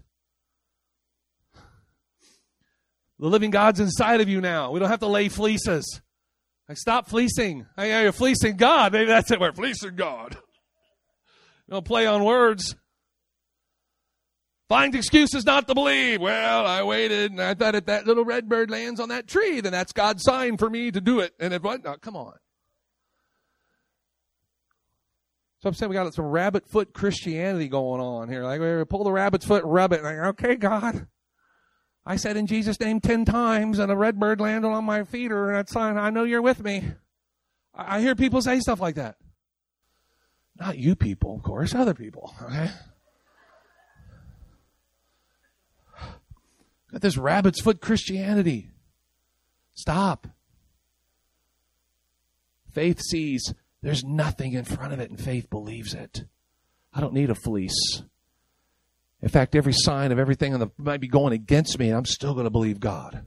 The 3.19 3.27
living 3.27 3.51
God's 3.51 3.81
inside 3.81 4.21
of 4.21 4.29
you 4.29 4.39
now. 4.39 4.71
We 4.71 4.79
don't 4.79 4.89
have 4.89 5.01
to 5.01 5.07
lay 5.07 5.27
fleeces. 5.27 6.01
Like, 6.69 6.77
stop 6.77 7.09
fleecing. 7.09 7.65
Hey, 7.75 8.03
you're 8.03 8.11
fleecing 8.11 8.55
God. 8.55 8.93
Maybe 8.93 9.07
that's 9.07 9.29
it. 9.31 9.39
We're 9.39 9.51
fleecing 9.51 9.95
God. 9.95 10.37
don't 11.69 11.83
play 11.83 12.05
on 12.05 12.23
words. 12.23 12.75
Find 14.69 14.93
excuses 14.93 15.45
not 15.45 15.67
to 15.67 15.73
believe. 15.73 16.21
Well, 16.21 16.65
I 16.65 16.83
waited 16.83 17.31
and 17.31 17.41
I 17.41 17.55
thought 17.55 17.73
if 17.73 17.87
that 17.87 18.05
little 18.05 18.23
red 18.23 18.47
bird 18.47 18.69
lands 18.69 18.99
on 18.99 19.09
that 19.09 19.27
tree, 19.27 19.61
then 19.61 19.71
that's 19.71 19.91
God's 19.91 20.23
sign 20.23 20.57
for 20.57 20.69
me 20.69 20.91
to 20.91 21.01
do 21.01 21.19
it. 21.19 21.33
And 21.39 21.53
if 21.53 21.63
what? 21.63 21.83
No, 21.83 21.95
come 21.97 22.15
on. 22.15 22.33
So 25.61 25.67
I'm 25.67 25.73
saying 25.73 25.89
we 25.89 25.95
got 25.95 26.13
some 26.13 26.25
rabbit 26.25 26.69
foot 26.69 26.93
Christianity 26.93 27.67
going 27.67 27.99
on 27.99 28.29
here. 28.29 28.43
Like, 28.43 28.61
we 28.61 28.85
pull 28.85 29.03
the 29.03 29.11
rabbit's 29.11 29.45
foot, 29.45 29.63
rub 29.65 29.91
it. 29.91 30.03
Like, 30.03 30.17
okay, 30.17 30.55
God. 30.55 31.07
I 32.05 32.15
said 32.15 32.37
in 32.37 32.47
Jesus' 32.47 32.79
name 32.79 32.99
ten 32.99 33.25
times, 33.25 33.79
and 33.79 33.91
a 33.91 33.95
red 33.95 34.19
bird 34.19 34.41
landed 34.41 34.67
on 34.67 34.83
my 34.83 35.03
feeder, 35.03 35.49
and 35.49 35.57
that's 35.57 35.71
sign 35.71 35.97
I 35.97 36.09
know 36.09 36.23
you're 36.23 36.41
with 36.41 36.63
me. 36.63 36.83
I 37.75 38.01
hear 38.01 38.15
people 38.15 38.41
say 38.41 38.59
stuff 38.59 38.79
like 38.79 38.95
that. 38.95 39.17
Not 40.59 40.77
you 40.77 40.95
people, 40.95 41.35
of 41.35 41.43
course, 41.43 41.73
other 41.73 41.93
people. 41.93 42.33
Okay. 42.41 42.69
Got 46.91 47.01
this 47.01 47.17
rabbit's 47.17 47.61
foot 47.61 47.81
Christianity. 47.81 48.71
Stop. 49.73 50.27
Faith 52.71 52.99
sees 53.01 53.53
there's 53.81 54.03
nothing 54.03 54.53
in 54.53 54.65
front 54.65 54.93
of 54.93 54.99
it, 54.99 55.09
and 55.09 55.19
faith 55.19 55.49
believes 55.49 55.93
it. 55.93 56.23
I 56.93 56.99
don't 56.99 57.13
need 57.13 57.29
a 57.29 57.35
fleece. 57.35 58.01
In 59.21 59.29
fact, 59.29 59.55
every 59.55 59.73
sign 59.73 60.11
of 60.11 60.19
everything 60.19 60.57
that 60.57 60.79
might 60.79 61.01
be 61.01 61.07
going 61.07 61.33
against 61.33 61.77
me, 61.77 61.89
and 61.89 61.97
I'm 61.97 62.05
still 62.05 62.33
going 62.33 62.45
to 62.45 62.51
believe 62.51 62.79
God. 62.79 63.25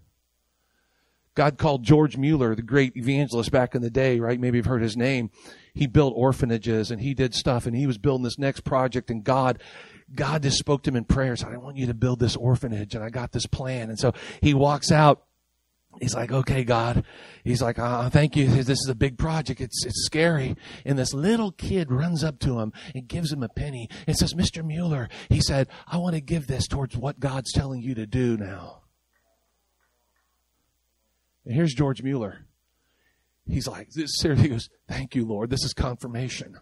God 1.35 1.57
called 1.57 1.83
George 1.83 2.17
Mueller, 2.17 2.55
the 2.55 2.63
great 2.63 2.97
evangelist 2.97 3.51
back 3.51 3.75
in 3.75 3.83
the 3.83 3.91
day, 3.91 4.21
right? 4.21 4.39
Maybe 4.39 4.59
you've 4.59 4.67
heard 4.67 4.83
his 4.83 4.97
name. 4.97 5.31
He 5.73 5.87
built 5.87 6.13
orphanages 6.15 6.91
and 6.91 7.01
he 7.01 7.15
did 7.15 7.35
stuff 7.35 7.67
and 7.67 7.75
he 7.75 7.87
was 7.87 7.97
building 7.97 8.25
this 8.25 8.39
next 8.39 8.65
project 8.65 9.11
and 9.11 9.25
God, 9.25 9.63
God 10.15 10.43
just 10.43 10.59
spoke 10.59 10.83
to 10.83 10.91
him 10.91 10.97
in 10.97 11.05
prayer. 11.05 11.35
Said, 11.35 11.49
I 11.49 11.57
want 11.57 11.79
you 11.79 11.87
to 11.87 11.95
build 11.95 12.21
this 12.21 12.37
orphanage 12.37 12.95
and 12.95 13.03
I 13.03 13.09
got 13.09 13.33
this 13.33 13.47
plan. 13.47 13.89
And 13.89 13.99
so 13.99 14.13
he 14.43 14.53
walks 14.53 14.93
out 14.93 15.25
He's 16.01 16.15
like, 16.15 16.33
okay, 16.33 16.65
God. 16.65 17.05
He's 17.45 17.63
like, 17.63 17.79
uh, 17.79 18.11
thank 18.11 18.35
you. 18.35 18.49
This 18.49 18.79
is 18.79 18.89
a 18.89 18.95
big 18.95 19.19
project. 19.19 19.61
It's, 19.61 19.85
it's 19.85 20.05
scary. 20.07 20.57
And 20.85 20.99
this 20.99 21.13
little 21.13 21.53
kid 21.53 21.93
runs 21.93 22.25
up 22.25 22.39
to 22.41 22.61
him 22.61 22.73
and 22.95 23.07
gives 23.07 23.33
him 23.33 23.43
a 23.43 23.49
penny 23.49 23.89
and 24.07 24.17
says, 24.17 24.35
Mr. 24.35 24.65
Mueller, 24.65 25.09
he 25.29 25.41
said, 25.41 25.69
I 25.87 25.99
want 25.99 26.15
to 26.15 26.21
give 26.21 26.47
this 26.47 26.67
towards 26.67 26.97
what 26.97 27.21
God's 27.21 27.53
telling 27.53 27.83
you 27.83 27.95
to 27.95 28.07
do 28.07 28.37
now. 28.37 28.83
And 31.45 31.55
here's 31.55 31.75
George 31.75 32.03
Mueller. 32.03 32.47
He's 33.47 33.67
like, 33.67 33.91
this 33.91 34.11
he 34.23 34.49
goes, 34.49 34.69
thank 34.89 35.15
you, 35.15 35.27
Lord. 35.27 35.51
This 35.51 35.65
is 35.65 35.75
confirmation. 35.75 36.59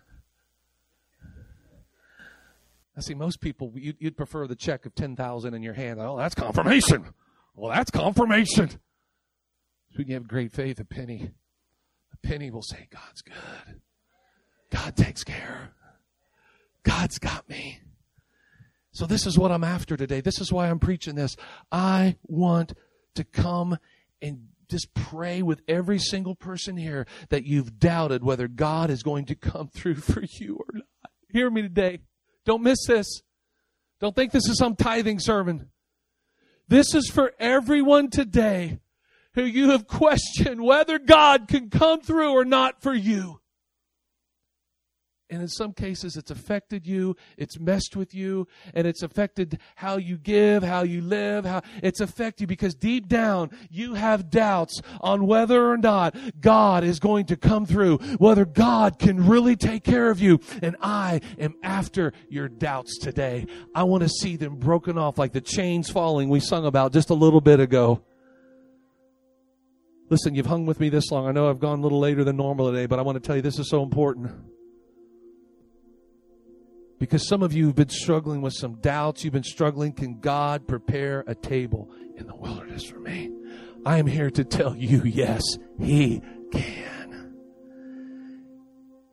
I 2.97 3.01
see 3.01 3.14
most 3.14 3.41
people, 3.41 3.72
you'd, 3.76 3.97
you'd 3.99 4.16
prefer 4.16 4.47
the 4.47 4.57
check 4.57 4.87
of 4.87 4.95
10,000 4.95 5.55
in 5.55 5.62
your 5.62 5.74
hand. 5.74 6.01
Oh, 6.01 6.16
that's 6.16 6.35
confirmation. 6.35 7.07
Well, 7.55 7.70
that's 7.72 7.91
confirmation. 7.91 8.70
So 9.93 9.99
we 9.99 10.05
can 10.05 10.14
have 10.14 10.28
great 10.28 10.53
faith. 10.53 10.78
A 10.80 10.84
penny, 10.84 11.30
a 12.12 12.26
penny 12.26 12.51
will 12.51 12.62
say, 12.62 12.88
God's 12.91 13.22
good. 13.22 13.80
God 14.70 14.97
takes 14.97 15.24
care. 15.24 15.72
God's 16.82 17.18
got 17.18 17.49
me. 17.49 17.80
So 18.93 19.07
this 19.07 19.26
is 19.26 19.38
what 19.38 19.53
I'm 19.53 19.64
after 19.64 19.97
today. 19.97 20.20
This 20.20 20.41
is 20.41 20.53
why 20.53 20.68
I'm 20.68 20.78
preaching 20.78 21.14
this. 21.14 21.36
I 21.70 22.16
want 22.26 22.74
to 23.14 23.24
come 23.24 23.78
and 24.22 24.49
just 24.68 24.95
pray 24.95 25.43
with 25.43 25.62
every 25.66 25.99
single 25.99 26.34
person 26.34 26.76
here 26.76 27.07
that 27.28 27.45
you've 27.45 27.78
doubted 27.78 28.22
whether 28.22 28.47
God 28.47 28.91
is 28.91 29.03
going 29.03 29.26
to 29.26 29.34
come 29.34 29.68
through 29.68 29.95
for 29.97 30.22
you 30.38 30.57
or 30.57 30.66
not. 30.72 30.84
Hear 31.28 31.51
me 31.51 31.62
today. 31.62 32.01
Don't 32.45 32.62
miss 32.62 32.86
this. 32.86 33.22
Don't 34.01 34.14
think 34.14 34.32
this 34.32 34.49
is 34.49 34.59
some 34.59 34.76
tithing 34.76 35.18
sermon. 35.18 35.70
This 36.68 36.95
is 36.95 37.09
for 37.11 37.32
everyone 37.38 38.11
today 38.11 38.78
who 39.35 39.45
you 39.45 39.70
have 39.70 39.87
questioned 39.87 40.62
whether 40.62 40.99
God 40.99 41.49
can 41.49 41.70
come 41.70 42.01
through 42.01 42.33
or 42.33 42.45
not 42.45 42.83
for 42.83 42.95
you. 42.95 43.41
And 45.31 45.41
in 45.41 45.49
some 45.49 45.72
cases, 45.72 46.16
it's 46.16 46.33
affected 46.33 46.89
you, 46.89 47.14
it's 47.39 47.59
messed 47.59 47.95
with 47.95 48.12
you, 48.12 48.49
and 48.74 48.85
it's 48.85 49.05
affected 49.05 49.61
how 49.76 49.97
you 49.97 50.18
give, 50.18 50.64
how 50.64 50.83
you 50.83 51.01
live, 51.01 51.45
how 51.45 51.62
it's 51.85 52.01
affected 52.01 52.43
you 52.43 52.47
because 52.49 52.74
deep 52.74 53.07
down 53.07 53.51
you 53.70 53.95
have 53.95 54.28
doubts 54.28 54.83
on 55.01 55.26
whether 55.26 55.70
or 55.70 55.76
not 55.76 56.16
God 56.41 56.83
is 56.83 56.99
going 56.99 57.26
to 57.26 57.37
come 57.37 57.64
through, 57.64 57.99
whether 58.18 58.45
God 58.45 58.99
can 58.99 59.28
really 59.28 59.55
take 59.55 59.85
care 59.85 60.11
of 60.11 60.20
you. 60.20 60.41
And 60.62 60.76
I 60.83 61.20
am 61.39 61.55
after 61.62 62.12
your 62.28 62.49
doubts 62.49 62.99
today. 62.99 63.47
I 63.72 63.85
want 63.85 64.03
to 64.03 64.09
see 64.09 64.35
them 64.35 64.57
broken 64.57 64.99
off 64.99 65.16
like 65.16 65.33
the 65.33 65.41
chains 65.41 65.89
falling 65.89 66.28
we 66.28 66.41
sung 66.41 66.66
about 66.66 66.93
just 66.93 67.11
a 67.11 67.14
little 67.14 67.41
bit 67.41 67.61
ago. 67.61 68.03
Listen, 70.11 70.34
you've 70.34 70.46
hung 70.46 70.66
with 70.66 70.80
me 70.80 70.88
this 70.88 71.12
long. 71.12 71.28
I 71.28 71.30
know 71.30 71.48
I've 71.48 71.61
gone 71.61 71.78
a 71.78 71.82
little 71.82 72.00
later 72.00 72.24
than 72.24 72.36
normal 72.36 72.70
today, 72.70 72.86
but 72.86 72.98
I 72.98 73.02
want 73.02 73.14
to 73.14 73.20
tell 73.20 73.36
you 73.36 73.42
this 73.42 73.61
is 73.61 73.70
so 73.70 73.84
important. 73.84 74.32
Because 76.98 77.26
some 77.26 77.44
of 77.44 77.52
you 77.52 77.66
have 77.66 77.76
been 77.76 77.88
struggling 77.88 78.42
with 78.42 78.52
some 78.52 78.74
doubts. 78.80 79.24
You've 79.24 79.32
been 79.32 79.44
struggling. 79.44 79.92
Can 79.92 80.18
God 80.18 80.66
prepare 80.66 81.22
a 81.28 81.34
table 81.34 81.88
in 82.16 82.26
the 82.26 82.34
wilderness 82.34 82.84
for 82.84 82.98
me? 82.98 83.30
I 83.86 83.98
am 83.98 84.06
here 84.06 84.30
to 84.32 84.44
tell 84.44 84.76
you, 84.76 85.02
yes, 85.04 85.42
He 85.78 86.20
can. 86.52 86.90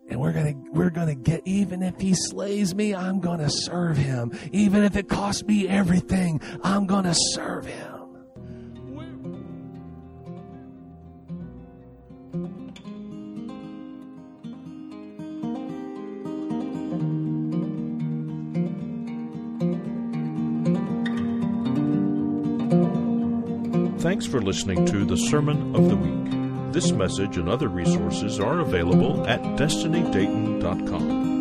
And 0.09 0.19
we're 0.19 0.33
gonna 0.33 0.53
we're 0.71 0.89
gonna 0.89 1.15
get 1.15 1.41
even 1.45 1.83
if 1.83 1.99
he 1.99 2.13
slays 2.15 2.73
me, 2.73 2.95
I'm 2.95 3.19
gonna 3.19 3.49
serve 3.49 3.97
him. 3.97 4.31
Even 4.53 4.83
if 4.83 4.95
it 4.95 5.09
costs 5.09 5.43
me 5.43 5.67
everything, 5.67 6.39
I'm 6.63 6.85
gonna 6.87 7.13
serve 7.13 7.65
him. 7.65 7.96
Thanks 24.17 24.31
for 24.31 24.41
listening 24.41 24.83
to 24.87 25.05
the 25.05 25.15
Sermon 25.15 25.75
of 25.75 25.89
the 25.89 25.95
Week. 25.95 26.73
This 26.73 26.91
message 26.91 27.37
and 27.37 27.47
other 27.47 27.67
resources 27.67 28.39
are 28.39 28.61
available 28.61 29.27
at 29.27 29.43
destinydayton.com. 29.59 31.36